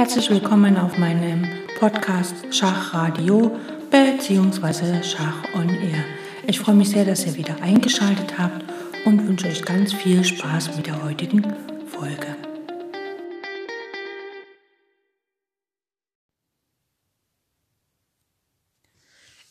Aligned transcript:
Herzlich 0.00 0.30
willkommen 0.30 0.78
auf 0.78 0.96
meinem 0.96 1.46
Podcast 1.78 2.34
Schachradio 2.54 3.54
bzw. 3.90 5.02
Schach 5.02 5.44
on 5.52 5.68
Air. 5.68 6.02
Ich 6.46 6.58
freue 6.58 6.74
mich 6.74 6.88
sehr, 6.88 7.04
dass 7.04 7.26
ihr 7.26 7.36
wieder 7.36 7.60
eingeschaltet 7.60 8.38
habt 8.38 8.64
und 9.04 9.28
wünsche 9.28 9.48
euch 9.48 9.62
ganz 9.62 9.92
viel 9.92 10.24
Spaß 10.24 10.74
mit 10.74 10.86
der 10.86 11.04
heutigen 11.04 11.42
Folge. 11.86 12.34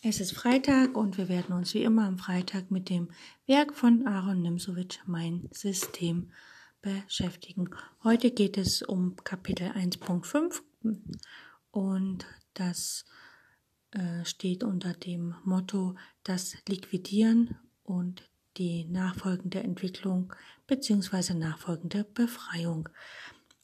Es 0.01 0.19
ist 0.19 0.31
Freitag 0.31 0.97
und 0.97 1.19
wir 1.19 1.29
werden 1.29 1.53
uns 1.53 1.75
wie 1.75 1.83
immer 1.83 2.07
am 2.07 2.17
Freitag 2.17 2.71
mit 2.71 2.89
dem 2.89 3.09
Werk 3.45 3.75
von 3.75 4.07
Aaron 4.07 4.41
Nimsowitsch, 4.41 4.97
Mein 5.05 5.47
System, 5.51 6.31
beschäftigen. 6.81 7.69
Heute 8.03 8.31
geht 8.31 8.57
es 8.57 8.81
um 8.81 9.15
Kapitel 9.23 9.67
1.5 9.67 10.61
und 11.71 12.25
das 12.53 13.05
äh, 13.91 14.23
steht 14.25 14.63
unter 14.63 14.93
dem 14.93 15.35
Motto 15.43 15.95
das 16.23 16.55
Liquidieren 16.67 17.57
und 17.83 18.29
die 18.57 18.85
nachfolgende 18.85 19.61
Entwicklung 19.61 20.33
bzw. 20.67 21.33
nachfolgende 21.33 22.03
Befreiung. 22.03 22.89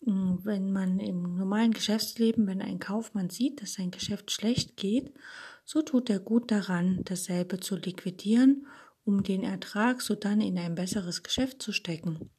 Hm, 0.04 0.40
wenn 0.44 0.72
man 0.72 1.00
im 1.00 1.36
normalen 1.36 1.72
Geschäftsleben, 1.72 2.48
wenn 2.48 2.62
ein 2.62 2.80
Kaufmann 2.80 3.30
sieht, 3.30 3.62
dass 3.62 3.74
sein 3.74 3.92
Geschäft 3.92 4.32
schlecht 4.32 4.78
geht, 4.78 5.14
so 5.64 5.82
tut 5.82 6.10
er 6.10 6.20
gut 6.20 6.52
daran, 6.52 7.02
dasselbe 7.04 7.60
zu 7.60 7.76
liquidieren, 7.76 8.68
um 9.04 9.24
den 9.24 9.44
Ertrag 9.44 10.02
sodann 10.02 10.42
in 10.42 10.58
ein 10.58 10.76
besseres 10.76 11.24
Geschäft 11.24 11.62
zu 11.62 11.72
stecken. 11.72 12.30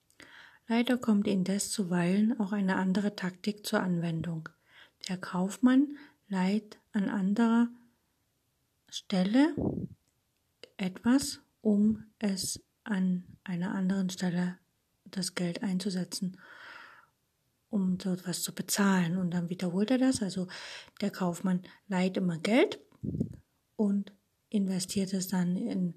Leider 0.69 0.99
kommt 0.99 1.29
indes 1.29 1.71
zuweilen 1.71 2.39
auch 2.41 2.53
eine 2.53 2.77
andere 2.77 3.15
Taktik 3.15 3.65
zur 3.65 3.81
Anwendung. 3.81 4.49
Der 5.09 5.17
Kaufmann 5.17 5.97
leiht 6.29 6.79
an 6.93 7.09
anderer 7.09 7.69
Stelle 8.89 9.55
etwas, 10.77 11.41
um 11.61 12.05
es 12.19 12.61
an 12.83 13.25
einer 13.45 13.75
anderen 13.75 14.11
Stelle 14.11 14.59
das 15.05 15.35
Geld 15.35 15.63
einzusetzen, 15.63 16.37
um 17.71 17.99
so 18.01 18.13
etwas 18.13 18.43
zu 18.43 18.53
bezahlen. 18.53 19.17
Und 19.17 19.33
dann 19.33 19.49
wiederholt 19.49 19.91
er 19.93 19.99
das. 19.99 20.21
Also 20.21 20.49
der 21.01 21.11
Kaufmann 21.11 21.63
leiht 21.87 22.17
immer 22.17 22.39
Geld 22.39 22.81
und 23.77 24.13
investiert 24.49 25.13
es 25.13 25.29
dann 25.29 25.57
in, 25.57 25.95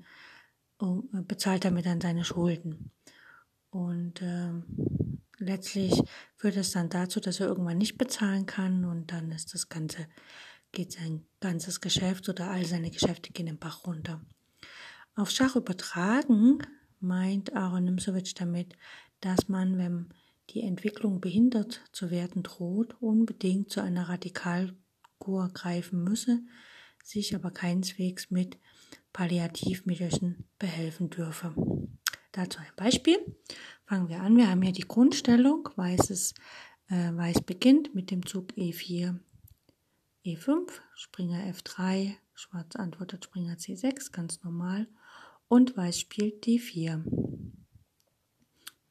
bezahlt 1.28 1.66
damit 1.66 1.88
dann 1.88 2.02
seine 2.02 2.23
Schulden. 2.23 2.92
Und 3.70 4.22
äh, 4.22 4.52
letztlich 5.38 5.94
führt 6.36 6.58
es 6.58 6.72
dann 6.72 6.89
dazu, 6.89 7.20
dass 7.20 7.39
er 7.39 7.48
irgendwann 7.48 7.78
nicht 7.78 7.98
bezahlen 7.98 8.45
kann 8.45 8.86
und 8.86 9.11
dann 9.11 9.31
ist 9.31 9.53
das 9.53 9.70
Ganze, 9.70 10.08
geht 10.72 10.94
sein 10.94 11.26
ganzes 11.39 11.81
Geschäft 11.81 12.30
oder 12.30 12.50
all 12.50 12.66
seine 12.66 12.92
Geschäfte 12.92 13.31
gehen 13.31 13.45
den 13.45 13.59
Bach 13.59 13.86
runter. 13.86 14.22
Auf 15.16 15.31
Schach 15.31 15.56
übertragen 15.56 16.59
meint 17.00 17.53
Aaron 17.56 17.86
Nimsowitsch 17.86 18.34
damit, 18.36 18.76
dass 19.22 19.48
man, 19.48 19.78
wenn 19.78 20.14
die 20.52 20.61
Entwicklung 20.61 21.22
behindert 21.22 21.81
zu 21.92 22.09
werden 22.09 22.44
droht, 22.44 22.95
unbedingt 23.00 23.70
zu 23.70 23.81
einer 23.81 24.09
Radikalkur 24.09 25.50
greifen 25.54 26.04
müsse, 26.04 26.42
sich 27.04 27.36
aber 27.36 27.52
keineswegs 27.52 28.31
mit 28.31 28.58
Palliativmittelchen 29.14 30.45
behelfen 30.58 31.09
dürfe. 31.09 31.54
Dazu 32.40 32.59
ein 32.59 32.72
Beispiel. 32.78 33.18
Fangen 33.86 34.08
wir 34.08 34.22
an. 34.22 34.38
Wir 34.38 34.50
haben 34.50 34.62
hier 34.62 34.72
die 34.72 34.88
Grundstellung. 34.88 35.68
Weißes, 35.76 36.36
äh, 36.88 37.14
Weiß 37.14 37.42
beginnt 37.42 37.94
mit 37.94 38.12
dem 38.12 38.26
Zug 38.26 38.54
E4, 38.54 39.20
E5, 40.26 40.70
Springer 40.95 41.44
F3, 41.54 42.16
Schwarz 42.34 42.78
antwortet 42.78 43.26
Springer 43.26 43.56
C6, 43.56 44.14
ganz 44.14 44.42
normal. 44.42 44.88
Und 45.50 45.76
Weiß 45.76 46.00
spielt 46.00 46.45
D4. 46.45 47.04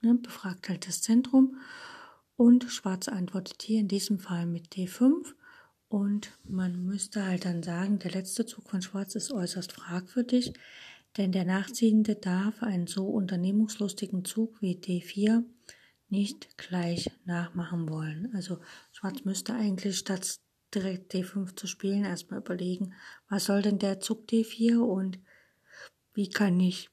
Ne, 0.02 0.14
befragt 0.16 0.68
halt 0.68 0.86
das 0.86 1.00
Zentrum. 1.00 1.56
Und 2.36 2.64
Schwarz 2.64 3.08
antwortet 3.08 3.62
hier 3.62 3.80
in 3.80 3.88
diesem 3.88 4.18
Fall 4.18 4.44
mit 4.44 4.74
D5. 4.74 5.24
Und 5.88 6.38
man 6.44 6.84
müsste 6.84 7.24
halt 7.24 7.46
dann 7.46 7.62
sagen, 7.62 7.98
der 7.98 8.10
letzte 8.10 8.44
Zug 8.44 8.68
von 8.68 8.82
Schwarz 8.82 9.14
ist 9.14 9.32
äußerst 9.32 9.72
fragwürdig 9.72 10.52
denn 11.16 11.32
der 11.32 11.44
Nachziehende 11.44 12.14
darf 12.14 12.62
einen 12.62 12.86
so 12.86 13.06
unternehmungslustigen 13.08 14.24
Zug 14.24 14.60
wie 14.60 14.76
D4 14.76 15.44
nicht 16.08 16.56
gleich 16.56 17.10
nachmachen 17.24 17.88
wollen. 17.88 18.32
Also 18.34 18.58
Schwarz 18.92 19.24
müsste 19.24 19.54
eigentlich 19.54 19.98
statt 19.98 20.38
direkt 20.74 21.14
D5 21.14 21.56
zu 21.56 21.66
spielen 21.66 22.04
erstmal 22.04 22.40
überlegen, 22.40 22.94
was 23.28 23.46
soll 23.46 23.62
denn 23.62 23.78
der 23.78 24.00
Zug 24.00 24.28
D4 24.28 24.78
und 24.78 25.18
wie 26.14 26.28
kann 26.28 26.58
ich 26.60 26.90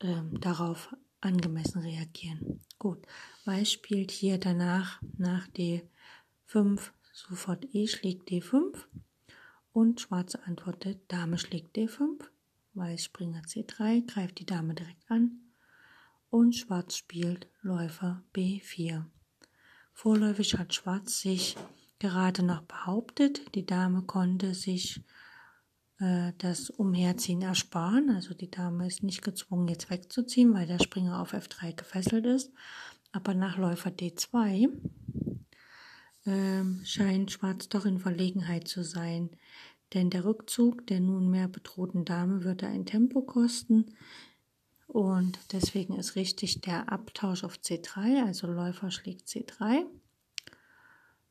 ähm, 0.00 0.38
darauf 0.40 0.94
angemessen 1.20 1.80
reagieren. 1.80 2.60
Gut, 2.78 3.06
Weiß 3.44 3.70
spielt 3.72 4.10
hier 4.10 4.38
danach 4.38 5.00
nach 5.16 5.48
D5 5.48 6.90
sofort 7.12 7.66
E 7.72 7.86
schlägt 7.86 8.28
D5 8.28 8.76
und 9.72 10.00
Schwarz 10.00 10.34
antwortet 10.34 11.00
Dame 11.08 11.38
schlägt 11.38 11.76
D5 11.76 12.22
Weiß 12.76 13.04
Springer 13.04 13.40
C3, 13.40 14.06
greift 14.06 14.38
die 14.38 14.44
Dame 14.44 14.74
direkt 14.74 15.10
an 15.10 15.40
und 16.28 16.54
Schwarz 16.54 16.96
spielt 16.96 17.48
Läufer 17.62 18.22
B4. 18.34 19.04
Vorläufig 19.94 20.58
hat 20.58 20.74
Schwarz 20.74 21.20
sich 21.20 21.56
gerade 21.98 22.42
noch 22.42 22.62
behauptet, 22.62 23.54
die 23.54 23.64
Dame 23.64 24.02
konnte 24.02 24.52
sich 24.52 25.02
äh, 26.00 26.32
das 26.36 26.68
Umherziehen 26.68 27.40
ersparen, 27.40 28.10
also 28.10 28.34
die 28.34 28.50
Dame 28.50 28.86
ist 28.86 29.02
nicht 29.02 29.22
gezwungen 29.22 29.68
jetzt 29.68 29.88
wegzuziehen, 29.88 30.52
weil 30.52 30.66
der 30.66 30.78
Springer 30.78 31.22
auf 31.22 31.32
F3 31.32 31.74
gefesselt 31.74 32.26
ist, 32.26 32.52
aber 33.10 33.32
nach 33.32 33.56
Läufer 33.56 33.88
D2 33.88 34.68
äh, 36.26 36.84
scheint 36.84 37.32
Schwarz 37.32 37.70
doch 37.70 37.86
in 37.86 38.00
Verlegenheit 38.00 38.68
zu 38.68 38.84
sein, 38.84 39.30
denn 39.94 40.10
der 40.10 40.24
Rückzug 40.24 40.86
der 40.86 41.00
nunmehr 41.00 41.48
bedrohten 41.48 42.04
Dame 42.04 42.44
würde 42.44 42.66
ein 42.66 42.86
Tempo 42.86 43.22
kosten. 43.22 43.94
Und 44.86 45.38
deswegen 45.52 45.96
ist 45.96 46.16
richtig 46.16 46.60
der 46.60 46.92
Abtausch 46.92 47.44
auf 47.44 47.56
C3, 47.56 48.24
also 48.24 48.46
Läufer 48.46 48.90
schlägt 48.90 49.26
C3, 49.26 49.84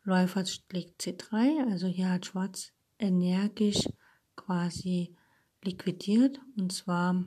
Läufer 0.04 0.46
schlägt 0.46 1.02
C3, 1.02 1.72
also 1.72 1.88
hier 1.88 2.10
hat 2.10 2.28
Schwarz 2.28 2.74
energisch 3.00 3.88
quasi 4.36 5.16
liquidiert. 5.64 6.40
Und 6.58 6.72
zwar 6.72 7.26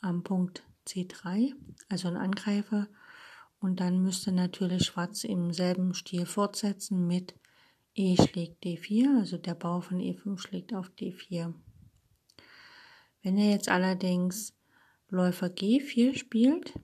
am 0.00 0.22
Punkt 0.22 0.62
C3, 0.86 1.52
also 1.88 2.08
ein 2.08 2.16
Angreifer. 2.16 2.88
Und 3.60 3.80
dann 3.80 4.02
müsste 4.02 4.32
natürlich 4.32 4.84
Schwarz 4.84 5.24
im 5.24 5.52
selben 5.52 5.94
Stil 5.94 6.26
fortsetzen 6.26 7.06
mit 7.06 7.34
E 7.98 8.14
schlägt 8.14 8.62
D4, 8.62 9.20
also 9.20 9.38
der 9.38 9.54
Bau 9.54 9.80
von 9.80 9.98
E5 9.98 10.38
schlägt 10.38 10.74
auf 10.74 10.90
D4. 10.90 11.54
Wenn 13.22 13.38
er 13.38 13.50
jetzt 13.50 13.70
allerdings 13.70 14.54
Läufer 15.08 15.46
G4 15.46 16.14
spielt, 16.14 16.74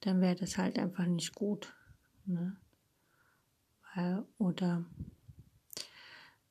dann 0.00 0.20
wäre 0.20 0.34
das 0.34 0.58
halt 0.58 0.76
einfach 0.76 1.06
nicht 1.06 1.36
gut. 1.36 1.72
Ne? 2.26 2.56
Oder 4.38 4.84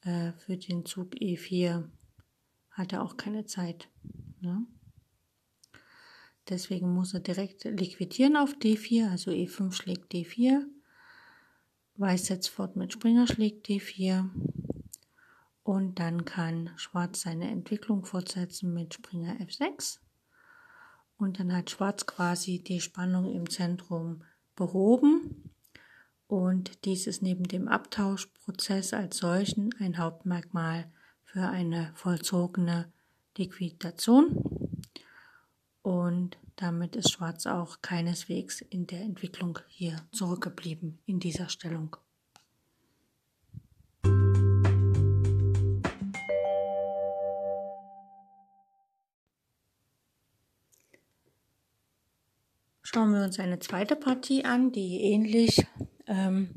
äh, 0.04 0.32
für 0.32 0.56
den 0.56 0.86
Zug 0.86 1.16
E4 1.16 1.90
hat 2.70 2.94
er 2.94 3.04
auch 3.04 3.18
keine 3.18 3.46
Zeit. 3.46 3.90
Ne? 4.40 4.66
Deswegen 6.48 6.94
muss 6.94 7.14
er 7.14 7.20
direkt 7.20 7.66
liquidieren 7.66 8.38
auf 8.38 8.54
D4, 8.54 9.10
also 9.10 9.32
E5 9.32 9.74
schlägt 9.74 10.14
D4 10.14 10.66
Weiß 12.02 12.26
setzt 12.26 12.50
fort 12.50 12.76
mit 12.76 12.92
Springer 12.92 13.28
schlägt 13.28 13.68
D4 13.68 14.28
und 15.62 16.00
dann 16.00 16.26
kann 16.26 16.72
Schwarz 16.76 17.22
seine 17.22 17.48
Entwicklung 17.52 18.06
fortsetzen 18.06 18.74
mit 18.74 18.96
Springer 18.96 19.36
F6 19.36 20.00
und 21.20 21.40
dann 21.40 21.56
hat 21.56 21.70
Schwarz 21.70 22.08
quasi 22.08 22.58
die 22.58 22.82
Spannung 22.82 23.32
im 23.32 23.48
Zentrum 23.48 24.24
behoben. 24.56 25.52
Und 26.26 26.86
dies 26.86 27.06
ist 27.06 27.22
neben 27.22 27.44
dem 27.44 27.68
Abtauschprozess 27.68 28.94
als 28.94 29.18
solchen 29.18 29.70
ein 29.78 30.00
Hauptmerkmal 30.00 30.92
für 31.24 31.50
eine 31.50 31.92
vollzogene 31.94 32.92
Liquidation 33.38 34.51
und 35.82 36.38
damit 36.56 36.96
ist 36.96 37.12
Schwarz 37.12 37.46
auch 37.46 37.82
keineswegs 37.82 38.62
in 38.62 38.88
der 38.88 39.02
Entwicklung 39.02 39.60
hier 39.68 39.96
zurückgeblieben 40.12 41.00
in 41.06 41.20
dieser 41.20 41.50
Stellung. 41.50 41.98
Schauen 52.94 53.14
wir 53.14 53.24
uns 53.24 53.40
eine 53.40 53.60
zweite 53.60 53.96
Partie 53.96 54.44
an, 54.44 54.74
die 54.74 55.02
ähnlich 55.02 55.66
ähm, 56.08 56.50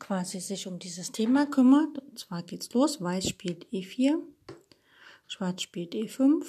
quasi 0.00 0.40
sich 0.40 0.66
um 0.66 0.80
dieses 0.80 1.12
Thema 1.12 1.46
kümmert. 1.46 1.96
Und 1.98 2.18
zwar 2.18 2.42
geht's 2.42 2.72
los. 2.72 3.00
Weiß 3.00 3.28
spielt 3.28 3.66
E4, 3.66 4.18
Schwarz 5.28 5.62
spielt 5.62 5.94
E5, 5.94 6.46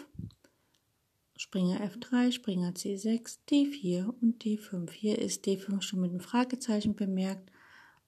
Springer 1.42 1.82
F3, 1.82 2.32
Springer 2.32 2.74
C6, 2.74 3.40
D4 3.50 4.14
und 4.22 4.44
D5. 4.44 4.92
Hier 4.92 5.18
ist 5.18 5.44
D5 5.48 5.82
schon 5.82 6.02
mit 6.02 6.12
einem 6.12 6.20
Fragezeichen 6.20 6.94
bemerkt, 6.94 7.52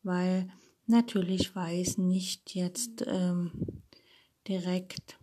weil 0.03 0.51
natürlich 0.85 1.55
Weiß 1.55 1.97
nicht 1.97 2.53
jetzt 2.53 3.03
ähm, 3.07 3.81
direkt 4.47 5.17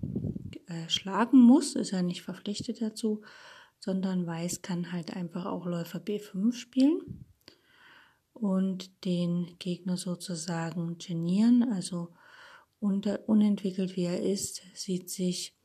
äh, 0.66 0.88
schlagen 0.88 1.38
muss, 1.38 1.76
ist 1.76 1.92
er 1.92 2.02
nicht 2.02 2.22
verpflichtet 2.22 2.82
dazu, 2.82 3.22
sondern 3.78 4.26
Weiß 4.26 4.60
kann 4.60 4.90
halt 4.90 5.14
einfach 5.14 5.46
auch 5.46 5.64
Läufer 5.64 6.00
B5 6.00 6.52
spielen 6.52 7.24
und 8.32 9.04
den 9.04 9.54
Gegner 9.60 9.96
sozusagen 9.96 10.98
genieren, 10.98 11.62
also 11.62 12.08
unter, 12.80 13.28
unentwickelt 13.28 13.94
wie 13.94 14.06
er 14.06 14.20
ist, 14.20 14.62
sieht 14.74 15.10
sich 15.10 15.59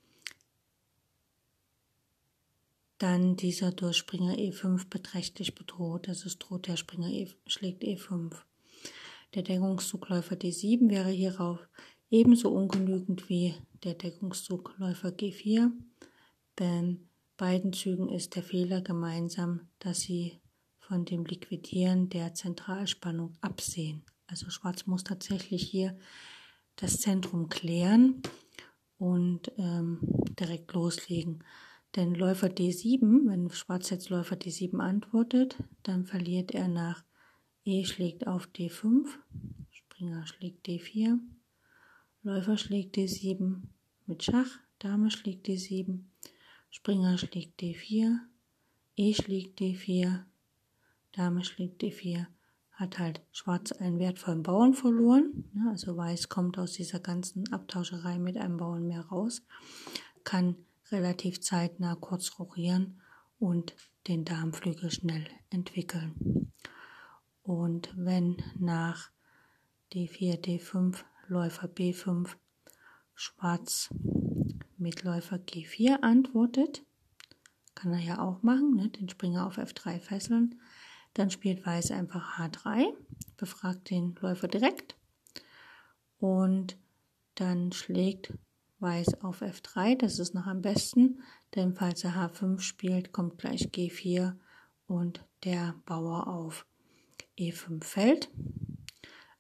dann 2.97 3.35
dieser 3.35 3.71
durch 3.71 3.97
Springer 3.97 4.35
E5 4.35 4.89
beträchtlich 4.89 5.55
bedroht. 5.55 6.07
Also 6.07 6.27
es 6.27 6.39
droht 6.39 6.67
der 6.67 6.77
Springer 6.77 7.09
e, 7.09 7.27
schlägt 7.47 7.83
E5. 7.83 8.33
Der 9.33 9.43
Deckungszugläufer 9.43 10.35
D7 10.35 10.89
wäre 10.89 11.09
hierauf 11.09 11.59
ebenso 12.09 12.51
ungenügend 12.51 13.27
wie 13.27 13.53
der 13.83 13.95
Deckungszugläufer 13.95 15.09
G4. 15.09 15.71
Denn 16.59 17.09
beiden 17.35 17.73
Zügen 17.73 18.09
ist 18.09 18.35
der 18.35 18.43
Fehler 18.43 18.81
gemeinsam, 18.81 19.67
dass 19.79 20.01
sie 20.01 20.39
von 20.79 21.03
dem 21.03 21.25
Liquidieren 21.25 22.09
der 22.09 22.33
Zentralspannung 22.33 23.35
absehen. 23.41 24.03
Also 24.27 24.49
Schwarz 24.49 24.85
muss 24.85 25.03
tatsächlich 25.03 25.63
hier 25.63 25.97
das 26.77 26.99
Zentrum 26.99 27.49
klären 27.49 28.21
und 28.97 29.51
ähm, 29.57 29.99
direkt 30.39 30.73
loslegen. 30.73 31.43
Denn 31.95 32.13
Läufer 32.13 32.47
D7, 32.47 33.27
wenn 33.29 33.49
Schwarz 33.51 33.89
jetzt 33.89 34.09
Läufer 34.09 34.35
D7 34.35 34.79
antwortet, 34.79 35.55
dann 35.83 36.05
verliert 36.05 36.51
er 36.51 36.67
nach 36.67 37.03
E 37.63 37.85
schlägt 37.85 38.27
auf 38.27 38.49
D5, 38.55 39.07
Springer 39.71 40.27
schlägt 40.27 40.67
D4, 40.67 41.17
Läufer 42.23 42.57
schlägt 42.57 42.97
D7 42.97 43.61
mit 44.07 44.23
Schach, 44.23 44.59
Dame 44.79 45.09
schlägt 45.09 45.47
D7, 45.47 45.99
Springer 46.69 47.17
schlägt 47.17 47.61
D4, 47.61 48.17
E 48.97 49.13
schlägt 49.13 49.59
D4, 49.61 50.25
Dame 51.13 51.45
schlägt 51.45 51.81
D4, 51.81 52.25
hat 52.73 52.99
halt 52.99 53.21
Schwarz 53.31 53.71
einen 53.71 53.99
wertvollen 53.99 54.43
Bauern 54.43 54.73
verloren. 54.73 55.45
Ne? 55.53 55.69
Also 55.69 55.95
Weiß 55.95 56.27
kommt 56.27 56.57
aus 56.59 56.73
dieser 56.73 56.99
ganzen 56.99 57.51
Abtauscherei 57.53 58.19
mit 58.19 58.35
einem 58.35 58.57
Bauern 58.57 58.85
mehr 58.85 59.05
raus, 59.05 59.45
kann 60.25 60.57
relativ 60.91 61.41
zeitnah 61.41 61.95
kurz 61.95 62.39
rochieren 62.39 63.01
und 63.39 63.75
den 64.07 64.25
Darmflügel 64.25 64.91
schnell 64.91 65.25
entwickeln. 65.49 66.51
Und 67.43 67.93
wenn 67.95 68.37
nach 68.57 69.09
D4, 69.93 70.41
D5, 70.41 70.97
Läufer 71.27 71.67
B5 71.67 72.35
Schwarz 73.13 73.89
mit 74.77 75.03
Läufer 75.03 75.37
G4 75.37 76.01
antwortet, 76.01 76.83
kann 77.73 77.93
er 77.93 77.99
ja 77.99 78.19
auch 78.19 78.41
machen, 78.43 78.75
ne? 78.75 78.89
den 78.89 79.09
Springer 79.09 79.45
auf 79.47 79.57
F3 79.57 79.99
fesseln, 79.99 80.59
dann 81.13 81.29
spielt 81.29 81.65
Weiß 81.65 81.91
einfach 81.91 82.37
H3, 82.37 82.93
befragt 83.37 83.89
den 83.89 84.15
Läufer 84.21 84.47
direkt 84.47 84.95
und 86.19 86.77
dann 87.35 87.71
schlägt 87.71 88.33
Weiß 88.79 89.21
auf 89.23 89.41
F3, 89.41 89.97
das 89.97 90.19
ist 90.19 90.33
noch 90.33 90.47
am 90.47 90.61
besten, 90.61 91.21
denn 91.55 91.73
falls 91.73 92.03
er 92.03 92.11
H5 92.11 92.59
spielt, 92.59 93.11
kommt 93.13 93.37
gleich 93.37 93.69
G4 93.69 94.35
und 94.87 95.25
der 95.43 95.75
Bauer 95.85 96.27
auf 96.27 96.65
E5 97.37 97.83
fällt. 97.83 98.29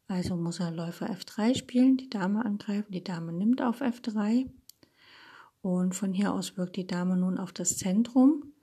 Also 0.07 0.35
muss 0.35 0.59
er 0.59 0.71
Läufer 0.71 1.09
F3 1.09 1.55
spielen, 1.55 1.97
die 1.97 2.09
Dame 2.09 2.45
angreifen, 2.45 2.91
die 2.91 3.03
Dame 3.03 3.33
nimmt 3.33 3.61
auf 3.61 3.81
F3 3.81 4.49
und 5.61 5.95
von 5.95 6.13
hier 6.13 6.33
aus 6.33 6.57
wirkt 6.57 6.75
die 6.75 6.87
Dame 6.87 7.17
nun 7.17 7.37
auf 7.37 7.51
das 7.51 7.77
Zentrum 7.77 8.53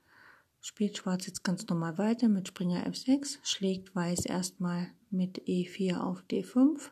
spielt 0.63 0.97
Schwarz 0.97 1.27
jetzt 1.27 1.43
ganz 1.43 1.67
normal 1.67 1.99
weiter 1.99 2.29
mit 2.29 2.49
Springer 2.49 2.87
F6, 2.87 3.39
schlägt 3.43 3.95
Weiß 3.95 4.25
erstmal 4.25 4.93
mit 5.11 5.43
E4 5.43 5.99
auf 5.99 6.23
D5. 6.31 6.91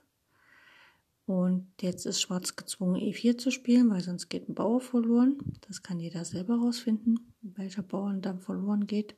Und 1.30 1.68
jetzt 1.80 2.06
ist 2.06 2.20
Schwarz 2.20 2.56
gezwungen, 2.56 3.00
E4 3.00 3.38
zu 3.38 3.52
spielen, 3.52 3.88
weil 3.88 4.00
sonst 4.00 4.30
geht 4.30 4.48
ein 4.48 4.54
Bauer 4.56 4.80
verloren. 4.80 5.38
Das 5.60 5.80
kann 5.80 6.00
jeder 6.00 6.24
selber 6.24 6.56
rausfinden, 6.56 7.32
welcher 7.40 7.84
Bauer 7.84 8.12
dann 8.14 8.40
verloren 8.40 8.88
geht. 8.88 9.14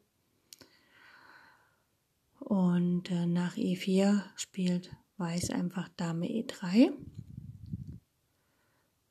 Und 2.39 3.11
äh, 3.11 3.25
nach 3.25 3.57
E4 3.57 4.25
spielt 4.37 4.95
Weiß 5.17 5.49
einfach 5.49 5.89
Dame 5.97 6.27
E3. 6.27 6.93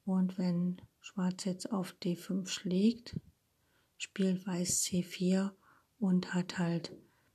Und 0.05 0.37
wenn 0.37 0.79
Schwarz 0.99 1.45
jetzt 1.45 1.71
auf 1.71 1.95
D5 2.03 2.47
schlägt, 2.47 3.19
spielt 3.97 4.45
Weiß 4.45 4.83
C4 4.83 5.49
und 5.97 6.35
hat 6.35 6.59
halt 6.59 6.91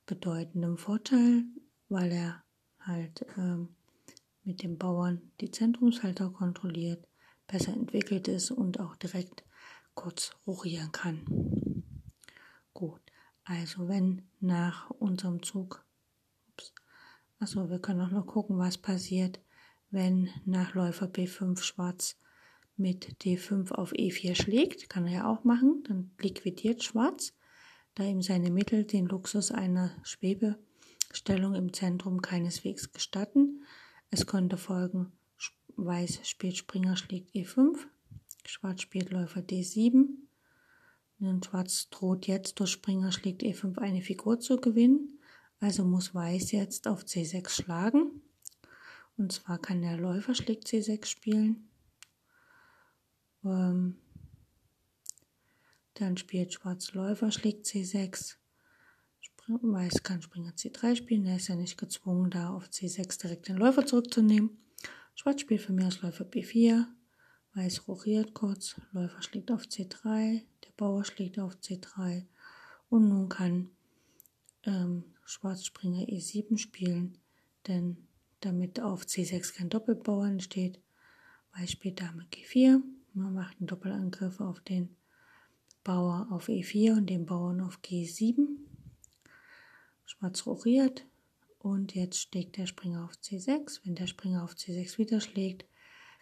bedeutenden 0.06 0.78
Vorteil, 0.78 1.42
weil 1.88 2.12
er 2.12 2.44
halt 2.78 3.26
ähm, 3.36 3.75
mit 4.46 4.62
dem 4.62 4.78
Bauern 4.78 5.20
die 5.40 5.50
Zentrumshalter 5.50 6.30
kontrolliert, 6.30 7.06
besser 7.46 7.72
entwickelt 7.72 8.28
ist 8.28 8.50
und 8.50 8.80
auch 8.80 8.96
direkt 8.96 9.44
kurz 9.94 10.36
rochieren 10.46 10.92
kann. 10.92 11.82
Gut, 12.72 13.00
also 13.44 13.88
wenn 13.88 14.22
nach 14.40 14.90
unserem 14.90 15.42
Zug, 15.42 15.84
ups, 16.48 16.72
achso, 17.38 17.68
wir 17.68 17.80
können 17.80 18.00
auch 18.00 18.10
noch 18.10 18.26
gucken, 18.26 18.58
was 18.58 18.78
passiert, 18.78 19.40
wenn 19.90 20.28
nach 20.44 20.74
Läufer 20.74 21.06
B5 21.06 21.60
Schwarz 21.60 22.16
mit 22.76 23.16
D5 23.22 23.72
auf 23.72 23.92
E4 23.92 24.34
schlägt, 24.34 24.88
kann 24.88 25.06
er 25.06 25.12
ja 25.12 25.32
auch 25.32 25.44
machen, 25.44 25.82
dann 25.88 26.10
liquidiert 26.20 26.84
Schwarz, 26.84 27.32
da 27.94 28.04
ihm 28.04 28.20
seine 28.20 28.50
Mittel 28.50 28.84
den 28.84 29.06
Luxus 29.06 29.50
einer 29.50 29.96
Schwebestellung 30.02 31.54
im 31.54 31.72
Zentrum 31.72 32.20
keineswegs 32.20 32.92
gestatten. 32.92 33.64
Es 34.18 34.24
konnte 34.24 34.56
folgen, 34.56 35.12
Weiß 35.76 36.26
spielt 36.26 36.56
Springer 36.56 36.96
schlägt 36.96 37.34
E5, 37.34 37.76
Schwarz 38.46 38.80
spielt 38.80 39.10
Läufer 39.10 39.40
D7, 39.40 40.06
und 41.20 41.44
Schwarz 41.44 41.90
droht 41.90 42.26
jetzt 42.26 42.58
durch 42.58 42.70
Springer 42.70 43.12
schlägt 43.12 43.42
E5 43.42 43.76
eine 43.76 44.00
Figur 44.00 44.40
zu 44.40 44.56
gewinnen, 44.56 45.18
also 45.60 45.84
muss 45.84 46.14
Weiß 46.14 46.52
jetzt 46.52 46.88
auf 46.88 47.02
C6 47.02 47.50
schlagen. 47.50 48.22
Und 49.18 49.32
zwar 49.32 49.58
kann 49.58 49.82
der 49.82 49.98
Läufer 49.98 50.34
schlägt 50.34 50.66
C6 50.66 51.04
spielen, 51.04 51.68
ähm, 53.44 53.98
dann 55.92 56.16
spielt 56.16 56.54
Schwarz 56.54 56.94
Läufer, 56.94 57.30
schlägt 57.30 57.66
C6. 57.66 58.36
Weiß 59.48 60.02
kann 60.02 60.22
Springer 60.22 60.50
C3 60.50 60.96
spielen, 60.96 61.24
er 61.24 61.36
ist 61.36 61.46
ja 61.46 61.54
nicht 61.54 61.78
gezwungen, 61.78 62.30
da 62.30 62.50
auf 62.50 62.66
C6 62.66 63.20
direkt 63.20 63.46
den 63.46 63.56
Läufer 63.56 63.86
zurückzunehmen. 63.86 64.58
Schwarz 65.14 65.42
spielt 65.42 65.60
von 65.60 65.76
mir 65.76 65.86
aus 65.86 66.02
Läufer 66.02 66.24
B4. 66.24 66.84
Weiß 67.54 67.86
rochiert 67.86 68.34
kurz, 68.34 68.74
Läufer 68.90 69.22
schlägt 69.22 69.52
auf 69.52 69.62
C3, 69.62 70.42
der 70.64 70.70
Bauer 70.76 71.04
schlägt 71.04 71.38
auf 71.38 71.54
C3 71.54 72.26
und 72.88 73.08
nun 73.08 73.28
kann 73.28 73.70
ähm, 74.64 75.04
Schwarz 75.24 75.64
Springer 75.64 76.02
E7 76.08 76.58
spielen, 76.58 77.16
denn 77.68 78.08
damit 78.40 78.80
auf 78.80 79.04
C6 79.04 79.54
kein 79.54 79.68
Doppelbauer 79.70 80.26
entsteht, 80.26 80.80
Weiß 81.52 81.70
spielt 81.70 82.00
Dame 82.00 82.26
G4, 82.32 82.82
man 83.14 83.32
macht 83.32 83.58
einen 83.58 83.68
Doppelangriff 83.68 84.40
auf 84.40 84.60
den 84.60 84.96
Bauer 85.84 86.26
auf 86.30 86.48
E4 86.48 86.96
und 86.96 87.08
den 87.08 87.26
Bauern 87.26 87.60
auf 87.60 87.78
G7. 87.78 88.65
Schwarz 90.06 90.46
rochiert 90.46 91.06
und 91.58 91.94
jetzt 91.94 92.18
schlägt 92.20 92.56
der 92.56 92.66
Springer 92.66 93.04
auf 93.04 93.12
C6. 93.14 93.80
Wenn 93.84 93.96
der 93.96 94.06
Springer 94.06 94.44
auf 94.44 94.54
C6 94.54 94.98
wieder 94.98 95.20
schlägt, 95.20 95.66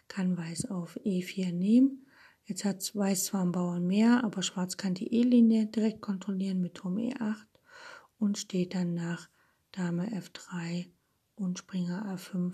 kann 0.07 0.37
Weiß 0.37 0.65
auf 0.65 0.97
E4 1.05 1.51
nehmen. 1.51 2.07
Jetzt 2.45 2.65
hat 2.65 2.95
Weiß 2.95 3.25
zwar 3.25 3.41
einen 3.41 3.51
Bauern 3.51 3.87
mehr, 3.87 4.23
aber 4.23 4.43
Schwarz 4.43 4.77
kann 4.77 4.93
die 4.93 5.13
E-Linie 5.13 5.67
direkt 5.67 6.01
kontrollieren 6.01 6.61
mit 6.61 6.75
Turm 6.75 6.97
E8 6.97 7.45
und 8.19 8.37
steht 8.37 8.75
dann 8.75 8.93
nach 8.93 9.29
Dame 9.71 10.07
F3 10.07 10.87
und 11.35 11.59
Springer 11.59 12.05
A5 12.15 12.53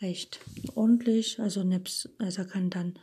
recht 0.00 0.40
ordentlich. 0.74 1.40
Also 1.40 1.62
Nips, 1.62 2.08
also 2.18 2.44
kann 2.44 2.70
dann 2.70 2.98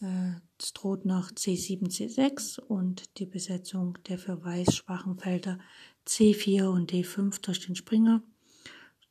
äh, 0.00 0.32
es 0.58 0.72
droht 0.72 1.04
noch 1.04 1.30
C7, 1.30 1.90
C6 1.90 2.60
und 2.60 3.18
die 3.18 3.26
Besetzung 3.26 3.98
der 4.08 4.18
für 4.18 4.42
Weiß 4.44 4.74
schwachen 4.74 5.18
Felder 5.18 5.58
C4 6.08 6.68
und 6.68 6.92
D5 6.92 7.40
durch 7.42 7.64
den 7.64 7.76
Springer. 7.76 8.22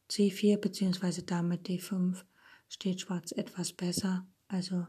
C4 0.09 0.57
bzw. 0.57 1.21
Dame 1.21 1.55
D5 1.55 2.23
steht 2.67 3.01
Schwarz 3.01 3.31
etwas 3.31 3.71
besser. 3.71 4.25
Also 4.47 4.87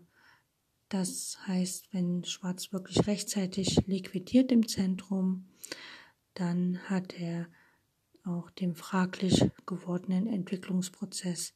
das 0.88 1.38
heißt, 1.46 1.92
wenn 1.92 2.24
Schwarz 2.24 2.72
wirklich 2.72 3.06
rechtzeitig 3.06 3.86
liquidiert 3.86 4.50
im 4.52 4.66
Zentrum, 4.66 5.48
dann 6.34 6.78
hat 6.88 7.12
er 7.12 7.48
auch 8.24 8.50
den 8.50 8.74
fraglich 8.74 9.44
gewordenen 9.66 10.26
Entwicklungsprozess 10.26 11.54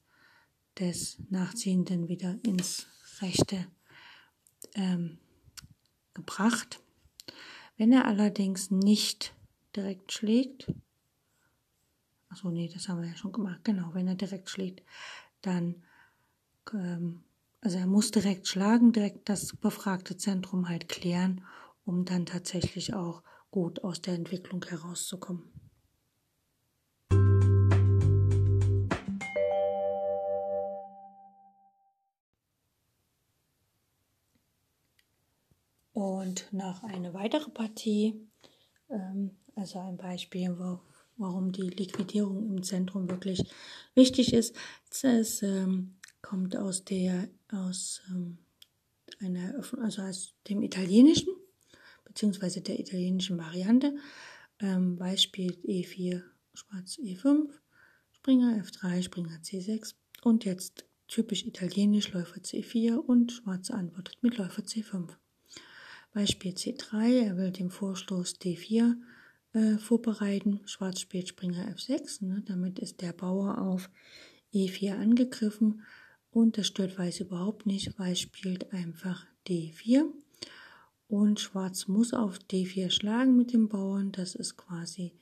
des 0.79 1.19
Nachziehenden 1.31 2.09
wieder 2.09 2.39
ins 2.45 2.89
Rechte 3.21 3.67
ähm, 4.75 5.19
gebracht. 6.15 6.81
Wenn 7.77 7.93
er 7.93 8.07
allerdings 8.07 8.71
nicht 8.71 9.35
direkt 9.77 10.13
schlägt, 10.13 10.73
achso, 12.29 12.51
nee, 12.51 12.71
das 12.73 12.89
haben 12.89 13.03
wir 13.03 13.09
ja 13.09 13.17
schon 13.17 13.33
gemacht, 13.33 13.65
genau, 13.65 13.95
wenn 13.95 14.09
er 14.09 14.15
direkt 14.15 14.49
schlägt, 14.49 14.83
dann, 15.43 15.83
ähm, 16.73 17.25
also 17.61 17.79
er 17.79 17.87
muss 17.87 18.11
direkt 18.11 18.49
schlagen, 18.49 18.93
direkt 18.93 19.29
das 19.29 19.57
befragte 19.57 20.17
Zentrum 20.17 20.69
halt 20.69 20.89
klären, 20.89 21.45
um 21.85 22.05
dann 22.05 22.27
tatsächlich 22.27 22.95
auch 22.95 23.23
gut 23.51 23.85
aus 23.85 24.01
der 24.01 24.15
Entwicklung 24.15 24.65
herauszukommen. 24.65 25.53
Und 35.93 36.51
noch 36.53 36.83
eine 36.83 37.13
weitere 37.13 37.51
Partie, 37.51 38.32
also 39.55 39.79
ein 39.79 39.97
Beispiel, 39.97 40.57
wo, 40.59 40.81
warum 41.17 41.53
die 41.53 41.69
Liquidierung 41.69 42.49
im 42.49 42.63
Zentrum 42.63 43.09
wirklich 43.09 43.43
wichtig 43.95 44.33
ist. 44.33 44.55
Es 44.91 45.43
ähm, 45.43 45.97
kommt 46.21 46.57
aus 46.57 46.85
der 46.85 47.29
aus 47.51 48.03
ähm, 48.11 48.39
einer 49.21 49.55
also 49.81 50.03
aus 50.03 50.35
dem 50.49 50.63
Italienischen 50.63 51.35
beziehungsweise 52.05 52.61
der 52.61 52.79
italienischen 52.79 53.39
Variante. 53.39 53.97
Ähm, 54.61 54.97
Beispiel 54.97 55.53
E4, 55.65 56.23
Schwarz 56.55 56.99
E5, 56.99 57.49
Springer 58.13 58.63
F3, 58.63 59.03
Springer 59.03 59.39
C6 59.39 59.95
und 60.23 60.45
jetzt 60.45 60.85
typisch 61.09 61.45
italienisch 61.45 62.13
Läufer 62.13 62.41
C4 62.41 62.97
und 62.97 63.33
Schwarz 63.33 63.71
antwortet 63.71 64.19
mit 64.23 64.37
Läufer 64.37 64.63
C5. 64.63 65.09
Beispiel 66.13 66.53
C3, 66.53 67.25
er 67.25 67.37
will 67.37 67.51
den 67.51 67.71
Vorstoß 67.71 68.35
D4 68.41 68.97
äh, 69.55 69.79
vorbereiten. 69.79 70.61
Schwarz 70.67 71.01
spielt 71.01 71.29
Springer 71.29 71.69
F6, 71.75 72.25
ne? 72.25 72.43
damit 72.47 72.79
ist 72.79 73.01
der 73.01 73.13
Bauer 73.13 73.59
auf 73.59 73.91
E4 74.53 74.99
angegriffen 74.99 75.83
und 76.31 76.59
das 76.59 76.67
stört 76.67 76.99
Weiß 76.99 77.21
überhaupt 77.21 77.67
nicht. 77.67 77.99
Weiß 77.99 78.21
spielt 78.21 78.73
einfach 78.73 79.27
D4 79.47 80.05
und 81.09 81.41
Schwarz 81.41 81.89
muss 81.89 82.13
auf 82.13 82.39
D4 82.51 82.91
schlagen 82.91 83.37
mit 83.37 83.53
dem 83.53 83.69
Bauern. 83.69 84.13
Das 84.13 84.35
ist 84.35 84.57
quasi, 84.57 85.13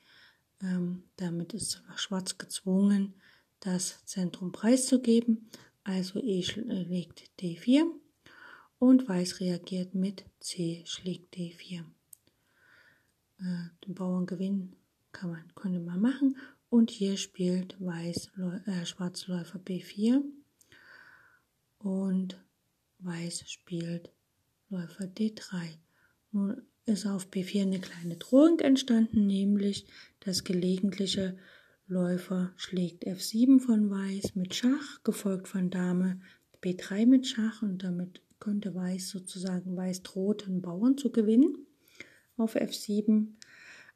ähm, 0.61 1.04
damit 1.16 1.54
ist 1.54 1.82
Schwarz 1.94 2.37
gezwungen, 2.37 3.14
das 3.61 4.04
Zentrum 4.06 4.50
preiszugeben. 4.50 5.50
Also 5.85 6.20
E 6.20 6.42
schlägt 6.42 7.30
D4 7.40 7.85
und 8.80 9.08
Weiß 9.08 9.40
reagiert 9.40 9.94
mit 9.94 10.25
C 10.40 10.82
schlägt 10.87 11.37
D4. 11.37 11.84
Äh, 13.38 13.68
den 13.87 13.94
Bauerngewinn 13.94 14.75
kann 15.12 15.30
man, 15.30 15.54
könnte 15.54 15.80
man 15.80 16.00
machen 16.00 16.37
und 16.70 16.90
hier 16.90 17.16
spielt 17.18 17.76
Weiß, 17.78 18.30
äh, 18.66 18.87
Schwarz 18.87 19.26
Läufer 19.28 19.58
B4 19.58 20.22
und 21.78 22.40
Weiß 23.00 23.50
spielt 23.50 24.10
Läufer 24.70 25.04
D3. 25.04 25.76
Nun 26.32 26.62
ist 26.87 27.06
auf 27.06 27.28
B4 27.28 27.62
eine 27.62 27.80
kleine 27.80 28.16
Drohung 28.16 28.60
entstanden, 28.60 29.26
nämlich 29.26 29.87
das 30.20 30.42
gelegentliche 30.42 31.37
Läufer 31.87 32.52
schlägt 32.56 33.06
F7 33.06 33.60
von 33.60 33.90
Weiß 33.90 34.37
mit 34.37 34.54
Schach, 34.54 35.02
gefolgt 35.04 35.49
von 35.49 35.68
Dame 35.68 36.20
B3 36.62 37.04
mit 37.04 37.26
Schach 37.26 37.60
und 37.60 37.84
damit 37.84 38.22
konnte 38.40 38.75
Weiß 38.75 39.11
sozusagen 39.11 39.76
Weiß 39.76 40.02
droht, 40.02 40.47
einen 40.47 40.62
Bauern 40.62 40.99
zu 40.99 41.12
gewinnen 41.12 41.66
auf 42.37 42.56
F7. 42.56 43.28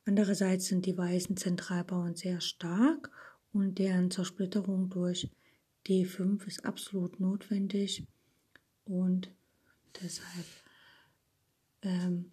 Andererseits 0.05 0.67
sind 0.67 0.87
die 0.87 0.97
weißen 0.97 1.37
Zentralbauern 1.37 2.15
sehr 2.15 2.41
stark 2.41 3.11
und 3.53 3.79
deren 3.79 4.11
Zersplitterung 4.11 4.91
durch 4.91 5.31
D5 5.87 6.47
ist 6.47 6.65
absolut 6.65 7.21
notwendig 7.21 8.07
und 8.85 9.31
deshalb 10.03 10.47
ähm, 11.83 12.33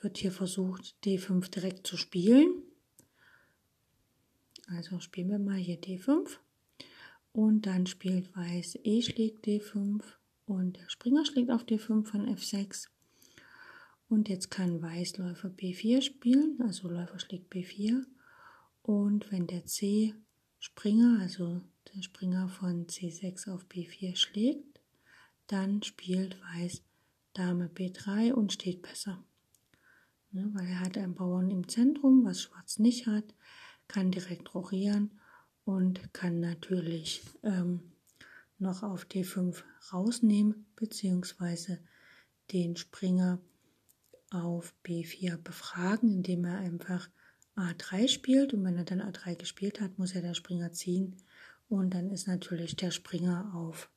wird 0.00 0.18
hier 0.18 0.32
versucht, 0.32 0.94
D5 1.04 1.50
direkt 1.50 1.86
zu 1.86 1.96
spielen. 1.96 2.62
Also 4.68 5.00
spielen 5.00 5.30
wir 5.30 5.38
mal 5.38 5.58
hier 5.58 5.80
D5 5.80 6.38
und 7.32 7.66
dann 7.66 7.86
spielt 7.86 8.34
Weiß 8.36 8.78
E 8.84 9.02
schlägt 9.02 9.46
D5 9.46 10.02
und 10.50 10.76
der 10.76 10.88
Springer 10.88 11.24
schlägt 11.24 11.50
auf 11.50 11.62
D5 11.62 12.04
von 12.04 12.28
F6. 12.28 12.88
Und 14.08 14.28
jetzt 14.28 14.50
kann 14.50 14.82
Weiß 14.82 15.16
Läufer 15.18 15.48
B4 15.48 16.02
spielen, 16.02 16.58
also 16.60 16.88
Läufer 16.88 17.20
schlägt 17.20 17.52
B4. 17.52 18.04
Und 18.82 19.30
wenn 19.30 19.46
der 19.46 19.64
C 19.66 20.14
Springer, 20.58 21.20
also 21.20 21.60
der 21.94 22.02
Springer 22.02 22.48
von 22.48 22.86
C6 22.88 23.48
auf 23.48 23.64
B4 23.66 24.16
schlägt, 24.16 24.80
dann 25.46 25.82
spielt 25.84 26.36
Weiß 26.42 26.82
Dame 27.32 27.68
B3 27.68 28.32
und 28.32 28.52
steht 28.52 28.82
besser. 28.82 29.22
Ne, 30.32 30.50
weil 30.52 30.66
er 30.66 30.80
hat 30.80 30.98
einen 30.98 31.14
Bauern 31.14 31.50
im 31.50 31.68
Zentrum, 31.68 32.24
was 32.24 32.42
Schwarz 32.42 32.78
nicht 32.80 33.06
hat, 33.06 33.34
kann 33.86 34.10
direkt 34.10 34.52
rochieren 34.54 35.20
und 35.64 36.12
kann 36.12 36.40
natürlich 36.40 37.22
ähm, 37.44 37.92
noch 38.60 38.82
auf 38.82 39.04
D5 39.04 39.62
rausnehmen, 39.92 40.66
beziehungsweise 40.76 41.80
den 42.52 42.76
Springer 42.76 43.40
auf 44.30 44.74
B4 44.84 45.36
befragen, 45.36 46.12
indem 46.12 46.44
er 46.44 46.58
einfach 46.58 47.08
A3 47.56 48.08
spielt 48.08 48.54
und 48.54 48.64
wenn 48.64 48.76
er 48.76 48.84
dann 48.84 49.02
A3 49.02 49.36
gespielt 49.36 49.80
hat, 49.80 49.98
muss 49.98 50.14
er 50.14 50.22
der 50.22 50.34
Springer 50.34 50.72
ziehen 50.72 51.16
und 51.68 51.94
dann 51.94 52.10
ist 52.10 52.26
natürlich 52.26 52.76
der 52.76 52.90
Springer 52.90 53.52
auf 53.54 53.90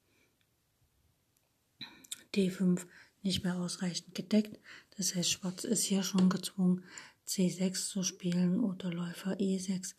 D5 2.34 2.86
nicht 3.22 3.43
mehr 3.43 3.58
ausreichend 3.58 4.15
gedeckt. 4.15 4.60
Das 4.98 5.15
heißt, 5.15 5.32
Schwarz 5.32 5.63
ist 5.63 5.84
hier 5.84 6.03
schon 6.03 6.29
gezwungen, 6.29 6.84
C6 7.27 7.89
zu 7.89 8.03
spielen 8.03 8.60
oder 8.60 8.91
Läufer 8.91 9.38
E6, 9.38 9.96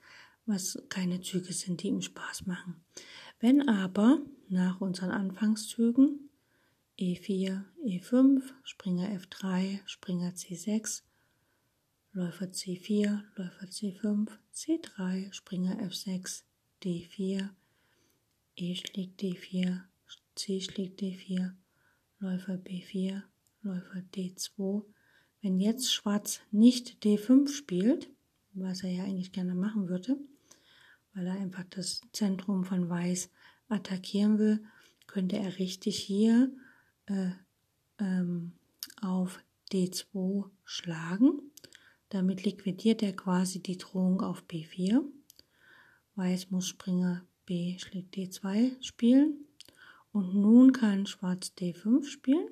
was 0.46 0.82
keine 0.88 1.20
Züge 1.22 1.52
sind, 1.52 1.82
die 1.82 1.88
ihm 1.88 2.02
Spaß 2.02 2.46
machen. 2.46 2.84
Wenn 3.40 3.68
aber 3.68 4.20
nach 4.54 4.80
unseren 4.80 5.10
Anfangszügen 5.10 6.30
E4, 6.96 7.64
E5, 7.84 8.40
Springer 8.62 9.08
F3, 9.08 9.80
Springer 9.84 10.30
C6, 10.30 11.02
Läufer 12.12 12.46
C4, 12.46 13.20
Läufer 13.34 13.66
C5, 13.66 14.28
C3, 14.54 15.32
Springer 15.32 15.76
F6, 15.80 16.44
D4, 16.84 17.48
E 18.54 18.74
schlägt 18.76 19.20
D4, 19.20 19.80
C 20.36 20.60
schlägt 20.60 21.00
D4, 21.00 21.50
Läufer 22.20 22.54
B4, 22.54 23.22
Läufer 23.62 24.04
D2. 24.14 24.84
Wenn 25.42 25.58
jetzt 25.58 25.92
Schwarz 25.92 26.40
nicht 26.52 27.04
D5 27.04 27.48
spielt, 27.48 28.08
was 28.52 28.84
er 28.84 28.90
ja 28.92 29.02
eigentlich 29.02 29.32
gerne 29.32 29.56
machen 29.56 29.88
würde, 29.88 30.16
weil 31.12 31.26
er 31.26 31.34
einfach 31.34 31.64
das 31.70 32.02
Zentrum 32.12 32.64
von 32.64 32.88
Weiß 32.88 33.30
attackieren 33.68 34.38
will, 34.38 34.64
könnte 35.06 35.36
er 35.36 35.58
richtig 35.58 35.98
hier 35.98 36.52
äh, 37.06 37.30
ähm, 37.98 38.52
auf 39.00 39.42
D2 39.72 40.50
schlagen. 40.64 41.52
Damit 42.08 42.44
liquidiert 42.44 43.02
er 43.02 43.14
quasi 43.14 43.60
die 43.60 43.78
Drohung 43.78 44.20
auf 44.20 44.44
B4. 44.48 45.02
Weiß 46.16 46.50
muss 46.50 46.68
Springer 46.68 47.24
B 47.46 47.78
schlägt 47.78 48.16
D2 48.16 48.82
spielen. 48.82 49.46
Und 50.12 50.34
nun 50.34 50.72
kann 50.72 51.06
Schwarz 51.06 51.52
D5 51.58 52.04
spielen. 52.04 52.48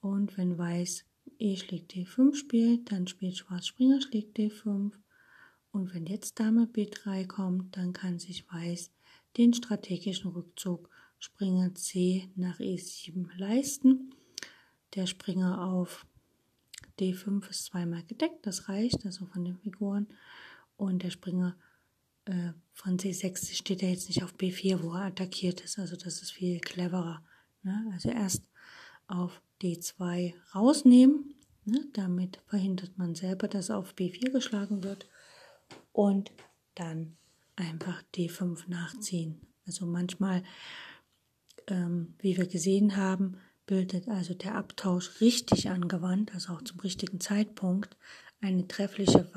Und 0.00 0.36
wenn 0.36 0.58
Weiß 0.58 1.04
E 1.38 1.56
schlägt 1.56 1.92
D5 1.94 2.34
spielt, 2.34 2.92
dann 2.92 3.06
spielt 3.06 3.38
Schwarz 3.38 3.66
Springer 3.66 4.00
schlägt 4.00 4.38
D5. 4.38 4.92
Und 5.72 5.94
wenn 5.94 6.06
jetzt 6.06 6.38
Dame 6.38 6.66
B3 6.66 7.26
kommt, 7.26 7.76
dann 7.76 7.92
kann 7.92 8.18
sich 8.18 8.46
Weiß 8.50 8.90
den 9.36 9.52
strategischen 9.52 10.30
Rückzug 10.30 10.88
Springer 11.18 11.74
C 11.74 12.28
nach 12.36 12.58
E7 12.60 13.28
leisten. 13.36 14.14
Der 14.94 15.06
Springer 15.06 15.64
auf 15.64 16.06
D5 16.98 17.48
ist 17.50 17.66
zweimal 17.66 18.02
gedeckt, 18.04 18.46
das 18.46 18.68
reicht 18.68 19.04
also 19.04 19.26
von 19.26 19.44
den 19.44 19.58
Figuren. 19.58 20.06
Und 20.76 21.02
der 21.02 21.10
Springer 21.10 21.56
äh, 22.26 22.52
von 22.72 22.98
C6 22.98 23.54
steht 23.54 23.82
er 23.82 23.90
jetzt 23.90 24.08
nicht 24.08 24.22
auf 24.22 24.34
B4, 24.34 24.82
wo 24.82 24.92
er 24.92 25.06
attackiert 25.06 25.60
ist. 25.62 25.78
Also 25.78 25.96
das 25.96 26.22
ist 26.22 26.32
viel 26.32 26.60
cleverer. 26.60 27.22
Ne? 27.62 27.90
Also 27.92 28.10
erst 28.10 28.42
auf 29.06 29.40
D2 29.62 30.34
rausnehmen. 30.54 31.34
Ne? 31.64 31.86
Damit 31.94 32.38
verhindert 32.46 32.96
man 32.98 33.14
selber, 33.14 33.48
dass 33.48 33.70
auf 33.70 33.94
B4 33.94 34.30
geschlagen 34.30 34.82
wird. 34.82 35.08
Und 35.92 36.30
dann 36.74 37.16
einfach 37.56 38.02
D5 38.14 38.68
nachziehen. 38.68 39.40
Also 39.66 39.86
manchmal, 39.86 40.42
ähm, 41.66 42.14
wie 42.18 42.36
wir 42.36 42.46
gesehen 42.46 42.96
haben, 42.96 43.38
bildet 43.66 44.08
also 44.08 44.34
der 44.34 44.54
Abtausch 44.54 45.20
richtig 45.20 45.68
angewandt, 45.68 46.32
also 46.34 46.52
auch 46.52 46.62
zum 46.62 46.78
richtigen 46.80 47.20
Zeitpunkt, 47.20 47.96
eine 48.40 48.68
treffliche 48.68 49.28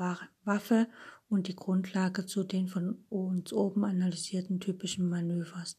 Waffe 0.44 0.86
und 1.28 1.48
die 1.48 1.56
Grundlage 1.56 2.26
zu 2.26 2.44
den 2.44 2.68
von 2.68 3.04
uns 3.08 3.52
oben 3.52 3.84
analysierten 3.84 4.60
typischen 4.60 5.08
Manövers. 5.08 5.78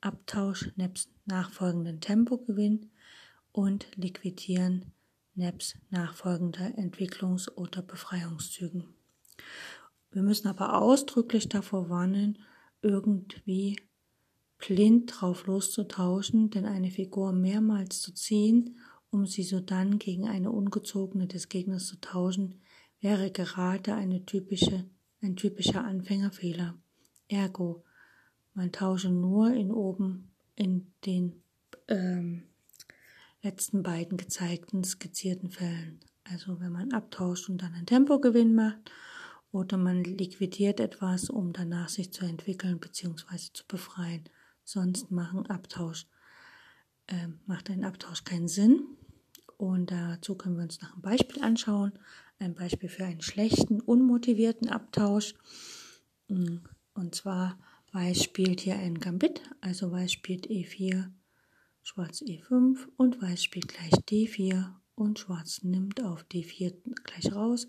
Abtausch 0.00 0.70
nebst 0.76 1.10
nachfolgenden 1.24 2.00
Tempogewinn 2.00 2.90
und 3.52 3.86
Liquidieren 3.96 4.92
nebst 5.34 5.76
nachfolgender 5.90 6.66
Entwicklungs- 6.78 7.50
oder 7.50 7.82
Befreiungszügen. 7.82 8.84
Wir 10.10 10.22
müssen 10.22 10.48
aber 10.48 10.80
ausdrücklich 10.80 11.48
davor 11.48 11.88
warnen, 11.88 12.38
irgendwie 12.82 13.76
blind 14.58 15.12
drauf 15.14 15.46
loszutauschen, 15.46 16.50
denn 16.50 16.64
eine 16.64 16.90
Figur 16.90 17.32
mehrmals 17.32 18.00
zu 18.00 18.12
ziehen, 18.14 18.78
um 19.10 19.26
sie 19.26 19.42
sodann 19.42 19.98
gegen 19.98 20.28
eine 20.28 20.50
ungezogene 20.50 21.26
des 21.26 21.48
Gegners 21.48 21.86
zu 21.86 22.00
tauschen, 22.00 22.60
wäre 23.00 23.30
gerade 23.30 23.94
eine 23.94 24.24
typische, 24.24 24.84
ein 25.20 25.36
typischer 25.36 25.84
Anfängerfehler. 25.84 26.74
Ergo, 27.28 27.84
man 28.54 28.72
tausche 28.72 29.10
nur 29.10 29.52
in 29.52 29.70
oben 29.70 30.30
in 30.54 30.86
den 31.04 31.42
ähm, 31.88 32.44
letzten 33.42 33.82
beiden 33.82 34.16
gezeigten 34.16 34.82
skizzierten 34.82 35.50
Fällen. 35.50 36.00
Also 36.24 36.58
wenn 36.60 36.72
man 36.72 36.92
abtauscht 36.92 37.48
und 37.48 37.62
dann 37.62 37.74
einen 37.74 37.86
Tempogewinn 37.86 38.54
macht 38.54 38.90
oder 39.52 39.76
man 39.76 40.04
liquidiert 40.04 40.80
etwas, 40.80 41.30
um 41.30 41.52
danach 41.52 41.88
sich 41.88 42.12
zu 42.12 42.24
entwickeln 42.24 42.78
bzw. 42.78 43.38
zu 43.52 43.64
befreien. 43.66 44.24
Sonst 44.64 45.10
machen 45.10 45.46
Abtausch, 45.46 46.06
äh, 47.06 47.28
macht 47.46 47.70
ein 47.70 47.84
Abtausch 47.84 48.24
keinen 48.24 48.48
Sinn. 48.48 48.84
Und 49.56 49.90
dazu 49.90 50.34
können 50.34 50.56
wir 50.56 50.64
uns 50.64 50.82
noch 50.82 50.94
ein 50.94 51.02
Beispiel 51.02 51.42
anschauen. 51.42 51.92
Ein 52.38 52.54
Beispiel 52.54 52.88
für 52.88 53.04
einen 53.04 53.22
schlechten, 53.22 53.80
unmotivierten 53.80 54.68
Abtausch. 54.68 55.34
Mm, 56.28 56.58
und 56.94 57.14
zwar 57.14 57.58
Weiß 57.92 58.24
spielt 58.24 58.60
hier 58.60 58.76
ein 58.76 58.98
Gambit, 58.98 59.40
also 59.62 59.90
Weiß 59.90 60.12
spielt 60.12 60.48
E4, 60.48 61.10
Schwarz 61.82 62.20
E5 62.20 62.86
und 62.96 63.22
Weiß 63.22 63.42
spielt 63.42 63.68
gleich 63.68 63.92
D4 63.92 64.74
und 64.96 65.18
Schwarz 65.18 65.62
nimmt 65.62 66.02
auf 66.02 66.24
D4 66.24 66.74
gleich 67.04 67.32
raus 67.32 67.68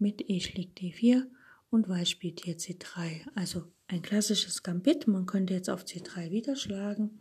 mit 0.00 0.28
E 0.28 0.40
schlägt 0.40 0.80
D4 0.80 1.26
und 1.70 1.88
Weiß 1.88 2.10
spielt 2.10 2.44
hier 2.44 2.58
C3. 2.58 3.26
Also 3.34 3.64
ein 3.86 4.02
klassisches 4.02 4.62
Gambit. 4.62 5.06
Man 5.06 5.26
könnte 5.26 5.54
jetzt 5.54 5.70
auf 5.70 5.84
C3 5.84 6.30
wieder 6.30 6.56
schlagen. 6.56 7.20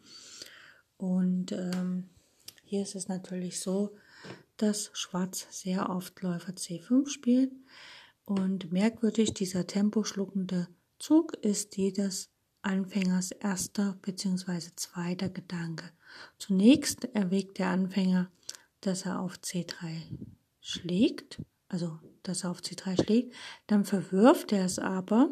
Und 0.98 1.52
ähm, 1.52 2.10
hier 2.64 2.82
ist 2.82 2.96
es 2.96 3.08
natürlich 3.08 3.60
so, 3.60 3.96
dass 4.58 4.92
Schwarz 4.94 5.48
sehr 5.50 5.90
oft 5.90 6.22
Läufer 6.22 6.52
C5 6.52 7.10
spielt. 7.10 7.52
Und 8.26 8.72
merkwürdig, 8.72 9.34
dieser 9.34 9.66
temposchluckende 9.66 10.68
Zug 11.00 11.34
ist 11.42 11.78
jedes 11.78 12.30
Anfängers 12.62 13.32
erster 13.32 13.98
bzw. 14.02 14.70
zweiter 14.76 15.30
Gedanke. 15.30 15.86
Zunächst 16.38 17.06
erwägt 17.16 17.58
der 17.58 17.70
Anfänger, 17.70 18.30
dass 18.82 19.06
er 19.06 19.22
auf 19.22 19.36
C3 19.36 20.02
schlägt, 20.60 21.42
also 21.70 22.00
dass 22.24 22.44
er 22.44 22.52
auf 22.52 22.60
C3 22.60 23.02
schlägt, 23.02 23.36
dann 23.68 23.86
verwirft 23.86 24.52
er 24.52 24.66
es 24.66 24.78
aber 24.78 25.30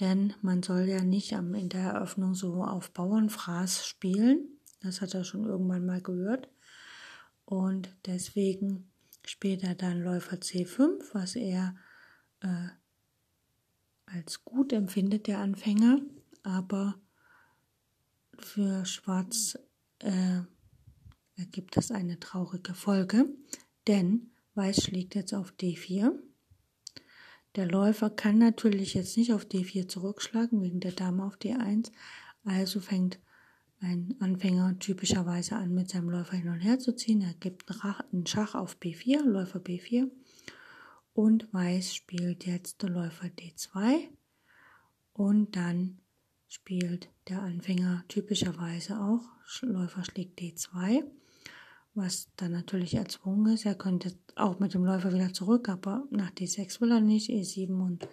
denn 0.00 0.32
man 0.40 0.62
soll 0.62 0.88
ja 0.88 1.02
nicht 1.02 1.32
in 1.32 1.68
der 1.68 1.92
Eröffnung 1.92 2.34
so 2.34 2.64
auf 2.64 2.90
Bauernfraß 2.92 3.86
spielen. 3.86 4.58
Das 4.80 5.02
hat 5.02 5.14
er 5.14 5.24
schon 5.24 5.44
irgendwann 5.44 5.84
mal 5.84 6.00
gehört. 6.00 6.48
Und 7.44 7.94
deswegen 8.06 8.90
spielt 9.26 9.62
er 9.62 9.74
dann 9.74 10.00
Läufer 10.00 10.36
C5, 10.36 11.02
was 11.12 11.36
er 11.36 11.76
äh, 12.40 12.68
als 14.06 14.42
gut 14.44 14.72
empfindet, 14.72 15.26
der 15.26 15.40
Anfänger. 15.40 16.00
Aber 16.42 16.98
für 18.38 18.86
Schwarz 18.86 19.58
äh, 19.98 20.40
ergibt 21.36 21.76
das 21.76 21.90
eine 21.90 22.18
traurige 22.18 22.72
Folge, 22.72 23.26
denn 23.86 24.29
Weiß 24.54 24.82
schlägt 24.84 25.14
jetzt 25.14 25.32
auf 25.32 25.52
D4 25.60 26.12
der 27.56 27.66
Läufer 27.66 28.10
kann 28.10 28.38
natürlich 28.38 28.94
jetzt 28.94 29.16
nicht 29.16 29.32
auf 29.32 29.44
D4 29.44 29.88
zurückschlagen 29.88 30.62
wegen 30.62 30.78
der 30.78 30.92
Dame 30.92 31.24
auf 31.24 31.36
D1, 31.36 31.90
also 32.44 32.80
fängt 32.80 33.18
ein 33.80 34.14
Anfänger 34.20 34.78
typischerweise 34.78 35.56
an, 35.56 35.74
mit 35.74 35.90
seinem 35.90 36.10
Läufer 36.10 36.36
hin 36.36 36.48
und 36.48 36.60
her 36.60 36.78
zu 36.78 36.94
ziehen. 36.94 37.22
Er 37.22 37.34
gibt 37.34 37.64
einen 38.12 38.26
Schach 38.26 38.54
auf 38.54 38.76
B4, 38.76 39.24
Läufer 39.24 39.58
B4 39.58 40.08
und 41.12 41.52
Weiß 41.52 41.94
spielt 41.94 42.46
jetzt 42.46 42.82
der 42.82 42.90
Läufer 42.90 43.26
D2 43.26 44.08
und 45.12 45.56
dann 45.56 45.98
spielt 46.46 47.08
der 47.28 47.42
Anfänger 47.42 48.04
typischerweise 48.06 49.00
auch 49.00 49.22
Läufer 49.62 50.04
schlägt 50.04 50.40
D2 50.40 51.02
was 51.94 52.28
dann 52.36 52.52
natürlich 52.52 52.94
erzwungen 52.94 53.54
ist. 53.54 53.66
Er 53.66 53.74
könnte 53.74 54.12
auch 54.36 54.58
mit 54.58 54.74
dem 54.74 54.84
Läufer 54.84 55.12
wieder 55.12 55.32
zurück, 55.32 55.68
aber 55.68 56.04
nach 56.10 56.30
D6 56.30 56.80
will 56.80 56.92
er 56.92 57.00
nicht. 57.00 57.30
E7 57.30 57.80
und 57.80 58.08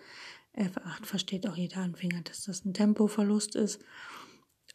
F8 0.55 1.05
versteht 1.05 1.47
auch 1.47 1.55
jeder 1.55 1.81
Anfänger, 1.81 2.21
dass 2.21 2.43
das 2.43 2.65
ein 2.65 2.73
Tempoverlust 2.73 3.55
ist. 3.55 3.79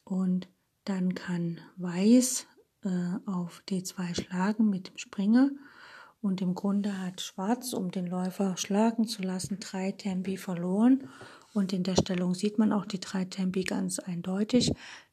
Und 0.04 0.48
dann 0.84 1.14
kann 1.14 1.60
Weiß 1.76 2.46
äh, 2.84 2.88
auf 3.26 3.62
D2 3.68 4.22
schlagen 4.22 4.70
mit 4.70 4.88
dem 4.88 4.98
Springer. 4.98 5.50
Und 6.20 6.40
im 6.40 6.54
Grunde 6.54 7.00
hat 7.00 7.20
Schwarz, 7.20 7.72
um 7.72 7.90
den 7.90 8.06
Läufer 8.06 8.56
schlagen 8.56 9.06
zu 9.06 9.22
lassen, 9.22 9.58
drei 9.58 9.90
Tempi 9.90 10.36
verloren. 10.36 11.08
Und 11.52 11.72
in 11.72 11.82
der 11.82 11.96
Stellung 11.96 12.34
sieht 12.34 12.58
man 12.58 12.72
auch 12.72 12.86
die 12.86 13.00
drei 13.00 13.24
Tempi 13.24 13.64
ganz 13.64 13.98
eindeutig 13.98 14.72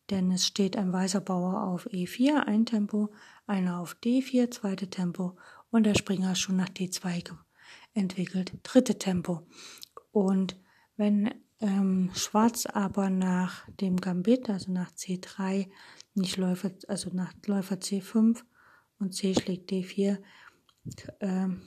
denn 0.09 0.31
es 0.31 0.45
steht 0.47 0.75
ein 0.77 0.91
weißer 0.91 1.21
Bauer 1.21 1.63
auf 1.63 1.87
E4, 1.87 2.45
ein 2.45 2.65
Tempo, 2.65 3.09
einer 3.47 3.79
auf 3.79 3.97
D4, 4.03 4.51
zweite 4.51 4.89
Tempo 4.89 5.37
und 5.71 5.85
der 5.85 5.95
Springer 5.95 6.35
schon 6.35 6.57
nach 6.57 6.69
D2 6.69 7.31
entwickelt, 7.93 8.53
dritte 8.63 8.97
Tempo. 8.97 9.47
Und 10.11 10.57
wenn 10.97 11.33
ähm, 11.59 12.11
Schwarz 12.13 12.65
aber 12.65 13.09
nach 13.09 13.69
dem 13.81 13.97
Gambit, 13.97 14.49
also 14.49 14.71
nach 14.71 14.91
C3, 14.91 15.69
nicht 16.15 16.37
Läufer, 16.37 16.71
also 16.87 17.09
nach 17.13 17.33
Läufer 17.45 17.75
C5 17.75 18.41
und 18.99 19.13
C 19.13 19.33
schlägt 19.33 19.71
D4, 19.71 20.19
ähm, 21.19 21.61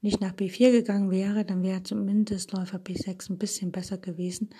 nicht 0.00 0.20
nach 0.20 0.32
B4 0.32 0.70
gegangen 0.70 1.10
wäre, 1.10 1.44
dann 1.44 1.62
wäre 1.62 1.82
zumindest 1.82 2.52
Läufer 2.52 2.78
B6 2.78 3.30
ein 3.30 3.38
bisschen 3.38 3.70
besser 3.70 3.98
gewesen. 3.98 4.50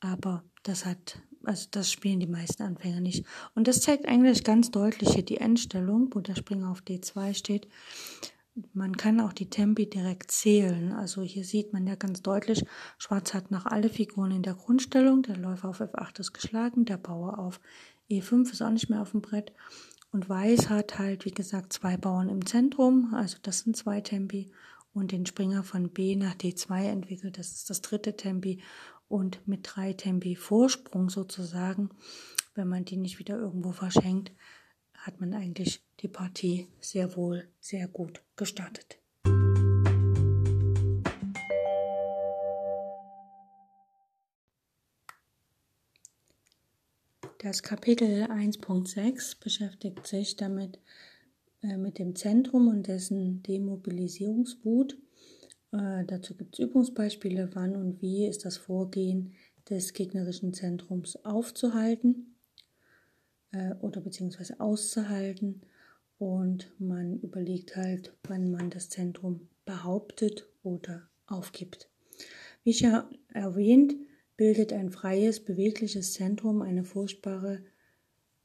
Aber 0.00 0.44
das 0.64 0.84
hat 0.84 1.22
also 1.44 1.68
das 1.70 1.90
spielen 1.90 2.20
die 2.20 2.26
meisten 2.26 2.62
Anfänger 2.62 3.00
nicht. 3.00 3.24
Und 3.54 3.68
das 3.68 3.80
zeigt 3.80 4.06
eigentlich 4.06 4.44
ganz 4.44 4.70
deutlich 4.70 5.14
hier 5.14 5.24
die 5.24 5.38
Endstellung, 5.38 6.10
wo 6.12 6.20
der 6.20 6.36
Springer 6.36 6.70
auf 6.70 6.82
D2 6.82 7.34
steht. 7.34 7.68
Man 8.74 8.96
kann 8.96 9.20
auch 9.20 9.32
die 9.32 9.48
Tempi 9.48 9.88
direkt 9.88 10.30
zählen. 10.30 10.92
Also 10.92 11.22
hier 11.22 11.44
sieht 11.44 11.72
man 11.72 11.86
ja 11.86 11.94
ganz 11.94 12.20
deutlich, 12.20 12.64
Schwarz 12.98 13.32
hat 13.32 13.50
noch 13.50 13.64
alle 13.64 13.88
Figuren 13.88 14.30
in 14.30 14.42
der 14.42 14.54
Grundstellung. 14.54 15.22
Der 15.22 15.36
Läufer 15.36 15.70
auf 15.70 15.80
F8 15.80 16.20
ist 16.20 16.34
geschlagen, 16.34 16.84
der 16.84 16.98
Bauer 16.98 17.38
auf 17.38 17.60
E5 18.10 18.52
ist 18.52 18.62
auch 18.62 18.70
nicht 18.70 18.90
mehr 18.90 19.00
auf 19.00 19.12
dem 19.12 19.22
Brett. 19.22 19.52
Und 20.10 20.28
Weiß 20.28 20.68
hat 20.68 20.98
halt, 20.98 21.24
wie 21.24 21.30
gesagt, 21.30 21.72
zwei 21.72 21.96
Bauern 21.96 22.28
im 22.28 22.44
Zentrum, 22.44 23.14
also 23.14 23.38
das 23.42 23.60
sind 23.60 23.76
zwei 23.76 24.02
Tempi. 24.02 24.50
Und 24.92 25.10
den 25.10 25.24
Springer 25.24 25.62
von 25.62 25.88
B 25.88 26.16
nach 26.16 26.34
D2 26.34 26.84
entwickelt, 26.84 27.38
das 27.38 27.52
ist 27.52 27.70
das 27.70 27.80
dritte 27.80 28.14
Tempi 28.14 28.60
und 29.12 29.46
mit 29.46 29.60
drei 29.64 29.92
Tempi 29.92 30.36
Vorsprung 30.36 31.10
sozusagen, 31.10 31.90
wenn 32.54 32.66
man 32.66 32.86
die 32.86 32.96
nicht 32.96 33.18
wieder 33.18 33.36
irgendwo 33.36 33.70
verschenkt, 33.70 34.32
hat 34.94 35.20
man 35.20 35.34
eigentlich 35.34 35.82
die 36.00 36.08
Partie 36.08 36.68
sehr 36.80 37.14
wohl 37.14 37.46
sehr 37.60 37.88
gut 37.88 38.22
gestartet. 38.36 38.98
Das 47.38 47.62
Kapitel 47.62 48.24
1.6 48.30 49.40
beschäftigt 49.40 50.06
sich 50.06 50.36
damit 50.36 50.78
äh, 51.60 51.76
mit 51.76 51.98
dem 51.98 52.16
Zentrum 52.16 52.68
und 52.68 52.86
dessen 52.86 53.42
Demobilisierungswut 53.42 54.96
Äh, 55.72 56.04
dazu 56.06 56.36
gibt 56.36 56.54
es 56.54 56.64
Übungsbeispiele, 56.64 57.50
wann 57.54 57.76
und 57.76 58.02
wie 58.02 58.26
ist 58.26 58.44
das 58.44 58.58
Vorgehen 58.58 59.32
des 59.68 59.92
gegnerischen 59.92 60.52
Zentrums 60.52 61.16
aufzuhalten 61.24 62.36
äh, 63.52 63.74
oder 63.80 64.00
beziehungsweise 64.00 64.60
auszuhalten. 64.60 65.62
Und 66.18 66.72
man 66.78 67.18
überlegt 67.18 67.74
halt, 67.74 68.14
wann 68.28 68.50
man 68.50 68.70
das 68.70 68.90
Zentrum 68.90 69.48
behauptet 69.64 70.46
oder 70.62 71.08
aufgibt. 71.26 71.88
Wie 72.62 72.74
schon 72.74 73.02
erwähnt, 73.32 73.96
bildet 74.36 74.72
ein 74.72 74.90
freies, 74.90 75.40
bewegliches 75.40 76.12
Zentrum 76.12 76.62
eine 76.62 76.84
furchtbare 76.84 77.64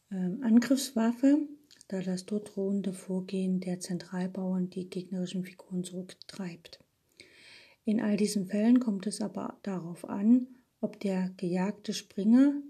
äh, 0.09 0.15
Angriffswaffe, 0.15 1.39
da 1.87 2.01
das 2.01 2.25
dort 2.25 2.55
drohende 2.55 2.93
Vorgehen 2.93 3.59
der 3.59 3.79
Zentralbauern 3.79 4.69
die 4.69 4.89
gegnerischen 4.89 5.43
Figuren 5.43 5.83
zurücktreibt. 5.83 6.79
In 7.87 8.01
all 8.01 8.17
diesen 8.17 8.47
Fällen 8.47 8.81
kommt 8.81 9.07
es 9.07 9.21
aber 9.21 9.57
darauf 9.63 10.09
an, 10.09 10.47
ob 10.81 10.99
der 10.99 11.33
gejagte 11.37 11.93
Springer 11.93 12.61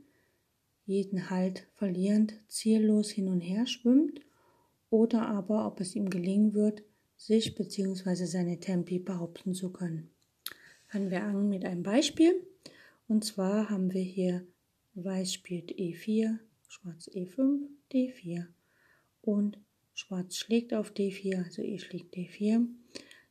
jeden 0.85 1.31
Halt 1.31 1.65
verlierend 1.73 2.35
ziellos 2.47 3.09
hin 3.09 3.27
und 3.27 3.41
her 3.41 3.65
schwimmt 3.65 4.21
oder 4.91 5.27
aber 5.27 5.65
ob 5.65 5.81
es 5.81 5.95
ihm 5.95 6.11
gelingen 6.11 6.53
wird, 6.53 6.83
sich 7.15 7.55
bzw. 7.55 8.25
seine 8.25 8.59
Tempi 8.59 8.99
behaupten 8.99 9.55
zu 9.55 9.71
können. 9.71 10.11
Fangen 10.85 11.09
wir 11.09 11.23
an 11.23 11.49
mit 11.49 11.65
einem 11.65 11.81
Beispiel. 11.81 12.45
Und 13.07 13.25
zwar 13.25 13.71
haben 13.71 13.95
wir 13.95 14.03
hier 14.03 14.45
Weiß 14.93 15.33
spielt 15.33 15.71
E4, 15.71 16.37
Schwarz 16.67 17.07
E5, 17.07 17.61
D4 17.91 18.45
und 19.23 19.57
Schwarz 19.95 20.35
schlägt 20.35 20.75
auf 20.75 20.91
D4, 20.91 21.43
also 21.43 21.63
E 21.63 21.79
schlägt 21.79 22.13
D4. 22.13 22.67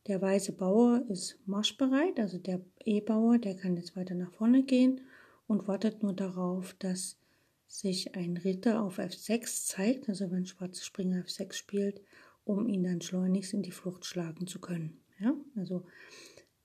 Der 0.07 0.21
weiße 0.21 0.53
Bauer 0.53 1.03
ist 1.09 1.37
marschbereit, 1.45 2.17
also 2.17 2.37
der 2.37 2.61
E-Bauer, 2.85 3.39
der 3.39 3.55
kann 3.55 3.75
jetzt 3.75 3.97
weiter 3.97 4.15
nach 4.15 4.31
vorne 4.31 4.63
gehen 4.63 5.01
und 5.47 5.67
wartet 5.67 6.01
nur 6.01 6.13
darauf, 6.13 6.73
dass 6.79 7.19
sich 7.67 8.15
ein 8.15 8.37
Ritter 8.37 8.81
auf 8.81 8.99
F6 8.99 9.65
zeigt, 9.65 10.07
also 10.07 10.31
wenn 10.31 10.45
Schwarz 10.45 10.85
Springer 10.85 11.25
F6 11.25 11.53
spielt, 11.53 12.01
um 12.45 12.69
ihn 12.69 12.83
dann 12.83 13.01
schleunigst 13.01 13.53
in 13.53 13.63
die 13.63 13.71
Flucht 13.71 14.05
schlagen 14.05 14.47
zu 14.47 14.61
können. 14.61 15.01
Ja, 15.19 15.33
also 15.57 15.85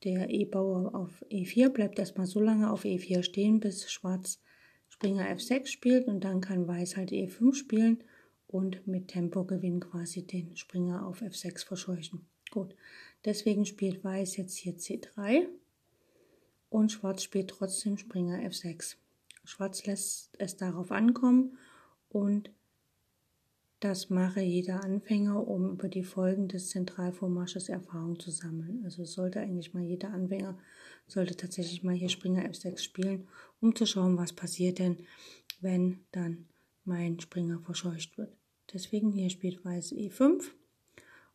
der 0.04 0.30
E-Bauer 0.30 0.94
auf 0.94 1.24
E4 1.28 1.70
bleibt 1.70 1.98
erstmal 1.98 2.26
so 2.26 2.40
lange 2.40 2.70
auf 2.70 2.84
E4 2.84 3.24
stehen, 3.24 3.58
bis 3.58 3.90
Schwarz 3.90 4.40
Springer 4.88 5.28
F6 5.28 5.66
spielt 5.66 6.06
und 6.06 6.22
dann 6.22 6.40
kann 6.40 6.68
Weiß 6.68 6.96
halt 6.96 7.10
E5 7.10 7.54
spielen 7.54 8.04
und 8.46 8.86
mit 8.86 9.08
Tempogewinn 9.08 9.80
quasi 9.80 10.24
den 10.24 10.56
Springer 10.56 11.06
auf 11.06 11.22
F6 11.22 11.66
verscheuchen. 11.66 12.28
Gut, 12.50 12.76
deswegen 13.24 13.66
spielt 13.66 14.04
Weiß 14.04 14.36
jetzt 14.36 14.56
hier 14.56 14.76
C3 14.76 15.46
und 16.70 16.90
Schwarz 16.92 17.22
spielt 17.22 17.48
trotzdem 17.48 17.98
Springer 17.98 18.38
F6. 18.38 18.96
Schwarz 19.44 19.84
lässt 19.86 20.30
es 20.38 20.56
darauf 20.56 20.90
ankommen 20.90 21.58
und 22.08 22.50
das 23.82 24.10
mache 24.10 24.40
jeder 24.40 24.84
Anfänger, 24.84 25.48
um 25.48 25.72
über 25.72 25.88
die 25.88 26.04
Folgen 26.04 26.46
des 26.46 26.68
Zentralvormarsches 26.68 27.68
Erfahrung 27.68 28.16
zu 28.20 28.30
sammeln. 28.30 28.82
Also 28.84 29.04
sollte 29.04 29.40
eigentlich 29.40 29.74
mal 29.74 29.82
jeder 29.82 30.10
Anfänger, 30.10 30.56
sollte 31.08 31.36
tatsächlich 31.36 31.82
mal 31.82 31.94
hier 31.94 32.08
Springer 32.08 32.48
F6 32.48 32.78
spielen, 32.78 33.26
um 33.60 33.74
zu 33.74 33.84
schauen, 33.84 34.16
was 34.16 34.32
passiert 34.32 34.78
denn, 34.78 34.98
wenn 35.60 35.98
dann 36.12 36.46
mein 36.84 37.18
Springer 37.18 37.58
verscheucht 37.58 38.16
wird. 38.18 38.36
Deswegen 38.72 39.10
hier 39.10 39.30
spielt 39.30 39.64
Weiß 39.64 39.90
E5 39.92 40.44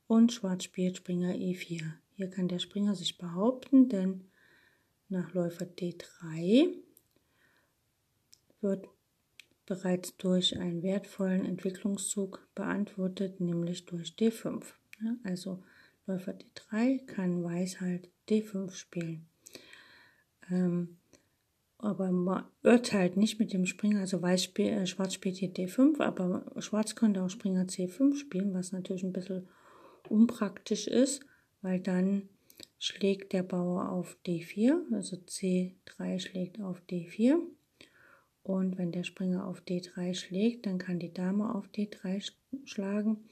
und 0.08 0.32
Schwarz 0.32 0.64
spielt 0.64 0.98
Springer 0.98 1.34
E4. 1.34 1.84
Hier 2.16 2.30
kann 2.30 2.48
der 2.48 2.60
Springer 2.60 2.96
sich 2.96 3.18
behaupten, 3.18 3.90
denn 3.90 4.26
nach 5.10 5.34
Läufer 5.34 5.66
D3 5.66 6.74
wird 8.62 8.88
bereits 9.66 10.16
durch 10.18 10.58
einen 10.58 10.82
wertvollen 10.82 11.46
Entwicklungszug 11.46 12.48
beantwortet, 12.56 13.40
nämlich 13.40 13.86
durch 13.86 14.12
D5. 14.12 14.64
Also 15.24 15.64
Läufer 16.08 16.34
D3 16.34 17.06
kann 17.06 17.44
Weiß 17.44 17.82
halt 17.82 18.10
D5 18.30 18.72
spielen. 18.72 19.28
Ähm, 20.50 20.98
aber 21.78 22.12
man 22.12 22.46
urteilt 22.64 23.18
nicht 23.18 23.40
mit 23.40 23.54
dem 23.54 23.66
Springer, 23.66 24.00
also 24.00 24.22
Weiß 24.22 24.44
spiel, 24.44 24.68
äh, 24.68 24.88
Schwarz 24.88 25.14
spielt 25.14 25.38
hier 25.38 25.54
D5, 25.54 26.02
aber 26.02 26.46
Schwarz 26.60 26.96
könnte 26.96 27.22
auch 27.22 27.30
Springer 27.30 27.66
C5 27.66 28.16
spielen, 28.16 28.54
was 28.54 28.72
natürlich 28.72 29.04
ein 29.04 29.14
bisschen 29.14 29.48
unpraktisch 30.12 30.88
ist, 30.88 31.26
weil 31.62 31.80
dann 31.80 32.30
schlägt 32.80 33.34
der 33.34 33.44
Bauer 33.44 33.90
auf 33.90 34.18
D4, 34.26 34.94
also 34.94 35.18
C3 35.18 36.20
schlägt 36.20 36.62
auf 36.62 36.82
D4 36.90 37.40
und 38.44 38.78
wenn 38.78 38.92
der 38.92 39.04
Springer 39.04 39.46
auf 39.46 39.62
D3 39.62 40.14
schlägt, 40.14 40.66
dann 40.66 40.78
kann 40.78 41.00
die 41.00 41.14
Dame 41.14 41.54
auf 41.54 41.68
D3 41.68 42.32
schlagen. 42.64 43.26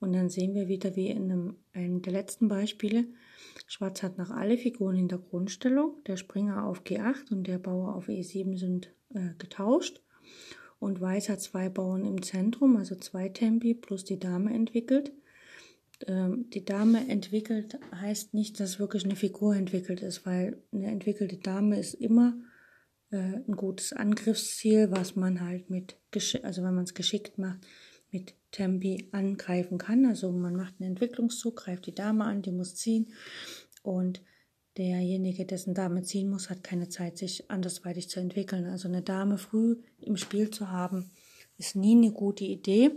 Und 0.00 0.12
dann 0.12 0.28
sehen 0.28 0.54
wir 0.54 0.68
wieder 0.68 0.94
wie 0.94 1.08
in 1.08 1.24
einem, 1.24 1.56
einem 1.72 2.02
der 2.02 2.12
letzten 2.12 2.48
Beispiele, 2.48 3.06
Schwarz 3.66 4.02
hat 4.02 4.18
nach 4.18 4.30
alle 4.30 4.56
Figuren 4.56 4.96
in 4.96 5.08
der 5.08 5.18
Grundstellung, 5.18 6.02
der 6.06 6.16
Springer 6.16 6.64
auf 6.64 6.82
G8 6.82 7.32
und 7.32 7.46
der 7.46 7.58
Bauer 7.58 7.94
auf 7.94 8.08
E7 8.08 8.58
sind 8.58 8.92
äh, 9.14 9.30
getauscht. 9.38 10.02
Und 10.78 11.00
Weiß 11.00 11.28
hat 11.28 11.40
zwei 11.40 11.68
Bauern 11.68 12.04
im 12.04 12.22
Zentrum, 12.22 12.76
also 12.76 12.94
zwei 12.94 13.28
Tempi 13.28 13.74
plus 13.74 14.04
die 14.04 14.18
Dame 14.18 14.52
entwickelt. 14.52 15.12
Ähm, 16.06 16.48
die 16.50 16.64
Dame 16.64 17.08
entwickelt 17.08 17.78
heißt 17.94 18.34
nicht, 18.34 18.60
dass 18.60 18.78
wirklich 18.78 19.04
eine 19.04 19.16
Figur 19.16 19.54
entwickelt 19.54 20.02
ist, 20.02 20.24
weil 20.26 20.62
eine 20.72 20.88
entwickelte 20.88 21.38
Dame 21.38 21.78
ist 21.78 21.94
immer 21.94 22.36
äh, 23.10 23.16
ein 23.16 23.56
gutes 23.56 23.92
Angriffsziel, 23.92 24.90
was 24.90 25.16
man 25.16 25.40
halt 25.40 25.70
mit, 25.70 25.96
also 26.42 26.62
wenn 26.62 26.74
man 26.74 26.84
es 26.84 26.94
geschickt 26.94 27.38
macht, 27.38 27.60
mit 28.10 28.34
Tempi 28.50 29.08
angreifen 29.12 29.78
kann. 29.78 30.06
Also 30.06 30.30
man 30.32 30.56
macht 30.56 30.74
einen 30.78 30.90
Entwicklungszug, 30.90 31.56
greift 31.56 31.86
die 31.86 31.94
Dame 31.94 32.24
an, 32.24 32.42
die 32.42 32.52
muss 32.52 32.74
ziehen 32.76 33.12
und 33.82 34.22
derjenige, 34.76 35.44
dessen 35.44 35.74
Dame 35.74 36.02
ziehen 36.02 36.30
muss, 36.30 36.50
hat 36.50 36.62
keine 36.62 36.88
Zeit, 36.88 37.18
sich 37.18 37.50
andersweitig 37.50 38.08
zu 38.08 38.20
entwickeln. 38.20 38.64
Also 38.66 38.88
eine 38.88 39.02
Dame 39.02 39.36
früh 39.36 39.76
im 40.00 40.16
Spiel 40.16 40.50
zu 40.50 40.70
haben, 40.70 41.10
ist 41.56 41.74
nie 41.74 41.96
eine 41.96 42.12
gute 42.12 42.44
Idee. 42.44 42.92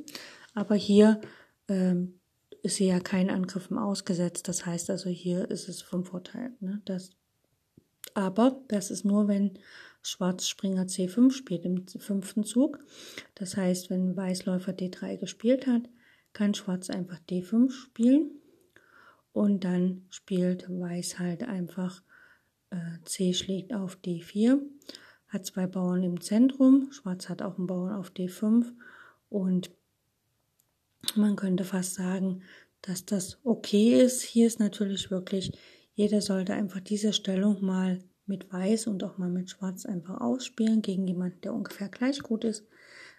Aber 0.54 0.76
hier 0.76 1.20
ähm, 1.68 2.21
ist 2.64 2.76
sie 2.76 2.88
ja 2.88 3.00
keinen 3.00 3.30
Angriffen 3.30 3.78
ausgesetzt. 3.78 4.48
Das 4.48 4.66
heißt 4.66 4.90
also, 4.90 5.10
hier 5.10 5.50
ist 5.50 5.68
es 5.68 5.82
vom 5.82 6.06
Vorteil. 6.06 6.52
Ne? 6.60 6.82
Das, 6.86 7.12
aber 8.14 8.62
das 8.68 8.92
ist 8.92 9.06
nur, 9.06 9.28
wenn 9.28 9.58
Schwarz 10.04 10.48
Springer 10.48 10.86
C5 10.86 11.32
spielt 11.32 11.66
im 11.66 11.88
fünften 11.88 12.44
Zug. 12.44 12.80
Das 13.36 13.58
heißt, 13.58 13.90
wenn 13.90 14.16
Weißläufer 14.16 14.72
D3 14.72 15.18
gespielt 15.18 15.68
hat, 15.68 15.90
kann 16.34 16.54
Schwarz 16.54 16.90
einfach 16.90 17.20
D5 17.30 17.72
spielen 17.72 18.32
und 19.34 19.64
dann 19.64 20.06
spielt 20.10 20.68
Weiß 20.70 21.20
halt 21.20 21.44
einfach 21.44 22.02
äh, 22.70 23.00
C 23.06 23.34
schlägt 23.34 23.74
auf 23.74 23.98
D4, 24.04 24.60
hat 25.28 25.46
zwei 25.46 25.68
Bauern 25.68 26.04
im 26.04 26.22
Zentrum, 26.22 26.92
Schwarz 26.92 27.30
hat 27.30 27.42
auch 27.42 27.58
einen 27.58 27.68
Bauern 27.68 27.96
auf 27.96 28.12
D5 28.12 28.72
und 29.30 29.72
man 31.16 31.36
könnte 31.36 31.64
fast 31.64 31.96
sagen, 31.96 32.44
dass 32.82 33.06
das 33.06 33.40
okay 33.44 34.02
ist. 34.02 34.22
Hier 34.22 34.48
ist 34.48 34.60
natürlich 34.60 35.12
wirklich, 35.12 35.52
jeder 35.94 36.22
sollte 36.22 36.54
einfach 36.54 36.80
diese 36.80 37.14
Stellung 37.14 37.64
mal 37.64 38.00
mit 38.26 38.52
Weiß 38.52 38.88
und 38.88 39.04
auch 39.04 39.18
mal 39.18 39.30
mit 39.30 39.50
Schwarz 39.50 39.86
einfach 39.86 40.22
ausspielen 40.22 40.82
gegen 40.82 41.08
jemanden, 41.08 41.42
der 41.42 41.54
ungefähr 41.54 41.90
gleich 41.90 42.20
gut 42.20 42.44
ist. 42.44 42.66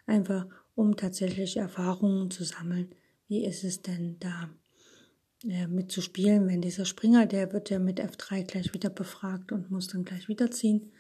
Einfach 0.07 0.47
um 0.75 0.97
tatsächlich 0.97 1.57
Erfahrungen 1.57 2.31
zu 2.31 2.45
sammeln. 2.45 2.95
Wie 3.29 3.45
ist 3.45 3.63
es 3.63 3.83
denn 3.83 4.17
da 4.21 4.51
äh, 5.49 5.67
mitzuspielen, 5.67 6.47
wenn 6.49 6.61
dieser 6.61 6.85
Springer, 6.85 7.27
der 7.27 7.53
wird 7.53 7.71
ja 7.71 7.79
mit 7.79 8.01
F3 8.01 8.45
gleich 8.45 8.75
wieder 8.75 8.91
befragt 8.91 9.53
und 9.53 9.71
muss 9.71 9.89
dann 9.89 10.05
gleich 10.05 10.29
wieder 10.29 10.51
ziehen. 10.51 10.93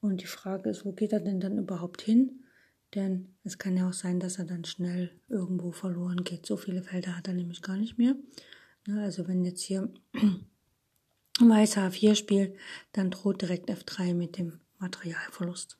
Und 0.00 0.22
die 0.22 0.26
Frage 0.26 0.70
ist, 0.70 0.84
wo 0.84 0.92
geht 0.92 1.12
er 1.12 1.20
denn 1.20 1.40
dann 1.40 1.58
überhaupt 1.58 2.00
hin? 2.02 2.43
Denn 2.94 3.34
es 3.42 3.58
kann 3.58 3.76
ja 3.76 3.88
auch 3.88 3.92
sein, 3.92 4.20
dass 4.20 4.38
er 4.38 4.44
dann 4.44 4.64
schnell 4.64 5.10
irgendwo 5.28 5.72
verloren 5.72 6.22
geht. 6.24 6.46
So 6.46 6.56
viele 6.56 6.82
Felder 6.82 7.16
hat 7.16 7.28
er 7.28 7.34
nämlich 7.34 7.62
gar 7.62 7.76
nicht 7.76 7.98
mehr. 7.98 8.14
Also 8.88 9.26
wenn 9.26 9.44
jetzt 9.44 9.62
hier 9.62 9.88
Weiß 11.40 11.76
H4 11.76 12.14
spielt, 12.14 12.56
dann 12.92 13.10
droht 13.10 13.42
direkt 13.42 13.68
F3 13.68 14.14
mit 14.14 14.38
dem 14.38 14.60
Materialverlust. 14.78 15.78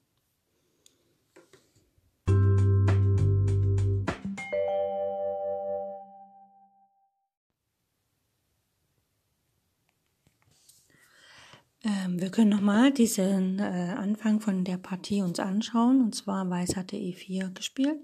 Ähm, 11.85 12.19
wir 12.19 12.31
können 12.31 12.49
nochmal 12.49 12.93
diesen 12.93 13.59
äh, 13.59 13.95
Anfang 13.97 14.41
von 14.41 14.65
der 14.65 14.79
Partie 14.79 15.21
uns 15.21 15.39
anschauen. 15.39 16.01
Und 16.01 16.15
zwar 16.15 16.49
Weiß 16.49 16.77
hatte 16.77 16.97
E4 16.97 17.53
gespielt, 17.53 17.99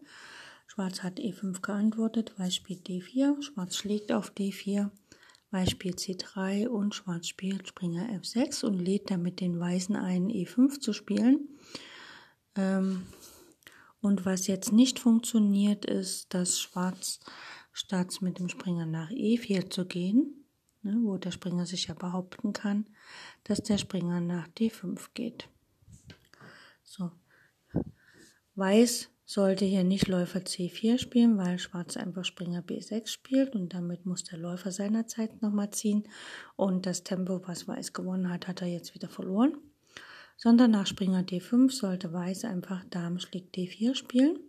Schwarz 0.66 1.02
hat 1.02 1.18
E5 1.18 1.62
geantwortet, 1.62 2.34
Weiß 2.38 2.54
spielt 2.54 2.86
D4, 2.86 3.42
Schwarz 3.42 3.76
schlägt 3.76 4.12
auf 4.12 4.32
D4, 4.32 4.90
Weiß 5.50 5.70
spielt 5.70 5.98
C3 5.98 6.68
und 6.68 6.94
Schwarz 6.94 7.26
spielt 7.26 7.66
Springer 7.66 8.08
F6 8.20 8.64
und 8.64 8.78
lädt 8.78 9.10
damit 9.10 9.40
den 9.40 9.58
Weißen 9.58 9.96
ein, 9.96 10.28
E5 10.28 10.78
zu 10.78 10.92
spielen. 10.92 11.48
Ähm, 12.56 13.06
und 14.02 14.26
was 14.26 14.46
jetzt 14.46 14.72
nicht 14.72 14.98
funktioniert, 14.98 15.86
ist, 15.86 16.34
dass 16.34 16.60
Schwarz 16.60 17.18
statt 17.72 18.20
mit 18.20 18.38
dem 18.38 18.48
Springer 18.48 18.86
nach 18.86 19.10
E4 19.10 19.70
zu 19.70 19.86
gehen, 19.86 20.39
ne, 20.82 20.96
wo 21.02 21.16
der 21.18 21.30
Springer 21.30 21.66
sich 21.66 21.86
ja 21.86 21.94
behaupten 21.94 22.52
kann, 22.52 22.86
dass 23.44 23.62
der 23.62 23.78
Springer 23.78 24.20
nach 24.20 24.48
D5 24.48 24.98
geht. 25.14 25.48
So. 26.82 27.10
Weiß 28.54 29.08
sollte 29.24 29.64
hier 29.64 29.84
nicht 29.84 30.08
Läufer 30.08 30.40
C4 30.40 30.98
spielen, 30.98 31.38
weil 31.38 31.60
Schwarz 31.60 31.96
einfach 31.96 32.24
Springer 32.24 32.62
B6 32.62 33.06
spielt 33.06 33.54
und 33.54 33.72
damit 33.72 34.04
muss 34.04 34.24
der 34.24 34.40
Läufer 34.40 34.72
seinerzeit 34.72 35.40
nochmal 35.40 35.70
ziehen 35.70 36.02
und 36.56 36.84
das 36.84 37.04
Tempo, 37.04 37.40
was 37.46 37.68
Weiß 37.68 37.92
gewonnen 37.92 38.28
hat, 38.28 38.48
hat 38.48 38.60
er 38.60 38.66
jetzt 38.66 38.94
wieder 38.94 39.08
verloren. 39.08 39.56
Sondern 40.36 40.72
nach 40.72 40.86
Springer 40.86 41.20
D5 41.20 41.70
sollte 41.70 42.12
Weiß 42.12 42.44
einfach 42.44 42.82
Dame 42.90 43.20
schlägt 43.20 43.54
D4 43.54 43.94
spielen. 43.94 44.40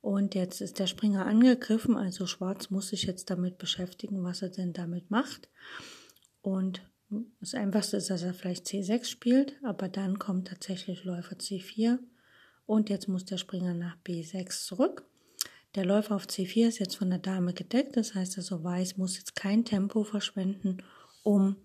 Und 0.00 0.34
jetzt 0.34 0.60
ist 0.60 0.78
der 0.78 0.86
Springer 0.86 1.26
angegriffen, 1.26 1.96
also 1.96 2.26
Schwarz 2.26 2.70
muss 2.70 2.88
sich 2.88 3.02
jetzt 3.02 3.28
damit 3.28 3.58
beschäftigen, 3.58 4.24
was 4.24 4.40
er 4.40 4.48
denn 4.48 4.72
damit 4.72 5.10
macht. 5.10 5.48
Und 6.40 6.80
das 7.40 7.54
Einfachste 7.54 7.96
ist, 7.96 8.08
dass 8.08 8.22
er 8.22 8.34
vielleicht 8.34 8.66
C6 8.66 9.04
spielt, 9.04 9.56
aber 9.62 9.88
dann 9.88 10.18
kommt 10.18 10.48
tatsächlich 10.48 11.04
Läufer 11.04 11.36
C4 11.36 11.98
und 12.66 12.88
jetzt 12.88 13.08
muss 13.08 13.24
der 13.24 13.36
Springer 13.36 13.74
nach 13.74 13.96
B6 14.06 14.64
zurück. 14.64 15.04
Der 15.74 15.84
Läufer 15.84 16.16
auf 16.16 16.26
C4 16.26 16.68
ist 16.68 16.78
jetzt 16.78 16.96
von 16.96 17.10
der 17.10 17.18
Dame 17.18 17.52
gedeckt, 17.52 17.96
das 17.96 18.14
heißt 18.14 18.38
also 18.38 18.64
Weiß 18.64 18.96
muss 18.96 19.18
jetzt 19.18 19.36
kein 19.36 19.64
Tempo 19.64 20.04
verschwenden, 20.04 20.78
um 21.22 21.56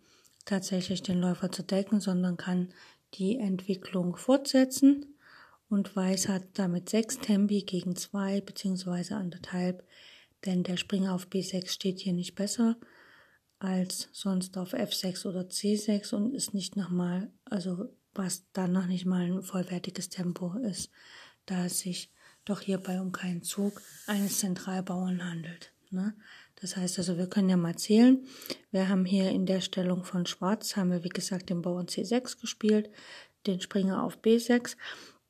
tatsächlich 0.46 1.04
den 1.04 1.22
Läufer 1.22 1.52
zu 1.52 1.64
decken, 1.64 2.00
sondern 2.00 2.38
kann 2.38 2.74
die 3.14 3.38
Entwicklung 3.38 4.18
fortsetzen 4.18 5.15
und 5.70 5.96
Weiß 5.96 6.28
hat 6.28 6.44
damit 6.54 6.90
6 6.90 7.20
Tempi 7.20 7.64
gegen 7.64 7.96
2 7.96 8.42
bzw. 8.42 9.14
anderthalb, 9.16 9.86
denn 10.46 10.64
der 10.64 10.78
Springer 10.78 11.14
auf 11.14 11.28
B6 11.28 11.70
steht 11.70 12.00
hier 12.00 12.14
nicht 12.14 12.36
besser 12.36 12.78
als 13.60 14.10
sonst 14.12 14.58
auf 14.58 14.74
F6 14.74 15.26
oder 15.28 15.42
C6 15.42 16.14
und 16.14 16.36
ist 16.36 16.54
nicht 16.54 16.76
nochmal, 16.76 17.32
also 17.46 17.90
was 18.14 18.46
dann 18.54 18.72
noch 18.72 18.86
nicht 18.86 19.06
mal 19.06 19.26
ein 19.26 19.42
vollwertiges 19.42 20.10
Tempo 20.10 20.54
ist, 20.60 20.92
da 21.46 21.66
es 21.66 21.80
sich 21.80 22.12
doch 22.46 22.62
hierbei 22.62 23.02
um 23.02 23.12
keinen 23.12 23.42
Zug 23.42 23.82
eines 24.08 24.40
Zentralbauern 24.40 25.28
handelt. 25.28 25.74
Ne? 25.90 26.16
Das 26.62 26.78
heißt 26.78 27.00
also, 27.00 27.18
wir 27.18 27.28
können 27.28 27.50
ja 27.50 27.58
mal 27.58 27.76
zählen. 27.76 28.26
Wir 28.72 28.88
haben 28.88 29.06
hier 29.06 29.32
in 29.32 29.46
der 29.46 29.62
Stellung 29.62 30.04
von 30.04 30.26
Schwarz, 30.26 30.76
haben 30.76 30.92
wir 30.92 31.04
wie 31.04 31.10
gesagt 31.10 31.50
den 31.50 31.62
Bauern 31.62 31.88
C6 31.88 32.40
gespielt, 32.40 32.90
den 33.48 33.62
Springer 33.62 34.04
auf 34.04 34.20
B6. 34.20 34.76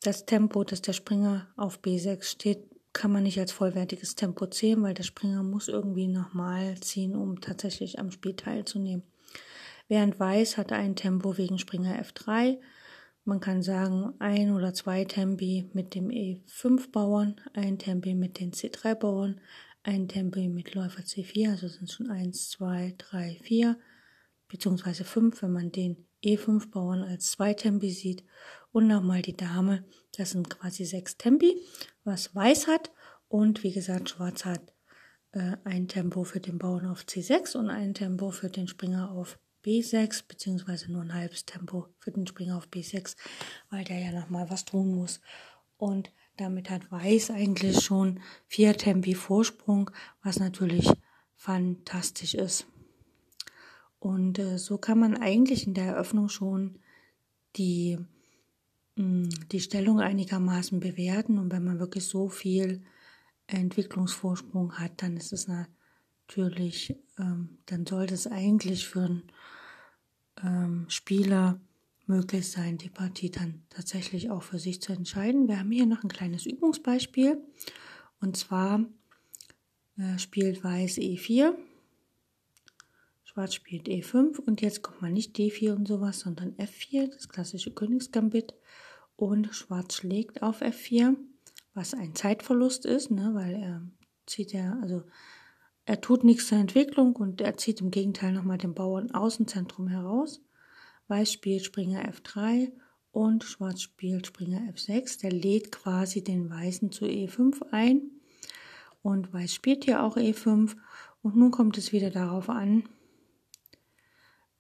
Das 0.06 0.28
Tempo, 0.28 0.64
das 0.64 0.84
der 0.84 0.94
Springer 0.94 1.48
auf 1.58 1.80
B6 1.80 2.26
steht, 2.26 2.70
kann 2.94 3.12
man 3.12 3.24
nicht 3.24 3.40
als 3.40 3.52
vollwertiges 3.52 4.14
Tempo 4.14 4.46
zählen, 4.46 4.84
weil 4.84 4.94
der 4.94 5.02
Springer 5.02 5.42
muss 5.42 5.68
irgendwie 5.68 6.08
nochmal 6.08 6.80
ziehen, 6.80 7.16
um 7.16 7.42
tatsächlich 7.42 7.98
am 7.98 8.12
Spiel 8.12 8.36
teilzunehmen. 8.36 9.02
Während 9.88 10.20
Weiß 10.20 10.58
hat 10.58 10.72
ein 10.72 10.96
Tempo 10.96 11.40
wegen 11.40 11.58
Springer 11.58 12.00
F3, 12.00 12.60
man 13.24 13.40
kann 13.40 13.64
sagen, 13.64 14.14
ein 14.20 14.52
oder 14.52 14.76
zwei 14.76 15.06
Tempi 15.06 15.72
mit 15.74 15.96
dem 15.96 16.10
E5-Bauern, 16.10 17.42
ein 17.54 17.80
Tempi 17.80 18.14
mit 18.14 18.40
den 18.40 18.52
C3-Bauern, 18.52 19.42
ein 19.82 20.08
Tempi 20.08 20.50
mit 20.50 20.76
Läufer 20.76 21.02
C4, 21.02 21.50
also 21.50 21.68
sind 21.68 21.90
schon 21.90 22.12
eins, 22.12 22.52
zwei, 22.52 22.94
drei, 23.00 23.40
vier, 23.42 23.80
beziehungsweise 24.50 25.04
fünf, 25.04 25.42
wenn 25.42 25.52
man 25.52 25.72
den 25.72 26.06
E5-Bauern 26.26 27.04
als 27.04 27.32
zwei 27.32 27.54
Tempi 27.54 27.92
sieht. 27.92 28.24
Und 28.72 28.88
nochmal 28.88 29.22
die 29.22 29.38
Dame, 29.38 29.86
das 30.18 30.32
sind 30.32 30.50
quasi 30.50 30.86
sechs 30.86 31.18
Tempi, 31.18 31.56
was 32.04 32.36
Weiß 32.36 32.68
hat. 32.68 32.92
Und 33.28 33.64
wie 33.64 33.72
gesagt, 33.72 34.10
Schwarz 34.10 34.46
hat 34.46 34.74
äh, 35.32 35.58
ein 35.64 35.88
Tempo 35.88 36.24
für 36.24 36.40
den 36.40 36.58
Bauern 36.58 36.88
auf 36.88 37.04
C6 37.04 37.58
und 37.58 37.70
ein 37.70 37.94
Tempo 37.94 38.32
für 38.32 38.50
den 38.50 38.68
Springer 38.68 39.12
auf 39.12 39.40
B6, 39.66 40.24
beziehungsweise 40.28 40.92
nur 40.92 41.02
ein 41.02 41.14
halbes 41.14 41.46
Tempo 41.46 41.88
für 42.00 42.12
den 42.12 42.28
Springer 42.28 42.58
auf 42.58 42.68
B6, 42.68 43.16
weil 43.70 43.84
der 43.84 44.00
ja 44.00 44.12
nochmal 44.12 44.50
was 44.50 44.66
tun 44.66 44.96
muss. 44.96 45.22
Und 45.78 46.12
damit 46.38 46.70
hat 46.70 46.92
Weiß 46.92 47.32
eigentlich 47.32 47.84
schon 47.84 48.22
vier 48.48 48.78
Tempi 48.78 49.16
Vorsprung, 49.16 49.90
was 50.22 50.40
natürlich 50.40 50.90
fantastisch 51.36 52.34
ist. 52.36 52.68
Und 54.06 54.38
äh, 54.38 54.60
so 54.60 54.78
kann 54.78 55.00
man 55.00 55.18
eigentlich 55.18 55.66
in 55.66 55.74
der 55.74 55.86
Eröffnung 55.86 56.30
schon 56.30 56.78
die, 57.56 57.98
mh, 58.98 59.04
mm, 59.04 59.30
die 59.52 59.60
Stellung 59.60 60.00
einigermaßen 60.00 60.80
bewerten. 60.80 61.40
Und 61.40 61.52
wenn 61.52 61.64
man 61.64 61.80
wirklich 61.80 62.06
so 62.06 62.30
viel 62.30 62.84
Entwicklungsvorsprung 63.48 64.78
hat, 64.78 65.02
dann 65.02 65.18
ist 65.18 65.34
es 65.34 65.48
natürlich, 65.48 66.96
ähm, 67.18 67.58
dann 67.66 67.88
sollte 67.88 68.14
es 68.14 68.28
eigentlich 68.28 68.88
für 68.88 69.06
einen 69.06 69.24
ähm, 70.44 70.86
Spieler 70.88 71.60
möglich 72.06 72.52
sein, 72.52 72.78
die 72.78 72.90
Partie 72.90 73.32
dann 73.32 73.64
tatsächlich 73.72 74.30
auch 74.30 74.44
für 74.44 74.60
sich 74.60 74.84
zu 74.84 74.94
entscheiden. 74.94 75.48
Wir 75.48 75.58
haben 75.58 75.72
hier 75.72 75.88
noch 75.88 76.04
ein 76.04 76.10
kleines 76.10 76.46
Übungsbeispiel. 76.46 77.44
Und 78.22 78.38
zwar 78.38 78.86
äh, 79.98 80.20
spielt 80.20 80.64
Weiß 80.64 81.00
E4, 81.00 81.56
Schwarz 83.36 83.54
spielt 83.54 83.90
E5 83.90 84.40
und 84.40 84.62
jetzt 84.62 84.82
kommt 84.82 85.02
man 85.02 85.12
nicht 85.12 85.36
D4 85.36 85.74
und 85.74 85.86
sowas, 85.90 86.22
sondern 86.22 86.54
F4, 86.54 87.12
das 87.12 87.28
klassische 87.28 87.74
Königsgambit. 87.74 88.54
Und 89.18 89.54
Schwarz 89.54 89.96
schlägt 89.96 90.42
auf 90.42 90.62
F4, 90.62 91.18
was 91.74 91.94
ein 91.94 92.16
Zeitverlust 92.16 92.86
ist, 92.86 93.12
ne, 93.12 93.32
weil 93.34 93.56
er 93.56 93.82
zieht 94.26 94.54
ja, 94.54 94.80
also 94.82 95.04
er 95.84 96.00
tut 96.00 96.24
nichts 96.24 96.48
zur 96.48 96.60
Entwicklung 96.60 97.18
und 97.18 97.42
er 97.42 97.58
zieht 97.58 97.82
im 97.82 97.92
Gegenteil 97.92 98.32
nochmal 98.32 98.58
den 98.58 98.74
Bauern 98.74 99.12
Außenzentrum 99.12 99.90
heraus. 99.90 100.40
Weiß 101.10 101.34
spielt 101.34 101.66
Springer 101.66 102.10
F3 102.10 102.72
und 103.12 103.44
Schwarz 103.44 103.82
spielt 103.82 104.28
Springer 104.28 104.62
F6. 104.74 105.20
Der 105.20 105.34
lädt 105.34 105.74
quasi 105.74 106.24
den 106.24 106.50
Weißen 106.50 106.90
zu 106.94 107.04
E5 107.04 107.64
ein. 107.72 108.12
Und 109.02 109.34
Weiß 109.34 109.54
spielt 109.54 109.84
hier 109.84 110.04
auch 110.04 110.16
E5. 110.16 110.78
Und 111.22 111.36
nun 111.36 111.52
kommt 111.52 111.78
es 111.78 111.92
wieder 111.92 112.12
darauf 112.12 112.50
an, 112.50 112.88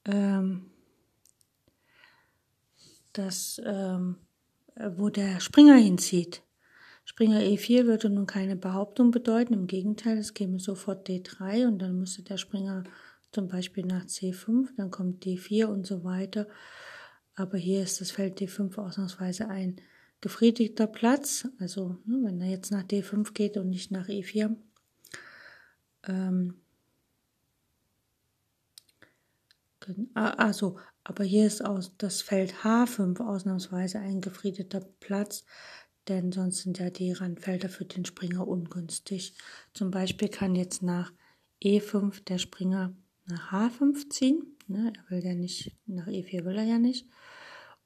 ähm, 0.05 0.71
dass, 3.13 3.61
ähm, 3.63 4.17
wo 4.97 5.09
der 5.09 5.39
Springer 5.39 5.75
hinzieht. 5.75 6.43
Springer 7.05 7.39
E4 7.39 7.85
würde 7.85 8.09
nun 8.09 8.25
keine 8.25 8.55
Behauptung 8.55 9.11
bedeuten, 9.11 9.53
im 9.53 9.67
Gegenteil, 9.67 10.17
es 10.17 10.33
käme 10.33 10.59
sofort 10.59 11.07
D3 11.07 11.67
und 11.67 11.79
dann 11.79 11.99
müsste 11.99 12.23
der 12.23 12.37
Springer 12.37 12.83
zum 13.31 13.47
Beispiel 13.47 13.85
nach 13.85 14.05
C5, 14.05 14.69
dann 14.77 14.91
kommt 14.91 15.23
D4 15.23 15.65
und 15.65 15.85
so 15.85 16.03
weiter. 16.03 16.47
Aber 17.35 17.57
hier 17.57 17.83
ist 17.83 18.01
das 18.01 18.11
Feld 18.11 18.39
D5 18.39 18.77
ausnahmsweise 18.77 19.49
ein 19.49 19.75
gefriedigter 20.21 20.87
Platz, 20.87 21.47
also 21.59 21.97
ne, 22.05 22.21
wenn 22.23 22.41
er 22.41 22.49
jetzt 22.49 22.71
nach 22.71 22.83
D5 22.83 23.33
geht 23.33 23.57
und 23.57 23.69
nicht 23.69 23.91
nach 23.91 24.07
E4. 24.07 24.55
Ähm, 26.07 26.55
also, 30.13 30.77
aber 31.03 31.23
hier 31.23 31.45
ist 31.45 31.63
aus 31.63 31.95
das 31.97 32.21
Feld 32.21 32.53
H5 32.63 33.21
ausnahmsweise 33.21 33.99
ein 33.99 34.21
gefriedeter 34.21 34.81
Platz 34.99 35.45
denn 36.07 36.31
sonst 36.31 36.59
sind 36.59 36.79
ja 36.79 36.89
die 36.89 37.11
Randfelder 37.11 37.69
für 37.69 37.85
den 37.85 38.05
Springer 38.05 38.47
ungünstig. 38.47 39.35
Zum 39.73 39.91
Beispiel 39.91 40.29
kann 40.29 40.55
jetzt 40.55 40.83
nach 40.83 41.11
E5 41.63 42.23
der 42.25 42.37
Springer 42.37 42.95
nach 43.25 43.51
H5 43.51 44.09
ziehen. 44.09 44.57
Ne, 44.67 44.93
er 44.95 45.11
will 45.11 45.25
ja 45.25 45.33
nicht, 45.33 45.75
nach 45.85 46.07
E4 46.07 46.45
will 46.45 46.57
er 46.57 46.63
ja 46.63 46.79
nicht. 46.79 47.07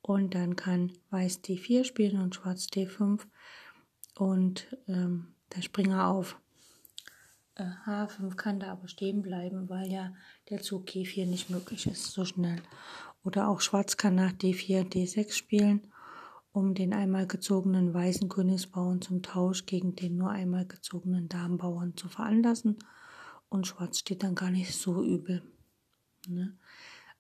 Und 0.02 0.36
dann 0.36 0.56
kann 0.56 0.94
Weiß 1.10 1.44
D4 1.44 1.84
spielen 1.84 2.22
und 2.22 2.36
Schwarz 2.36 2.68
D5 2.68 3.22
und 4.18 4.78
ähm, 4.88 5.36
der 5.56 5.62
Springer 5.62 6.08
auf 6.08 6.40
H5 7.86 8.36
kann 8.36 8.60
da 8.60 8.72
aber 8.72 8.88
stehen 8.88 9.22
bleiben, 9.22 9.70
weil 9.70 9.92
ja 9.92 10.14
der 10.50 10.62
Zug 10.62 10.88
G4 10.88 11.26
nicht 11.26 11.50
möglich 11.50 11.88
ist 11.88 12.12
so 12.12 12.26
schnell. 12.26 12.62
Oder 13.24 13.50
auch 13.50 13.62
Schwarz 13.62 13.98
kann 13.98 14.16
nach 14.16 14.32
D4 14.32 14.90
D6 14.90 15.34
spielen 15.34 15.82
um 16.52 16.74
den 16.74 16.94
einmal 16.94 17.28
gezogenen 17.28 17.94
weißen 17.94 18.30
Königsbauern 18.30 19.02
zum 19.02 19.22
Tausch 19.22 19.66
gegen 19.66 19.96
den 19.96 20.18
nur 20.18 20.32
einmal 20.32 20.66
gezogenen 20.66 21.30
Damenbauern 21.30 21.96
zu 21.96 22.10
veranlassen. 22.10 22.78
Und 23.50 23.68
Schwarz 23.68 24.00
steht 24.00 24.24
dann 24.24 24.36
gar 24.36 24.52
nicht 24.52 24.76
so 24.76 25.04
übel. 25.04 25.44
Ne? 26.28 26.58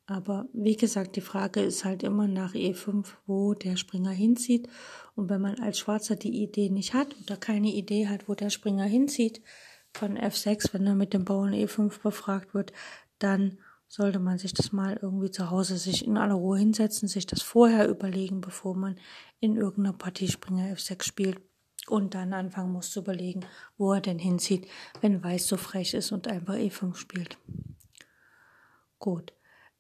Aber 0.06 0.48
wie 0.54 0.76
gesagt, 0.76 1.16
die 1.16 1.22
Frage 1.22 1.62
ist 1.62 1.86
halt 1.86 2.02
immer 2.02 2.28
nach 2.28 2.56
E5, 2.56 3.06
wo 3.28 3.54
der 3.54 3.78
Springer 3.78 4.12
hinzieht. 4.12 4.68
Und 5.16 5.30
wenn 5.30 5.42
man 5.42 5.60
als 5.60 5.78
Schwarzer 5.78 6.16
die 6.16 6.42
Idee 6.42 6.70
nicht 6.70 6.96
hat 6.96 7.16
oder 7.22 7.38
keine 7.38 7.70
Idee 7.70 8.08
hat, 8.08 8.28
wo 8.28 8.34
der 8.34 8.50
Springer 8.50 8.86
hinzieht, 8.86 9.42
von 9.94 10.18
F6, 10.18 10.74
wenn 10.74 10.88
er 10.88 10.96
mit 10.96 11.14
dem 11.14 11.26
Bauern 11.26 11.54
E5 11.54 12.02
befragt 12.02 12.54
wird, 12.54 12.74
dann 13.18 13.58
sollte 13.88 14.20
man 14.20 14.38
sich 14.38 14.54
das 14.54 14.72
mal 14.72 15.00
irgendwie 15.02 15.32
zu 15.32 15.50
Hause 15.50 15.78
sich 15.78 16.06
in 16.06 16.18
aller 16.18 16.36
Ruhe 16.36 16.60
hinsetzen, 16.60 17.08
sich 17.08 17.26
das 17.26 17.42
vorher 17.42 17.90
überlegen, 17.90 18.40
bevor 18.40 18.76
man 18.76 19.00
in 19.40 19.58
irgendeiner 19.58 19.98
Partie 19.98 20.28
Springer 20.28 20.72
F6 20.74 21.04
spielt 21.04 21.42
und 21.88 22.14
dann 22.14 22.34
anfangen 22.34 22.72
muss 22.72 22.92
zu 22.92 23.00
überlegen, 23.00 23.46
wo 23.78 23.94
er 23.94 24.02
denn 24.02 24.20
hinzieht, 24.20 24.68
wenn 25.02 25.24
Weiß 25.24 25.48
so 25.48 25.58
frech 25.58 25.96
ist 25.96 26.12
und 26.12 26.28
einfach 26.28 26.54
E5 26.54 26.96
spielt. 26.96 27.38
Gut. 29.00 29.34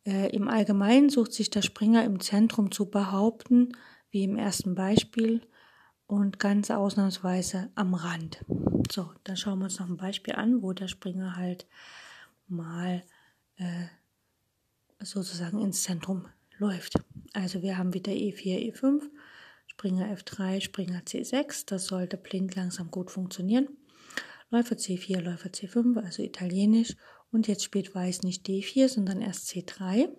Äh, 0.06 0.36
Im 0.36 0.48
Allgemeinen 0.48 1.10
sucht 1.10 1.34
sich 1.34 1.52
der 1.52 1.62
Springer 1.62 2.04
im 2.04 2.19
Zentrum 2.19 2.72
zu 2.72 2.89
behaupten, 2.89 3.74
wie 4.10 4.24
im 4.24 4.38
ersten 4.38 4.74
Beispiel, 4.74 5.41
und 6.10 6.39
ganz 6.39 6.72
ausnahmsweise 6.72 7.69
am 7.76 7.93
Rand. 7.93 8.43
So, 8.91 9.12
dann 9.24 9.38
schauen 9.38 9.60
wir 9.60 9.65
uns 9.65 9.80
noch 9.80 9.88
ein 9.88 9.98
Beispiel 9.98 10.34
an, 10.34 10.63
wo 10.63 10.74
der 10.74 10.88
Springer 10.88 11.36
halt 11.36 11.67
mal 12.48 13.04
äh, 13.58 13.86
sozusagen 15.00 15.62
ins 15.62 15.84
Zentrum 15.84 16.28
läuft. 16.58 16.95
Also 17.34 17.62
wir 17.62 17.78
haben 17.78 17.93
wieder 17.93 18.12
E4, 18.12 18.74
E5, 18.74 19.04
Springer 19.67 20.12
F3, 20.12 20.62
Springer 20.62 21.02
C6. 21.02 21.65
Das 21.67 21.86
sollte 21.86 22.17
blind 22.17 22.56
langsam 22.56 22.89
gut 22.89 23.12
funktionieren. 23.12 23.67
Läufer 24.50 24.78
C4, 24.78 25.22
Läufer 25.22 25.50
C5, 25.50 26.04
also 26.04 26.24
italienisch. 26.24 26.95
Und 27.32 27.48
jetzt 27.48 27.63
spielt 27.63 27.93
Weiß 27.93 28.24
nicht 28.24 28.48
D4, 28.48 28.89
sondern 28.89 29.22
erst 29.22 29.48
C3. 29.50 30.10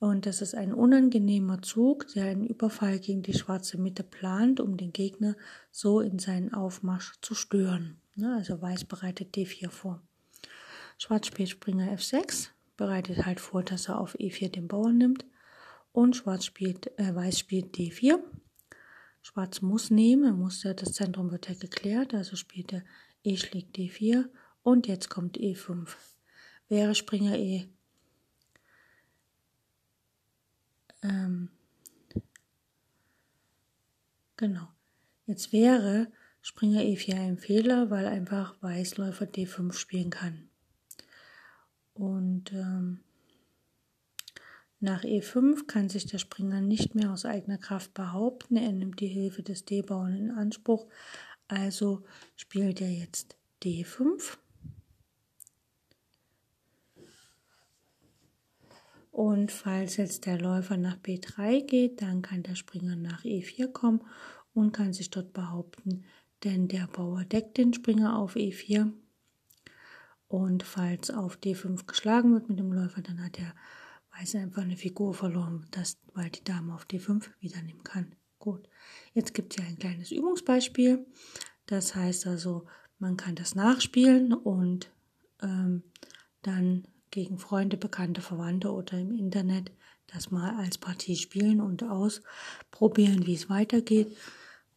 Und 0.00 0.26
das 0.26 0.42
ist 0.42 0.54
ein 0.54 0.72
unangenehmer 0.72 1.60
Zug, 1.60 2.06
der 2.14 2.26
einen 2.26 2.46
Überfall 2.46 3.00
gegen 3.00 3.22
die 3.22 3.34
schwarze 3.34 3.78
Mitte 3.78 4.04
plant, 4.04 4.60
um 4.60 4.76
den 4.76 4.92
Gegner 4.92 5.36
so 5.72 6.00
in 6.00 6.18
seinen 6.18 6.54
Aufmarsch 6.54 7.14
zu 7.20 7.34
stören. 7.34 8.00
Also 8.22 8.60
Weiß 8.60 8.84
bereitet 8.84 9.34
D4 9.34 9.70
vor. 9.70 10.00
Schwarz 10.98 11.26
spielt 11.26 11.48
Springer 11.48 11.92
F6, 11.92 12.48
bereitet 12.76 13.26
halt 13.26 13.40
vor, 13.40 13.62
dass 13.62 13.88
er 13.88 14.00
auf 14.00 14.16
E4 14.16 14.50
den 14.50 14.68
Bauern 14.68 14.98
nimmt. 14.98 15.24
Und 15.92 16.16
Schwarz 16.16 16.44
spielt, 16.44 16.98
äh, 16.98 17.14
Weiß 17.14 17.38
spielt 17.38 17.76
D4. 17.76 18.18
Schwarz 19.22 19.62
muss 19.62 19.90
nehmen, 19.90 20.38
muss 20.38 20.62
ja, 20.62 20.74
das 20.74 20.92
Zentrum 20.92 21.30
wird 21.32 21.48
ja 21.48 21.54
geklärt, 21.54 22.14
also 22.14 22.36
spielt 22.36 22.72
er 22.72 22.84
E 23.24 23.36
schlägt 23.36 23.76
D4 23.76 24.26
und 24.62 24.86
jetzt 24.86 25.10
kommt 25.10 25.38
E5. 25.38 25.88
Wäre 26.68 26.94
Springer 26.94 27.36
E 27.36 27.68
ähm, 31.02 31.50
genau. 34.36 34.68
Jetzt 35.26 35.52
wäre 35.52 36.10
Springer 36.40 36.80
E4 36.80 37.14
ein 37.14 37.38
Fehler, 37.38 37.90
weil 37.90 38.06
einfach 38.06 38.56
Weißläufer 38.62 39.26
D5 39.26 39.72
spielen 39.74 40.10
kann. 40.10 40.48
Und 41.94 42.52
ähm, 42.52 43.00
nach 44.80 45.02
E5 45.02 45.66
kann 45.66 45.88
sich 45.88 46.06
der 46.06 46.18
Springer 46.18 46.60
nicht 46.60 46.94
mehr 46.94 47.12
aus 47.12 47.24
eigener 47.24 47.58
Kraft 47.58 47.94
behaupten. 47.94 48.56
Er 48.56 48.72
nimmt 48.72 49.00
die 49.00 49.08
Hilfe 49.08 49.42
des 49.42 49.64
D-Bauern 49.64 50.14
in 50.14 50.30
Anspruch. 50.30 50.86
Also 51.48 52.04
spielt 52.36 52.80
er 52.80 52.90
jetzt 52.90 53.36
D5. 53.62 54.38
Und 59.18 59.50
falls 59.50 59.96
jetzt 59.96 60.26
der 60.26 60.40
Läufer 60.40 60.76
nach 60.76 60.96
B3 60.96 61.66
geht, 61.66 62.02
dann 62.02 62.22
kann 62.22 62.44
der 62.44 62.54
Springer 62.54 62.94
nach 62.94 63.24
E4 63.24 63.66
kommen 63.66 64.04
und 64.54 64.70
kann 64.70 64.92
sich 64.92 65.10
dort 65.10 65.32
behaupten, 65.32 66.04
denn 66.44 66.68
der 66.68 66.86
Bauer 66.86 67.24
deckt 67.24 67.58
den 67.58 67.74
Springer 67.74 68.16
auf 68.16 68.36
E4. 68.36 68.92
Und 70.28 70.62
falls 70.62 71.10
auf 71.10 71.36
D5 71.36 71.84
geschlagen 71.86 72.32
wird 72.32 72.48
mit 72.48 72.60
dem 72.60 72.72
Läufer, 72.72 73.02
dann 73.02 73.20
hat 73.24 73.38
der 73.38 73.56
Weiße 74.16 74.38
einfach 74.38 74.62
eine 74.62 74.76
Figur 74.76 75.12
verloren, 75.14 75.66
das, 75.72 75.98
weil 76.14 76.30
die 76.30 76.44
Dame 76.44 76.72
auf 76.72 76.86
D5 76.86 77.28
wieder 77.40 77.60
nehmen 77.62 77.82
kann. 77.82 78.14
Gut, 78.38 78.68
jetzt 79.14 79.34
gibt 79.34 79.52
es 79.52 79.60
ja 79.60 79.68
ein 79.68 79.80
kleines 79.80 80.12
Übungsbeispiel. 80.12 81.04
Das 81.66 81.96
heißt 81.96 82.28
also, 82.28 82.66
man 83.00 83.16
kann 83.16 83.34
das 83.34 83.56
nachspielen 83.56 84.32
und 84.32 84.92
ähm, 85.42 85.82
dann 86.42 86.86
gegen 87.10 87.38
Freunde, 87.38 87.76
Bekannte, 87.76 88.20
Verwandte 88.20 88.72
oder 88.72 88.98
im 88.98 89.16
Internet 89.16 89.70
das 90.08 90.30
mal 90.30 90.56
als 90.56 90.78
Partie 90.78 91.16
spielen 91.16 91.60
und 91.60 91.82
ausprobieren, 91.82 93.26
wie 93.26 93.34
es 93.34 93.50
weitergeht 93.50 94.16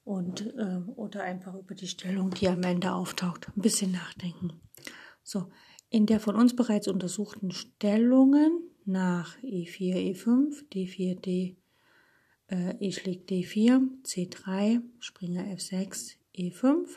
und 0.03 0.41
äh, 0.57 0.81
oder 0.95 1.23
einfach 1.23 1.55
über 1.55 1.73
die 1.73 1.87
Stellung, 1.87 2.31
die 2.31 2.47
am 2.47 2.63
Ende 2.63 2.93
auftaucht, 2.93 3.47
ein 3.55 3.61
bisschen 3.61 3.91
nachdenken. 3.91 4.59
So, 5.23 5.49
in 5.89 6.05
der 6.05 6.19
von 6.19 6.35
uns 6.35 6.55
bereits 6.55 6.87
untersuchten 6.87 7.51
Stellungen 7.51 8.61
nach 8.85 9.37
E4, 9.39 10.13
E5, 10.13 10.69
D4, 10.69 11.19
D, 11.19 11.57
äh, 12.47 12.75
E 12.79 12.91
schlägt 12.91 13.29
D4, 13.29 13.81
C3, 14.03 14.81
Springer 14.99 15.43
F6, 15.43 16.15
E5, 16.35 16.87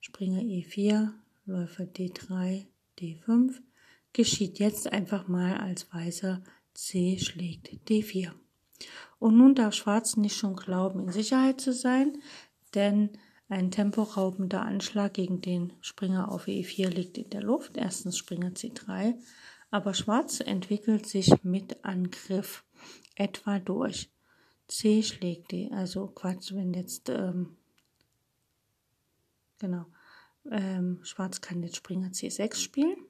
Springer 0.00 0.42
E4, 0.42 1.12
Läufer 1.46 1.84
D3, 1.84 2.66
D5, 2.98 3.60
geschieht 4.16 4.58
jetzt 4.58 4.90
einfach 4.90 5.28
mal 5.28 5.58
als 5.58 5.92
Weißer 5.92 6.42
C 6.72 7.18
schlägt 7.18 7.68
D4. 7.86 8.32
Und 9.18 9.36
nun 9.36 9.54
darf 9.54 9.74
Schwarz 9.74 10.16
nicht 10.16 10.36
schon 10.36 10.56
glauben, 10.56 11.00
in 11.00 11.12
Sicherheit 11.12 11.60
zu 11.60 11.74
sein, 11.74 12.22
denn 12.74 13.10
ein 13.50 13.70
temporaubender 13.70 14.62
Anschlag 14.62 15.12
gegen 15.12 15.42
den 15.42 15.74
Springer 15.82 16.32
auf 16.32 16.46
E4 16.46 16.88
liegt 16.88 17.18
in 17.18 17.28
der 17.28 17.42
Luft. 17.42 17.76
Erstens 17.76 18.16
Springer 18.16 18.52
C3, 18.52 19.16
aber 19.70 19.92
Schwarz 19.92 20.40
entwickelt 20.40 21.06
sich 21.06 21.44
mit 21.44 21.84
Angriff 21.84 22.64
etwa 23.16 23.58
durch. 23.58 24.10
C 24.66 25.02
schlägt 25.02 25.52
D, 25.52 25.70
also 25.72 26.06
Quatsch, 26.06 26.54
wenn 26.54 26.72
jetzt, 26.72 27.10
ähm, 27.10 27.58
genau, 29.58 29.84
ähm, 30.50 31.00
Schwarz 31.02 31.42
kann 31.42 31.62
jetzt 31.62 31.76
Springer 31.76 32.08
C6 32.08 32.56
spielen. 32.56 33.05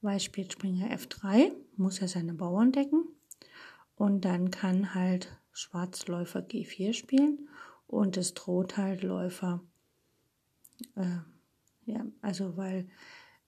Weiß 0.00 0.22
spielt 0.22 0.52
Springer 0.52 0.90
F3, 0.90 1.52
muss 1.76 2.00
er 2.00 2.08
seine 2.08 2.34
Bauern 2.34 2.72
decken. 2.72 3.04
Und 3.96 4.24
dann 4.24 4.50
kann 4.50 4.94
halt 4.94 5.36
Schwarz 5.52 6.06
Läufer 6.06 6.40
G4 6.40 6.92
spielen 6.92 7.48
und 7.88 8.16
es 8.16 8.34
droht 8.34 8.76
halt 8.76 9.02
Läufer, 9.02 9.60
äh, 10.94 11.18
ja, 11.84 12.06
also 12.20 12.56
weil 12.56 12.88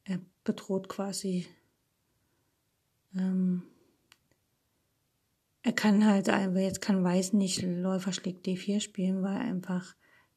er 0.03 0.19
bedroht 0.43 0.89
quasi, 0.89 1.47
ähm, 3.15 3.63
er 5.63 5.73
kann 5.73 6.05
halt, 6.05 6.27
jetzt 6.27 6.81
kann 6.81 7.05
Weiß 7.05 7.35
nicht 7.35 7.63
Läufer 7.63 8.13
schlägt 8.13 8.47
D4 8.47 8.81
spielen, 8.81 9.23
weil 9.23 9.37
einfach 9.37 9.95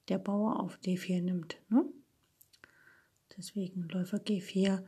der 0.09 0.19
Bauer 0.19 0.59
auf 0.59 0.77
D4 0.79 1.21
nimmt. 1.21 1.57
Ne? 1.69 1.85
Deswegen 3.35 3.87
Läufer 3.87 4.17
G4 4.17 4.83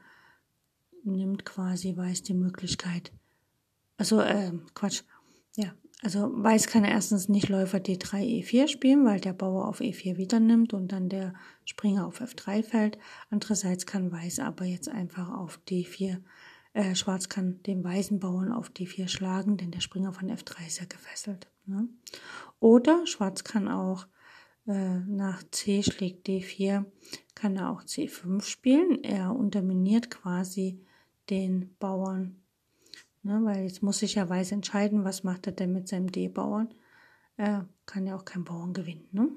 nimmt 1.05 1.45
quasi 1.45 1.95
Weiß 1.95 2.23
die 2.23 2.33
Möglichkeit. 2.33 3.11
Also, 3.97 4.19
äh, 4.19 4.51
Quatsch. 4.73 5.03
Ja, 5.55 5.73
also 6.01 6.29
Weiß 6.33 6.67
kann 6.67 6.83
erstens 6.83 7.29
nicht 7.29 7.47
Läufer 7.47 7.77
D3, 7.77 8.43
E4 8.43 8.67
spielen, 8.67 9.05
weil 9.05 9.21
der 9.21 9.33
Bauer 9.33 9.67
auf 9.67 9.79
E4 9.79 10.17
wieder 10.17 10.39
nimmt 10.39 10.73
und 10.73 10.91
dann 10.91 11.07
der 11.07 11.33
Springer 11.63 12.05
auf 12.05 12.21
F3 12.21 12.63
fällt. 12.63 12.97
Andererseits 13.29 13.85
kann 13.85 14.11
Weiß 14.11 14.39
aber 14.39 14.65
jetzt 14.65 14.89
einfach 14.89 15.29
auf 15.29 15.59
D4, 15.67 16.21
äh, 16.75 16.93
Schwarz 16.93 17.29
kann 17.29 17.63
den 17.63 17.83
weißen 17.83 18.19
Bauern 18.19 18.51
auf 18.51 18.69
D4 18.69 19.07
schlagen, 19.07 19.55
denn 19.55 19.71
der 19.71 19.79
Springer 19.79 20.11
von 20.11 20.29
F3 20.29 20.67
ist 20.67 20.79
ja 20.79 20.85
gefesselt. 20.85 21.47
Ne? 21.65 21.87
Oder 22.59 23.07
Schwarz 23.07 23.45
kann 23.45 23.69
auch 23.69 24.07
äh, 24.67 24.99
nach 24.99 25.41
C 25.51 25.83
schlägt 25.83 26.27
D4, 26.27 26.83
kann 27.33 27.55
er 27.55 27.69
auch 27.69 27.83
C5 27.83 28.43
spielen. 28.43 29.03
Er 29.05 29.33
unterminiert 29.33 30.11
quasi 30.11 30.85
den 31.29 31.75
Bauern. 31.77 32.41
Ne, 33.23 33.41
weil 33.43 33.63
jetzt 33.63 33.81
muss 33.81 33.99
sich 33.99 34.15
ja 34.15 34.29
Weiß 34.29 34.51
entscheiden, 34.51 35.03
was 35.03 35.23
macht 35.23 35.47
er 35.47 35.53
denn 35.53 35.73
mit 35.73 35.87
seinem 35.87 36.11
D-Bauern. 36.11 36.73
Er 37.37 37.67
kann 37.87 38.05
ja 38.05 38.15
auch 38.15 38.25
kein 38.25 38.43
Bauern 38.43 38.73
gewinnen. 38.73 39.07
Ne? 39.11 39.29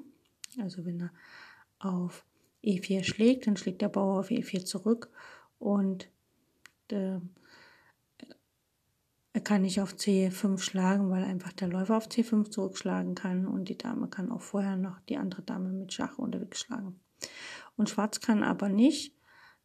Also 0.61 0.85
wenn 0.85 1.01
er 1.01 1.11
auf 1.79 2.23
E4 2.63 3.03
schlägt, 3.03 3.47
dann 3.47 3.57
schlägt 3.57 3.81
der 3.81 3.89
Bauer 3.89 4.19
auf 4.19 4.29
E4 4.29 4.63
zurück 4.65 5.09
und 5.57 6.09
äh, 6.91 7.19
er 9.31 9.41
kann 9.41 9.61
nicht 9.61 9.79
auf 9.79 9.93
C5 9.93 10.59
schlagen, 10.59 11.09
weil 11.09 11.23
einfach 11.23 11.53
der 11.53 11.67
Läufer 11.67 11.97
auf 11.97 12.07
C5 12.07 12.49
zurückschlagen 12.49 13.15
kann 13.15 13.47
und 13.47 13.69
die 13.69 13.77
Dame 13.77 14.07
kann 14.07 14.31
auch 14.31 14.41
vorher 14.41 14.75
noch 14.75 14.99
die 15.01 15.17
andere 15.17 15.43
Dame 15.43 15.69
mit 15.69 15.93
Schach 15.93 16.17
unterwegs 16.17 16.59
schlagen. 16.59 16.99
Und 17.77 17.89
Schwarz 17.89 18.19
kann 18.19 18.43
aber 18.43 18.69
nicht 18.69 19.13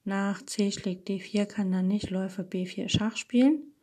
nach 0.05 0.45
C 0.45 0.71
schlägt 0.71 1.09
D4 1.09 1.47
kann 1.47 1.73
dann 1.73 1.89
nicht 1.89 2.11
Läufer 2.11 2.43
B4 2.43 2.89
Schach 2.89 3.17
spielen. 3.17 3.75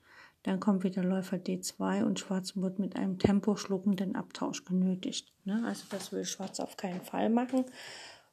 Dann 0.43 0.59
kommt 0.59 0.83
wieder 0.83 1.03
Läufer 1.03 1.37
D2 1.37 2.03
und 2.03 2.19
Schwarz 2.19 2.55
wird 2.55 2.79
mit 2.79 2.95
einem 2.95 3.19
temposchluckenden 3.19 4.15
Abtausch 4.15 4.65
genötigt. 4.65 5.33
Ne? 5.45 5.63
Also 5.65 5.83
das 5.89 6.11
will 6.11 6.25
Schwarz 6.25 6.59
auf 6.59 6.77
keinen 6.77 7.01
Fall 7.01 7.29
machen. 7.29 7.65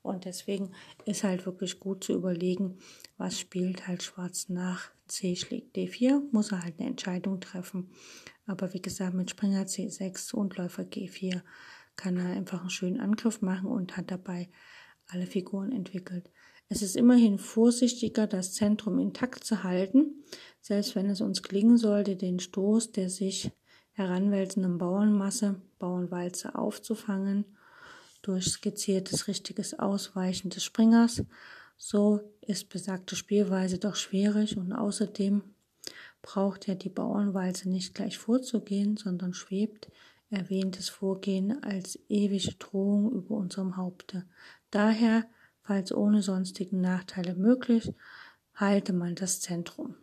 Und 0.02 0.24
deswegen 0.24 0.72
ist 1.04 1.24
halt 1.24 1.44
wirklich 1.44 1.80
gut 1.80 2.04
zu 2.04 2.14
überlegen, 2.14 2.78
was 3.18 3.38
spielt 3.38 3.86
halt 3.86 4.02
Schwarz 4.02 4.48
nach 4.48 4.90
C 5.06 5.36
schlägt 5.36 5.76
D4, 5.76 6.22
muss 6.30 6.52
er 6.52 6.62
halt 6.62 6.78
eine 6.78 6.88
Entscheidung 6.88 7.40
treffen. 7.40 7.90
Aber 8.46 8.72
wie 8.72 8.80
gesagt, 8.82 9.14
mit 9.14 9.30
Springer 9.30 9.64
C6 9.64 10.34
und 10.34 10.56
Läufer 10.56 10.84
G4 10.84 11.42
kann 11.96 12.16
er 12.16 12.32
einfach 12.32 12.60
einen 12.60 12.70
schönen 12.70 13.00
Angriff 13.00 13.42
machen 13.42 13.66
und 13.66 13.96
hat 13.96 14.10
dabei 14.10 14.48
alle 15.08 15.26
Figuren 15.26 15.72
entwickelt. 15.72 16.30
Es 16.70 16.82
ist 16.82 16.96
immerhin 16.96 17.38
vorsichtiger, 17.38 18.26
das 18.26 18.52
Zentrum 18.52 18.98
intakt 18.98 19.44
zu 19.44 19.62
halten, 19.62 20.22
selbst 20.60 20.94
wenn 20.94 21.08
es 21.08 21.20
uns 21.20 21.42
gelingen 21.42 21.78
sollte, 21.78 22.16
den 22.16 22.40
Stoß 22.40 22.92
der 22.92 23.08
sich 23.08 23.50
heranwälzenden 23.92 24.78
Bauernmasse, 24.78 25.60
Bauernwalze 25.78 26.54
aufzufangen, 26.54 27.44
durch 28.22 28.46
skizziertes 28.46 29.28
richtiges 29.28 29.78
Ausweichen 29.78 30.50
des 30.50 30.64
Springers. 30.64 31.22
So 31.76 32.20
ist 32.42 32.68
besagte 32.68 33.16
Spielweise 33.16 33.78
doch 33.78 33.96
schwierig 33.96 34.56
und 34.56 34.72
außerdem 34.72 35.42
braucht 36.20 36.66
ja 36.66 36.74
die 36.74 36.90
Bauernwalze 36.90 37.70
nicht 37.70 37.94
gleich 37.94 38.18
vorzugehen, 38.18 38.96
sondern 38.96 39.32
schwebt 39.32 39.88
erwähntes 40.30 40.88
Vorgehen 40.88 41.62
als 41.62 41.98
ewige 42.08 42.54
Drohung 42.58 43.10
über 43.12 43.36
unserem 43.36 43.76
Haupte. 43.76 44.26
Daher 44.70 45.24
falls 45.68 45.92
ohne 45.92 46.22
sonstigen 46.22 46.80
Nachteile 46.80 47.34
möglich, 47.34 47.92
halte 48.54 48.94
man 48.94 49.14
das 49.14 49.42
Zentrum. 49.42 49.96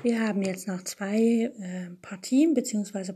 Wir 0.00 0.20
haben 0.20 0.42
jetzt 0.42 0.68
noch 0.68 0.84
zwei 0.84 1.50
äh, 1.58 1.90
Partien 2.00 2.54
bzw. 2.54 3.12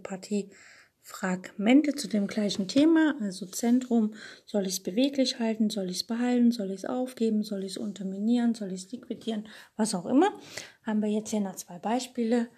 Partiefragmente 1.03 1.95
zu 1.95 2.09
dem 2.09 2.27
gleichen 2.27 2.69
Thema, 2.69 3.17
also 3.21 3.47
Zentrum. 3.47 4.15
Soll 4.47 4.67
ich 4.67 4.75
es 4.75 4.83
beweglich 4.83 5.39
halten? 5.39 5.69
Soll 5.69 5.91
ich 5.91 5.99
es 5.99 6.05
behalten? 6.05 6.53
Soll 6.53 6.71
ich 6.71 6.79
es 6.79 6.85
aufgeben? 6.85 7.43
Soll 7.43 7.65
ich 7.65 7.73
es 7.73 7.79
unterminieren? 7.79 8.55
Soll 8.55 8.73
ich 8.73 8.85
es 8.85 8.93
liquidieren? 8.93 9.49
Was 9.77 9.95
auch 9.95 10.07
immer 10.07 10.33
haben 10.85 11.03
wir 11.03 11.09
jetzt 11.09 11.31
hier 11.31 11.41
noch 11.41 11.57
zwei 11.57 11.79
Beispiele 11.79 12.49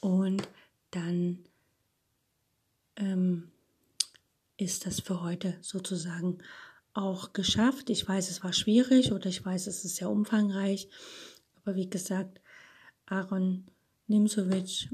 und 0.00 0.48
dann 0.90 1.44
ähm, 2.96 3.50
ist 4.56 4.86
das 4.86 5.00
für 5.00 5.22
heute 5.22 5.56
sozusagen 5.60 6.38
auch 6.94 7.32
geschafft. 7.32 7.90
Ich 7.90 8.06
weiß, 8.06 8.30
es 8.30 8.42
war 8.42 8.52
schwierig 8.52 9.12
oder 9.12 9.26
ich 9.26 9.44
weiß, 9.44 9.66
es 9.66 9.84
ist 9.84 9.96
sehr 9.96 10.10
umfangreich, 10.10 10.88
aber 11.62 11.74
wie 11.76 11.88
gesagt, 11.88 12.40
Aaron 13.06 13.66
Nimsovic, 14.08 14.90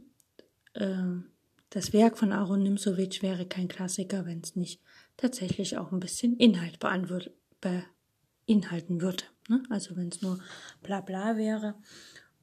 äh, 0.74 1.20
das 1.70 1.92
Werk 1.92 2.18
von 2.18 2.32
Aaron 2.32 2.62
Nimsovic 2.62 3.22
wäre 3.22 3.46
kein 3.46 3.68
Klassiker, 3.68 4.26
wenn 4.26 4.40
es 4.40 4.56
nicht 4.56 4.80
tatsächlich 5.16 5.76
auch 5.76 5.92
ein 5.92 6.00
bisschen 6.00 6.36
Inhalt 6.36 6.78
beinhalten 6.78 9.00
würde. 9.00 9.24
Ne? 9.48 9.62
Also 9.68 9.96
wenn 9.96 10.08
es 10.08 10.22
nur 10.22 10.38
bla 10.82 11.00
bla 11.00 11.36
wäre 11.36 11.74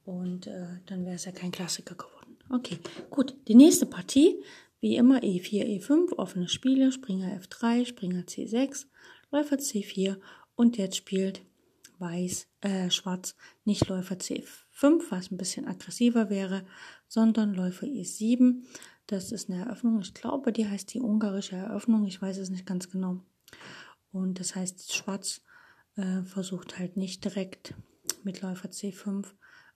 und 0.04 0.46
äh, 0.46 0.66
dann 0.86 1.04
wäre 1.04 1.16
es 1.16 1.24
ja 1.24 1.32
kein 1.32 1.50
Klassiker 1.50 1.94
geworden. 1.94 2.36
Okay, 2.50 2.78
gut. 3.10 3.36
Die 3.48 3.56
nächste 3.56 3.86
Partie, 3.86 4.42
wie 4.80 4.96
immer 4.96 5.18
E4, 5.18 5.80
E5, 5.80 6.12
offene 6.12 6.48
Spiele, 6.48 6.92
Springer 6.92 7.40
F3, 7.40 7.86
Springer 7.86 8.22
C6, 8.22 8.86
Läufer 9.32 9.56
C4 9.56 10.18
und 10.54 10.76
jetzt 10.76 10.96
spielt 10.96 11.42
Weiß, 11.98 12.46
äh, 12.60 12.90
Schwarz 12.90 13.36
nicht 13.64 13.88
Läufer 13.88 14.16
C5, 14.16 15.00
was 15.08 15.30
ein 15.30 15.38
bisschen 15.38 15.66
aggressiver 15.66 16.28
wäre, 16.28 16.66
sondern 17.08 17.54
Läufer 17.54 17.86
E7. 17.86 18.62
Das 19.06 19.32
ist 19.32 19.50
eine 19.50 19.64
Eröffnung. 19.64 20.00
Ich 20.00 20.14
glaube, 20.14 20.52
die 20.52 20.66
heißt 20.66 20.92
die 20.92 21.00
ungarische 21.00 21.56
Eröffnung. 21.56 22.06
Ich 22.06 22.20
weiß 22.20 22.38
es 22.38 22.50
nicht 22.50 22.66
ganz 22.66 22.90
genau. 22.90 23.20
Und 24.12 24.40
das 24.40 24.56
heißt, 24.56 24.92
Schwarz 24.94 25.42
äh, 25.96 26.22
versucht 26.22 26.78
halt 26.78 26.96
nicht 26.96 27.24
direkt 27.24 27.74
mit 28.24 28.40
Läufer 28.42 28.68
C5 28.68 29.26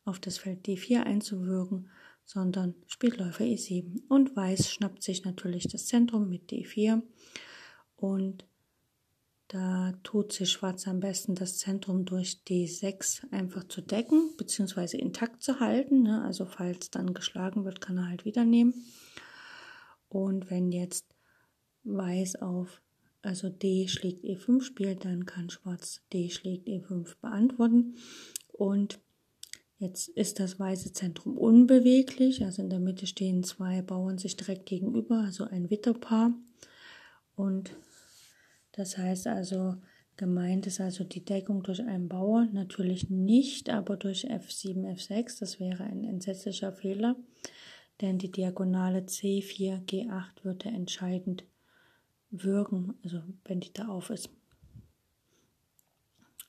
auf 0.04 0.18
das 0.18 0.38
Feld 0.38 0.66
D4 0.66 1.02
einzuwirken, 1.02 1.90
sondern 2.24 2.74
spielt 2.86 3.18
Läufer 3.18 3.44
E7. 3.44 4.02
Und 4.08 4.34
Weiß 4.34 4.70
schnappt 4.70 5.02
sich 5.02 5.24
natürlich 5.24 5.68
das 5.68 5.86
Zentrum 5.86 6.28
mit 6.28 6.50
D4 6.50 7.02
und 7.96 8.44
da 9.48 9.92
tut 10.04 10.32
sich 10.32 10.48
Schwarz 10.48 10.86
am 10.86 11.00
besten 11.00 11.34
das 11.34 11.58
Zentrum 11.58 12.04
durch 12.04 12.42
D6 12.46 13.32
einfach 13.32 13.64
zu 13.64 13.80
decken, 13.80 14.36
beziehungsweise 14.36 14.96
intakt 14.96 15.42
zu 15.42 15.58
halten. 15.58 16.04
Ne? 16.04 16.22
Also 16.22 16.46
falls 16.46 16.90
dann 16.90 17.14
geschlagen 17.14 17.64
wird, 17.64 17.80
kann 17.80 17.98
er 17.98 18.08
halt 18.08 18.24
wieder 18.24 18.44
nehmen. 18.44 18.74
Und 20.10 20.50
wenn 20.50 20.70
jetzt 20.70 21.06
Weiß 21.82 22.36
auf, 22.36 22.82
also 23.22 23.48
D 23.48 23.88
schlägt 23.88 24.22
E5 24.22 24.60
spielt, 24.62 25.06
dann 25.06 25.24
kann 25.24 25.48
Schwarz 25.48 26.02
D 26.12 26.28
schlägt 26.28 26.68
E5 26.68 27.16
beantworten. 27.22 27.94
Und 28.52 29.00
Jetzt 29.80 30.08
ist 30.08 30.38
das 30.38 30.60
weiße 30.60 30.92
Zentrum 30.92 31.38
unbeweglich, 31.38 32.44
also 32.44 32.60
in 32.60 32.68
der 32.68 32.80
Mitte 32.80 33.06
stehen 33.06 33.42
zwei 33.42 33.80
Bauern 33.80 34.18
sich 34.18 34.36
direkt 34.36 34.66
gegenüber, 34.66 35.22
also 35.24 35.44
ein 35.44 35.70
Witterpaar. 35.70 36.34
Und 37.34 37.74
das 38.72 38.98
heißt 38.98 39.26
also, 39.26 39.76
gemeint 40.18 40.66
ist 40.66 40.82
also 40.82 41.02
die 41.02 41.24
Deckung 41.24 41.62
durch 41.62 41.82
einen 41.82 42.10
Bauer, 42.10 42.46
natürlich 42.52 43.08
nicht, 43.08 43.70
aber 43.70 43.96
durch 43.96 44.30
F7, 44.30 44.84
F6, 44.84 45.40
das 45.40 45.60
wäre 45.60 45.84
ein 45.84 46.04
entsetzlicher 46.04 46.72
Fehler, 46.72 47.16
denn 48.00 48.18
die 48.18 48.30
Diagonale 48.30 49.00
C4, 49.00 49.84
G8 49.84 50.44
würde 50.44 50.68
entscheidend 50.68 51.44
wirken, 52.30 52.94
also 53.02 53.22
wenn 53.44 53.60
die 53.60 53.72
da 53.72 53.88
auf 53.88 54.10
ist. 54.10 54.30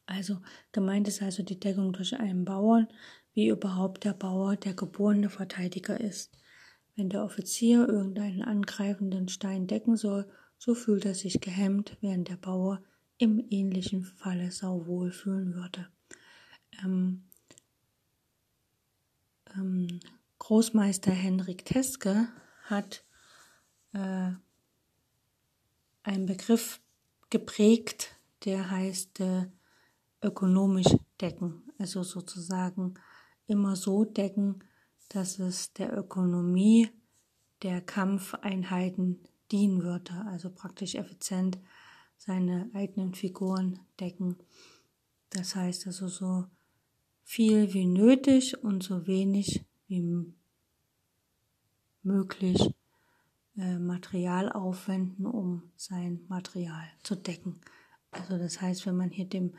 Also 0.06 0.40
gemeint 0.72 1.08
ist 1.08 1.22
also 1.22 1.44
die 1.44 1.60
Deckung 1.60 1.94
durch 1.94 2.18
einen 2.18 2.46
Bauern, 2.46 2.88
wie 3.34 3.48
überhaupt 3.48 4.04
der 4.04 4.14
Bauer 4.14 4.56
der 4.58 4.74
geborene 4.74 5.30
Verteidiger 5.30 6.00
ist. 6.00 6.38
Wenn 6.96 7.10
der 7.10 7.24
Offizier 7.24 7.88
irgendeinen 7.88 8.42
angreifenden 8.42 9.30
Stein 9.30 9.68
decken 9.68 9.96
soll, 9.96 10.30
so 10.58 10.76
fühlt 10.76 11.06
er 11.06 11.16
sich 11.16 11.40
gehemmt, 11.40 11.98
während 12.02 12.30
der 12.30 12.36
Bauer 12.36 12.84
im 13.18 13.44
ähnlichen 13.50 14.04
Falle 14.04 14.52
sauwohl 14.52 15.12
fühlen 15.12 15.56
würde. 15.56 15.88
Ähm, 16.84 17.24
ähm, 19.56 20.00
Großmeister 20.42 21.12
Henrik 21.12 21.66
Teske 21.66 22.28
hat 22.64 23.06
äh, 23.94 24.32
einen 26.02 26.26
Begriff 26.26 26.82
geprägt, 27.30 28.20
der 28.46 28.72
heißt 28.72 29.20
äh, 29.20 29.46
ökonomisch 30.24 30.96
decken, 31.22 31.62
also 31.78 32.02
sozusagen 32.02 32.96
immer 33.46 33.76
so 33.76 34.04
decken, 34.04 34.64
dass 35.10 35.38
es 35.38 35.74
der 35.74 35.96
Ökonomie 35.96 36.90
der 37.62 37.80
Kampfeinheiten 37.80 39.20
dienen 39.52 39.84
würde, 39.84 40.26
also 40.26 40.50
praktisch 40.50 40.96
effizient 40.96 41.60
seine 42.18 42.72
eigenen 42.74 43.14
Figuren 43.14 43.80
decken. 44.00 44.38
Das 45.30 45.56
heißt 45.56 45.86
also 45.86 46.08
so 46.08 46.46
viel 47.22 47.76
wie 47.76 47.86
nötig 47.86 48.64
und 48.64 48.82
so 48.82 49.06
wenig 49.06 49.64
wie 49.92 50.34
möglich 52.02 52.74
äh, 53.58 53.78
Material 53.78 54.50
aufwenden, 54.50 55.26
um 55.26 55.64
sein 55.76 56.22
Material 56.30 56.88
zu 57.04 57.16
decken. 57.16 57.60
Also 58.10 58.38
das 58.38 58.62
heißt, 58.62 58.86
wenn 58.86 58.96
man 58.96 59.10
hier 59.10 59.26
dem 59.26 59.54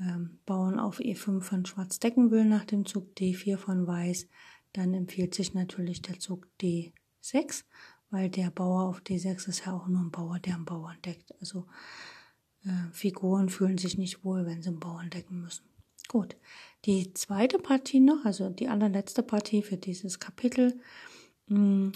ähm, 0.00 0.40
Bauern 0.46 0.80
auf 0.80 0.98
E5 0.98 1.40
von 1.40 1.64
Schwarz 1.64 2.00
decken 2.00 2.32
will 2.32 2.44
nach 2.44 2.64
dem 2.64 2.84
Zug 2.86 3.14
D4 3.16 3.56
von 3.56 3.86
Weiß, 3.86 4.26
dann 4.72 4.94
empfiehlt 4.94 5.34
sich 5.34 5.54
natürlich 5.54 6.02
der 6.02 6.18
Zug 6.18 6.48
D6, 6.60 7.64
weil 8.10 8.30
der 8.30 8.50
Bauer 8.50 8.88
auf 8.88 9.00
D6 9.00 9.48
ist 9.48 9.66
ja 9.66 9.74
auch 9.74 9.86
nur 9.86 10.00
ein 10.00 10.10
Bauer, 10.10 10.40
der 10.40 10.56
einen 10.56 10.64
Bauern 10.64 11.00
deckt. 11.04 11.32
Also 11.40 11.68
äh, 12.64 12.90
Figuren 12.90 13.48
fühlen 13.48 13.78
sich 13.78 13.96
nicht 13.96 14.24
wohl, 14.24 14.44
wenn 14.44 14.60
sie 14.60 14.70
einen 14.70 14.80
Bauern 14.80 15.10
decken 15.10 15.40
müssen. 15.40 15.64
Gut, 16.08 16.36
die 16.84 17.14
zweite 17.14 17.58
Partie 17.58 18.00
noch, 18.00 18.24
also 18.24 18.48
die 18.48 18.68
allerletzte 18.68 19.22
Partie 19.22 19.62
für 19.62 19.76
dieses 19.76 20.18
Kapitel, 20.18 20.80
mm, 21.46 21.90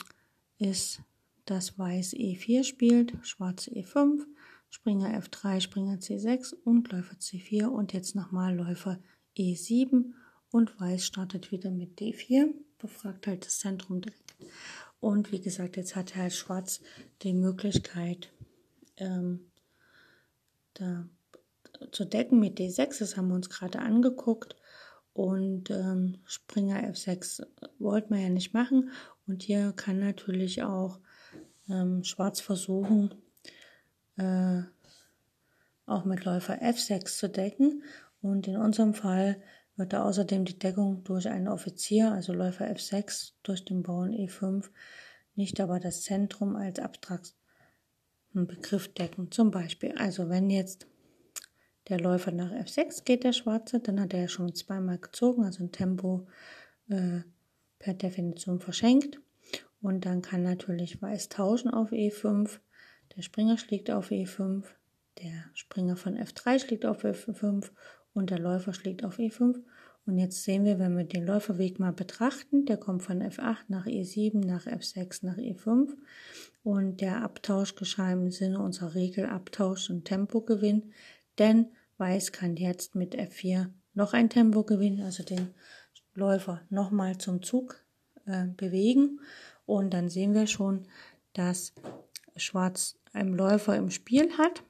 ist, 0.58 1.00
dass 1.44 1.78
Weiß 1.78 2.14
E4 2.14 2.64
spielt, 2.64 3.14
Schwarz 3.22 3.68
E5, 3.68 4.24
Springer 4.70 5.18
F3, 5.20 5.60
Springer 5.60 5.96
C6 5.96 6.54
und 6.64 6.90
Läufer 6.92 7.16
C4 7.16 7.66
und 7.66 7.92
jetzt 7.92 8.14
nochmal 8.14 8.54
Läufer 8.54 8.98
E7 9.36 10.12
und 10.50 10.80
Weiß 10.80 11.04
startet 11.04 11.50
wieder 11.50 11.70
mit 11.70 11.98
D4, 12.00 12.52
befragt 12.78 13.26
halt 13.26 13.46
das 13.46 13.58
Zentrum 13.58 14.00
direkt. 14.00 14.36
Und 15.00 15.32
wie 15.32 15.40
gesagt, 15.40 15.76
jetzt 15.76 15.96
hat 15.96 16.16
halt 16.16 16.32
Schwarz 16.32 16.80
die 17.22 17.34
Möglichkeit, 17.34 18.32
ähm, 18.96 19.50
da 20.74 21.08
zu 21.92 22.04
decken 22.04 22.40
mit 22.40 22.58
D6, 22.58 22.98
das 23.00 23.16
haben 23.16 23.28
wir 23.28 23.34
uns 23.34 23.50
gerade 23.50 23.78
angeguckt. 23.80 24.56
Und 25.16 25.70
ähm, 25.70 26.18
Springer 26.26 26.84
F6 26.90 27.46
wollten 27.78 28.14
wir 28.14 28.20
ja 28.20 28.28
nicht 28.28 28.52
machen. 28.52 28.90
Und 29.26 29.42
hier 29.42 29.72
kann 29.72 29.98
natürlich 29.98 30.62
auch 30.62 31.00
ähm, 31.70 32.04
Schwarz 32.04 32.40
versuchen, 32.40 33.14
äh, 34.18 34.60
auch 35.86 36.04
mit 36.04 36.26
Läufer 36.26 36.60
F6 36.60 37.16
zu 37.16 37.30
decken. 37.30 37.82
Und 38.20 38.46
in 38.46 38.58
unserem 38.58 38.92
Fall 38.92 39.40
wird 39.76 39.94
da 39.94 40.04
außerdem 40.04 40.44
die 40.44 40.58
Deckung 40.58 41.02
durch 41.04 41.26
einen 41.28 41.48
Offizier, 41.48 42.12
also 42.12 42.34
Läufer 42.34 42.66
F6, 42.66 43.32
durch 43.42 43.64
den 43.64 43.82
Bauern 43.82 44.12
E5, 44.12 44.68
nicht 45.34 45.58
aber 45.60 45.80
das 45.80 46.02
Zentrum 46.02 46.56
als 46.56 46.78
abstrakten 46.78 47.32
Begriff 48.34 48.92
decken. 48.92 49.30
Zum 49.30 49.50
Beispiel, 49.50 49.94
also 49.96 50.28
wenn 50.28 50.50
jetzt 50.50 50.86
der 51.88 52.00
Läufer 52.00 52.32
nach 52.32 52.50
F6 52.52 53.04
geht, 53.04 53.24
der 53.24 53.32
Schwarze, 53.32 53.80
dann 53.80 54.00
hat 54.00 54.12
er 54.12 54.22
ja 54.22 54.28
schon 54.28 54.54
zweimal 54.54 54.98
gezogen, 54.98 55.44
also 55.44 55.62
ein 55.62 55.72
Tempo 55.72 56.26
äh, 56.88 57.20
per 57.78 57.94
Definition 57.94 58.60
verschenkt. 58.60 59.20
Und 59.80 60.04
dann 60.04 60.22
kann 60.22 60.42
natürlich 60.42 61.00
Weiß 61.00 61.28
tauschen 61.28 61.70
auf 61.70 61.92
E5. 61.92 62.58
Der 63.16 63.22
Springer 63.22 63.56
schlägt 63.56 63.90
auf 63.90 64.10
E5, 64.10 64.64
der 65.22 65.44
Springer 65.54 65.96
von 65.96 66.16
F3 66.16 66.58
schlägt 66.58 66.84
auf 66.84 67.04
F5 67.04 67.70
und 68.12 68.30
der 68.30 68.38
Läufer 68.38 68.72
schlägt 68.74 69.04
auf 69.04 69.18
E5. 69.18 69.62
Und 70.06 70.18
jetzt 70.18 70.44
sehen 70.44 70.64
wir, 70.64 70.78
wenn 70.78 70.96
wir 70.96 71.04
den 71.04 71.26
Läuferweg 71.26 71.80
mal 71.80 71.92
betrachten, 71.92 72.64
der 72.64 72.76
kommt 72.76 73.02
von 73.02 73.22
F8 73.22 73.64
nach 73.68 73.86
E7, 73.86 74.44
nach 74.44 74.66
F6, 74.66 75.24
nach 75.26 75.36
E5. 75.36 75.94
Und 76.62 77.00
der 77.00 77.22
Abtausch 77.22 77.74
geschah 77.74 78.12
im 78.12 78.30
Sinne 78.30 78.60
unserer 78.60 78.94
Regel 78.94 79.26
Abtausch 79.26 79.90
und 79.90 80.04
Tempogewinn, 80.04 80.92
denn 81.38 81.66
Weiß 81.98 82.32
kann 82.32 82.56
jetzt 82.56 82.94
mit 82.94 83.14
F4 83.14 83.70
noch 83.94 84.12
ein 84.12 84.28
Tempo 84.28 84.64
gewinnen, 84.64 85.02
also 85.02 85.22
den 85.22 85.54
Läufer 86.14 86.62
nochmal 86.70 87.18
zum 87.18 87.42
Zug 87.42 87.82
äh, 88.26 88.46
bewegen. 88.46 89.20
Und 89.64 89.94
dann 89.94 90.08
sehen 90.08 90.34
wir 90.34 90.46
schon, 90.46 90.86
dass 91.32 91.74
Schwarz 92.36 92.98
einen 93.12 93.34
Läufer 93.34 93.76
im 93.76 93.90
Spiel 93.90 94.36
hat. 94.38 94.62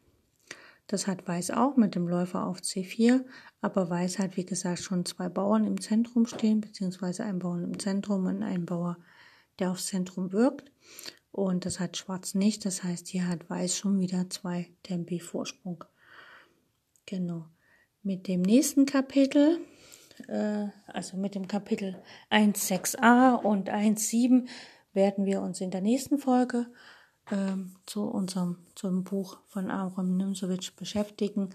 Das 0.86 1.08
hat 1.08 1.26
Weiß 1.26 1.50
auch 1.50 1.76
mit 1.76 1.96
dem 1.96 2.06
Läufer 2.06 2.46
auf 2.46 2.60
C4, 2.60 3.24
aber 3.60 3.90
Weiß 3.90 4.20
hat, 4.20 4.36
wie 4.36 4.46
gesagt, 4.46 4.78
schon 4.78 5.04
zwei 5.04 5.28
Bauern 5.28 5.64
im 5.64 5.80
Zentrum 5.80 6.26
stehen, 6.26 6.60
beziehungsweise 6.60 7.24
einen 7.24 7.40
Bauern 7.40 7.64
im 7.64 7.78
Zentrum 7.80 8.26
und 8.26 8.44
einen 8.44 8.66
Bauer, 8.66 8.98
der 9.58 9.72
aufs 9.72 9.86
Zentrum 9.86 10.32
wirkt. 10.32 10.70
Und 11.32 11.66
das 11.66 11.80
hat 11.80 11.96
Schwarz 11.96 12.34
nicht, 12.34 12.64
das 12.64 12.84
heißt, 12.84 13.08
hier 13.08 13.26
hat 13.26 13.50
Weiß 13.50 13.76
schon 13.76 13.98
wieder 13.98 14.30
zwei 14.30 14.70
Tempi 14.84 15.18
Vorsprung. 15.18 15.84
Genau. 17.06 17.46
Mit 18.02 18.28
dem 18.28 18.42
nächsten 18.42 18.84
Kapitel, 18.84 19.60
äh, 20.28 20.66
also 20.86 21.16
mit 21.16 21.34
dem 21.34 21.48
Kapitel 21.48 22.02
1.6a 22.30 23.34
und 23.34 23.70
1.7, 23.70 24.48
werden 24.92 25.24
wir 25.24 25.40
uns 25.40 25.60
in 25.60 25.70
der 25.70 25.80
nächsten 25.82 26.18
Folge 26.18 26.66
ähm, 27.30 27.76
zu 27.86 28.04
unserem 28.04 28.58
zum 28.74 29.04
Buch 29.04 29.38
von 29.48 29.70
Avram 29.70 30.16
Nimzowitsch 30.16 30.74
beschäftigen. 30.76 31.50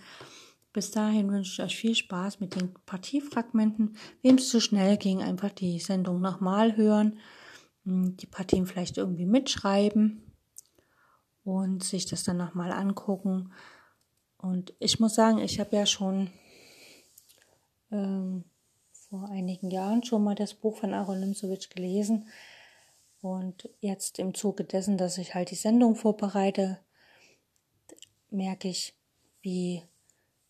Bis 0.74 0.92
dahin 0.92 1.30
wünsche 1.32 1.62
ich 1.62 1.66
euch 1.66 1.78
viel 1.78 1.96
Spaß 1.96 2.40
mit 2.40 2.56
den 2.56 2.74
Partiefragmenten. 2.86 3.98
Wem 4.22 4.36
es 4.36 4.50
zu 4.50 4.62
schnell 4.62 4.98
ging, 4.98 5.22
einfach 5.22 5.52
die 5.52 5.80
Sendung 5.80 6.22
nochmal 6.22 6.78
hören, 6.78 7.20
hm, 7.84 8.16
die 8.16 8.28
Partien 8.28 8.68
vielleicht 8.68 8.98
irgendwie 8.98 9.26
mitschreiben 9.26 10.24
und 11.44 11.84
sich 11.84 12.06
das 12.06 12.24
dann 12.24 12.38
nochmal 12.38 12.72
angucken. 12.72 13.52
Und 14.42 14.74
ich 14.80 15.00
muss 15.00 15.16
sagen, 15.16 15.40
ich 15.40 15.60
habe 15.60 15.76
ja 15.76 15.86
schon 15.86 16.32
ähm, 17.92 18.44
vor 19.10 19.30
einigen 19.30 19.70
Jahren 19.70 20.04
schon 20.04 20.24
mal 20.24 20.36
das 20.36 20.54
Buch 20.54 20.78
von 20.78 20.94
Aaron 20.94 21.20
Nimzowitsch 21.20 21.70
gelesen. 21.70 22.28
Und 23.22 23.70
jetzt 23.82 24.18
im 24.18 24.34
Zuge 24.34 24.64
dessen, 24.64 24.98
dass 24.98 25.18
ich 25.18 25.36
halt 25.36 25.52
die 25.52 25.56
Sendung 25.56 25.96
vorbereite, 25.96 26.80
merke 28.32 28.68
ich, 28.68 28.96
wie 29.42 29.84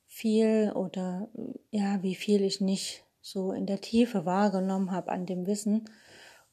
viel 0.07 0.71
oder 0.73 1.29
ja, 1.69 2.01
wie 2.03 2.15
viel 2.15 2.43
ich 2.43 2.61
nicht 2.61 3.03
so 3.21 3.51
in 3.51 3.65
der 3.65 3.81
Tiefe 3.81 4.25
wahrgenommen 4.25 4.91
habe 4.91 5.11
an 5.11 5.25
dem 5.25 5.47
Wissen. 5.47 5.89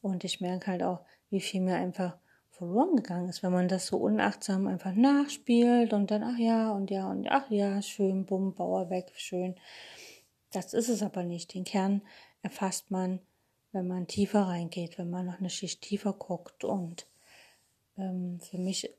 Und 0.01 0.23
ich 0.23 0.41
merke 0.41 0.67
halt 0.67 0.83
auch, 0.83 1.01
wie 1.29 1.41
viel 1.41 1.61
mir 1.61 1.75
einfach 1.75 2.17
verloren 2.59 2.95
gegangen 2.95 3.29
ist, 3.29 3.41
wenn 3.41 3.51
man 3.51 3.67
das 3.67 3.87
so 3.87 3.97
unachtsam 3.97 4.67
einfach 4.67 4.93
nachspielt 4.93 5.93
und 5.93 6.11
dann, 6.11 6.23
ach 6.23 6.37
ja, 6.37 6.71
und 6.71 6.91
ja, 6.91 7.09
und 7.09 7.27
ach 7.29 7.49
ja, 7.49 7.81
schön, 7.81 8.25
bumm, 8.25 8.53
Bauer 8.53 8.89
weg, 8.89 9.11
schön. 9.15 9.55
Das 10.51 10.73
ist 10.73 10.89
es 10.89 11.01
aber 11.01 11.23
nicht. 11.23 11.53
Den 11.53 11.63
Kern 11.63 12.01
erfasst 12.43 12.91
man 12.91 13.19
wenn 13.71 13.87
man 13.87 14.07
tiefer 14.07 14.43
reingeht, 14.43 14.97
wenn 14.97 15.09
man 15.09 15.25
noch 15.25 15.39
eine 15.39 15.49
Schicht 15.49 15.81
tiefer 15.81 16.13
guckt. 16.13 16.63
Und 16.63 17.07
ähm, 17.97 18.39
für 18.39 18.57
mich 18.57 18.89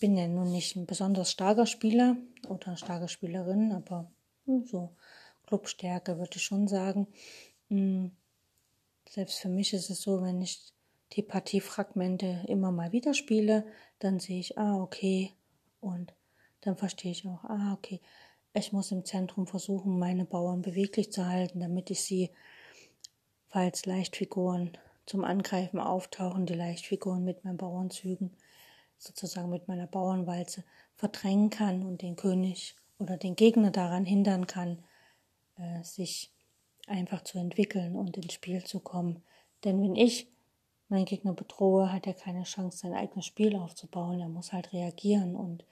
bin 0.00 0.16
ja 0.16 0.26
nun 0.28 0.50
nicht 0.50 0.76
ein 0.76 0.86
besonders 0.86 1.30
starker 1.30 1.66
Spieler 1.66 2.16
oder 2.48 2.76
starke 2.76 3.08
Spielerin, 3.08 3.72
aber 3.72 4.10
hm, 4.46 4.64
so 4.64 4.90
Clubstärke 5.46 6.18
würde 6.18 6.36
ich 6.36 6.42
schon 6.42 6.68
sagen. 6.68 7.08
Hm, 7.68 8.12
selbst 9.08 9.38
für 9.38 9.48
mich 9.48 9.72
ist 9.72 9.90
es 9.90 10.02
so, 10.02 10.22
wenn 10.22 10.40
ich 10.40 10.72
die 11.12 11.22
Partiefragmente 11.22 12.44
immer 12.48 12.72
mal 12.72 12.92
wieder 12.92 13.14
spiele, 13.14 13.66
dann 13.98 14.18
sehe 14.18 14.40
ich, 14.40 14.58
ah, 14.58 14.76
okay, 14.80 15.32
und 15.80 16.14
dann 16.62 16.76
verstehe 16.76 17.12
ich 17.12 17.26
auch, 17.26 17.44
ah, 17.44 17.74
okay, 17.74 18.00
ich 18.54 18.72
muss 18.72 18.92
im 18.92 19.04
Zentrum 19.04 19.46
versuchen, 19.46 19.98
meine 19.98 20.24
Bauern 20.24 20.62
beweglich 20.62 21.12
zu 21.12 21.26
halten, 21.26 21.60
damit 21.60 21.90
ich 21.90 22.02
sie 22.02 22.30
falls 23.48 23.84
Leichtfiguren 23.84 24.78
zum 25.04 25.24
Angreifen 25.24 25.78
auftauchen, 25.78 26.46
die 26.46 26.54
Leichtfiguren 26.54 27.24
mit 27.24 27.44
meinen 27.44 27.58
Bauernzügen, 27.58 28.34
sozusagen 28.96 29.50
mit 29.50 29.68
meiner 29.68 29.86
Bauernwalze 29.86 30.64
verdrängen 30.94 31.50
kann 31.50 31.84
und 31.84 32.02
den 32.02 32.16
König 32.16 32.76
oder 32.98 33.16
den 33.16 33.36
Gegner 33.36 33.70
daran 33.70 34.06
hindern 34.06 34.46
kann, 34.46 34.82
äh, 35.58 35.82
sich 35.82 36.32
einfach 36.86 37.24
zu 37.24 37.38
entwickeln 37.38 37.96
und 37.96 38.16
ins 38.16 38.32
Spiel 38.32 38.64
zu 38.64 38.80
kommen. 38.80 39.22
Denn 39.64 39.82
wenn 39.82 39.96
ich 39.96 40.28
meinen 40.92 41.06
Gegner 41.06 41.32
bedrohe, 41.32 41.92
hat 41.92 42.06
er 42.06 42.14
keine 42.14 42.44
Chance, 42.44 42.78
sein 42.78 42.94
eigenes 42.94 43.26
Spiel 43.26 43.56
aufzubauen. 43.56 44.20
Er 44.20 44.28
muss 44.28 44.52
halt 44.52 44.72
reagieren 44.72 45.34
und 45.34 45.64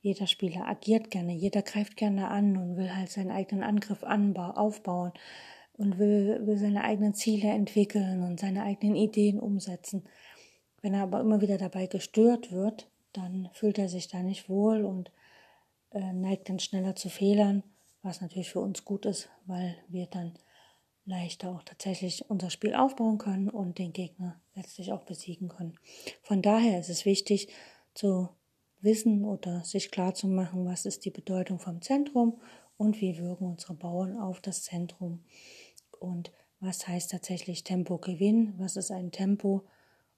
jeder 0.00 0.26
Spieler 0.26 0.66
agiert 0.66 1.10
gerne, 1.10 1.32
jeder 1.32 1.62
greift 1.62 1.96
gerne 1.96 2.28
an 2.28 2.56
und 2.56 2.76
will 2.76 2.94
halt 2.94 3.10
seinen 3.10 3.30
eigenen 3.30 3.62
Angriff 3.62 4.02
aufbauen 4.02 5.12
und 5.76 5.98
will, 5.98 6.46
will 6.46 6.56
seine 6.56 6.84
eigenen 6.84 7.14
Ziele 7.14 7.48
entwickeln 7.48 8.22
und 8.22 8.40
seine 8.40 8.62
eigenen 8.62 8.96
Ideen 8.96 9.38
umsetzen. 9.38 10.04
Wenn 10.80 10.94
er 10.94 11.02
aber 11.02 11.20
immer 11.20 11.40
wieder 11.40 11.58
dabei 11.58 11.86
gestört 11.86 12.52
wird, 12.52 12.88
dann 13.12 13.48
fühlt 13.52 13.78
er 13.78 13.88
sich 13.88 14.08
da 14.08 14.22
nicht 14.22 14.48
wohl 14.48 14.84
und 14.84 15.10
äh, 15.90 16.12
neigt 16.12 16.48
dann 16.48 16.58
schneller 16.58 16.94
zu 16.94 17.08
Fehlern, 17.08 17.62
was 18.02 18.20
natürlich 18.20 18.50
für 18.50 18.60
uns 18.60 18.84
gut 18.84 19.06
ist, 19.06 19.28
weil 19.46 19.76
wir 19.88 20.06
dann 20.06 20.32
leichter 21.06 21.50
auch 21.50 21.62
tatsächlich 21.62 22.28
unser 22.28 22.50
Spiel 22.50 22.74
aufbauen 22.74 23.18
können 23.18 23.48
und 23.48 23.78
den 23.78 23.92
Gegner 23.92 24.40
letztlich 24.54 24.92
auch 24.92 25.04
besiegen 25.04 25.48
können. 25.48 25.78
Von 26.22 26.42
daher 26.42 26.78
ist 26.78 26.90
es 26.90 27.04
wichtig 27.04 27.48
zu 27.94 28.28
wissen 28.80 29.24
oder 29.24 29.64
sich 29.64 29.90
klar 29.90 30.14
zu 30.14 30.28
machen, 30.28 30.66
was 30.66 30.84
ist 30.84 31.04
die 31.04 31.10
Bedeutung 31.10 31.58
vom 31.58 31.80
Zentrum 31.80 32.40
und 32.76 33.00
wie 33.00 33.18
wirken 33.18 33.46
unsere 33.46 33.74
Bauern 33.74 34.18
auf 34.18 34.40
das 34.40 34.64
Zentrum 34.64 35.24
und 35.98 36.32
was 36.60 36.86
heißt 36.86 37.10
tatsächlich 37.10 37.64
Tempogewinn, 37.64 38.54
was 38.58 38.76
ist 38.76 38.90
ein 38.90 39.12
Tempo 39.12 39.66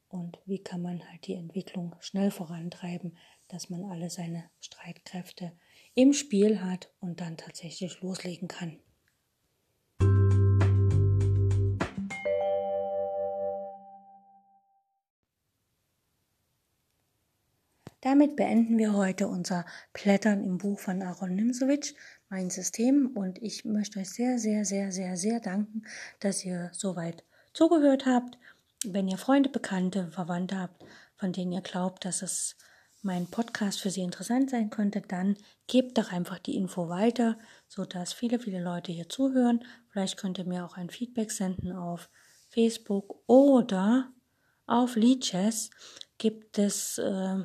und 0.09 0.39
wie 0.47 0.59
kann 0.59 0.82
man 0.82 1.07
halt 1.09 1.26
die 1.26 1.34
Entwicklung 1.34 1.95
schnell 2.01 2.30
vorantreiben, 2.30 3.16
dass 3.49 3.70
man 3.70 3.84
alle 3.84 4.11
seine 4.11 4.45
Streitkräfte 4.61 5.53
im 5.95 6.12
Spiel 6.12 6.62
hat 6.62 6.93
und 7.01 7.20
dann 7.20 7.36
tatsächlich 7.36 8.01
loslegen 8.01 8.49
kann. 8.49 8.78
Damit 18.01 18.36
beenden 18.36 18.78
wir 18.78 18.92
heute 18.94 19.26
unser 19.26 19.66
Plättern 19.92 20.44
im 20.44 20.59
Buch 20.59 20.78
von 20.78 21.03
Aaron 21.03 21.34
Nimsowitsch 21.34 21.94
mein 22.28 22.49
System 22.49 23.09
und 23.16 23.42
ich 23.42 23.64
möchte 23.64 23.99
euch 23.99 24.11
sehr, 24.11 24.38
sehr, 24.38 24.64
sehr, 24.64 24.92
sehr, 24.92 25.16
sehr 25.16 25.40
danken, 25.40 25.82
dass 26.20 26.44
ihr 26.44 26.70
soweit 26.72 27.24
zugehört 27.53 28.07
habt. 28.07 28.38
Wenn 28.84 29.09
ihr 29.09 29.18
Freunde, 29.18 29.49
Bekannte, 29.49 30.09
Verwandte 30.12 30.59
habt, 30.59 30.84
von 31.16 31.32
denen 31.32 31.51
ihr 31.51 31.61
glaubt, 31.61 32.05
dass 32.05 32.22
es 32.22 32.57
mein 33.03 33.26
Podcast 33.26 33.80
für 33.80 33.90
sie 33.90 34.03
interessant 34.03 34.51
sein 34.51 34.70
könnte, 34.70 35.01
dann 35.01 35.36
gebt 35.66 35.99
doch 35.99 36.12
einfach 36.12 36.38
die 36.38 36.57
Info 36.57 36.88
weiter, 36.88 37.36
sodass 37.66 38.12
viele, 38.12 38.38
viele 38.38 38.62
Leute 38.62 38.92
hier 38.92 39.09
zuhören. 39.09 39.64
Vielleicht 39.90 40.16
könnt 40.16 40.38
ihr 40.38 40.44
mir 40.44 40.64
auch 40.64 40.76
ein 40.76 40.90
Feedback 40.90 41.32
senden 41.32 41.72
auf 41.72 42.11
Facebook 42.49 43.22
oder 43.26 44.12
auf 44.66 44.94
Leadchess 44.94 45.70
gibt 46.18 46.58
es 46.58 46.98
äh, 46.98 47.36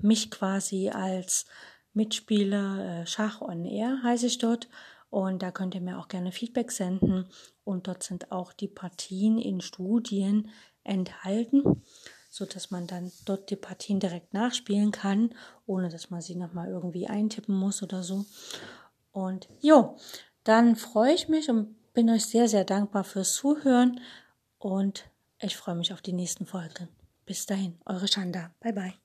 mich 0.00 0.30
quasi 0.30 0.90
als 0.90 1.46
Mitspieler 1.94 3.02
äh, 3.02 3.06
Schach 3.06 3.40
on 3.40 3.64
Air 3.64 4.02
heiße 4.02 4.26
ich 4.26 4.38
dort 4.38 4.68
und 5.10 5.42
da 5.42 5.50
könnt 5.50 5.74
ihr 5.74 5.82
mir 5.82 5.98
auch 5.98 6.08
gerne 6.08 6.32
Feedback 6.32 6.72
senden 6.72 7.26
und 7.64 7.86
dort 7.86 8.02
sind 8.02 8.32
auch 8.32 8.52
die 8.52 8.68
Partien 8.68 9.38
in 9.38 9.60
Studien 9.60 10.50
enthalten. 10.84 11.82
so 12.30 12.46
dass 12.46 12.70
man 12.70 12.86
dann 12.86 13.12
dort 13.26 13.50
die 13.50 13.56
Partien 13.56 14.00
direkt 14.00 14.32
nachspielen 14.32 14.90
kann, 14.90 15.34
ohne 15.66 15.90
dass 15.90 16.08
man 16.08 16.22
sie 16.22 16.34
nochmal 16.34 16.68
irgendwie 16.68 17.06
eintippen 17.06 17.54
muss 17.54 17.82
oder 17.82 18.02
so. 18.02 18.24
Und 19.12 19.50
jo, 19.60 19.98
dann 20.42 20.76
freue 20.76 21.12
ich 21.12 21.28
mich 21.28 21.50
und 21.50 21.76
bin 21.92 22.08
euch 22.08 22.24
sehr, 22.24 22.48
sehr 22.48 22.64
dankbar 22.64 23.04
fürs 23.04 23.34
Zuhören 23.34 24.00
und 24.58 25.04
ich 25.40 25.58
freue 25.58 25.74
mich 25.74 25.92
auf 25.92 26.00
die 26.00 26.14
nächsten 26.14 26.46
Folgen. 26.46 26.88
Bis 27.26 27.46
dahin, 27.46 27.78
eure 27.86 28.06
Shanda. 28.08 28.54
Bye 28.60 28.72
bye. 28.72 29.01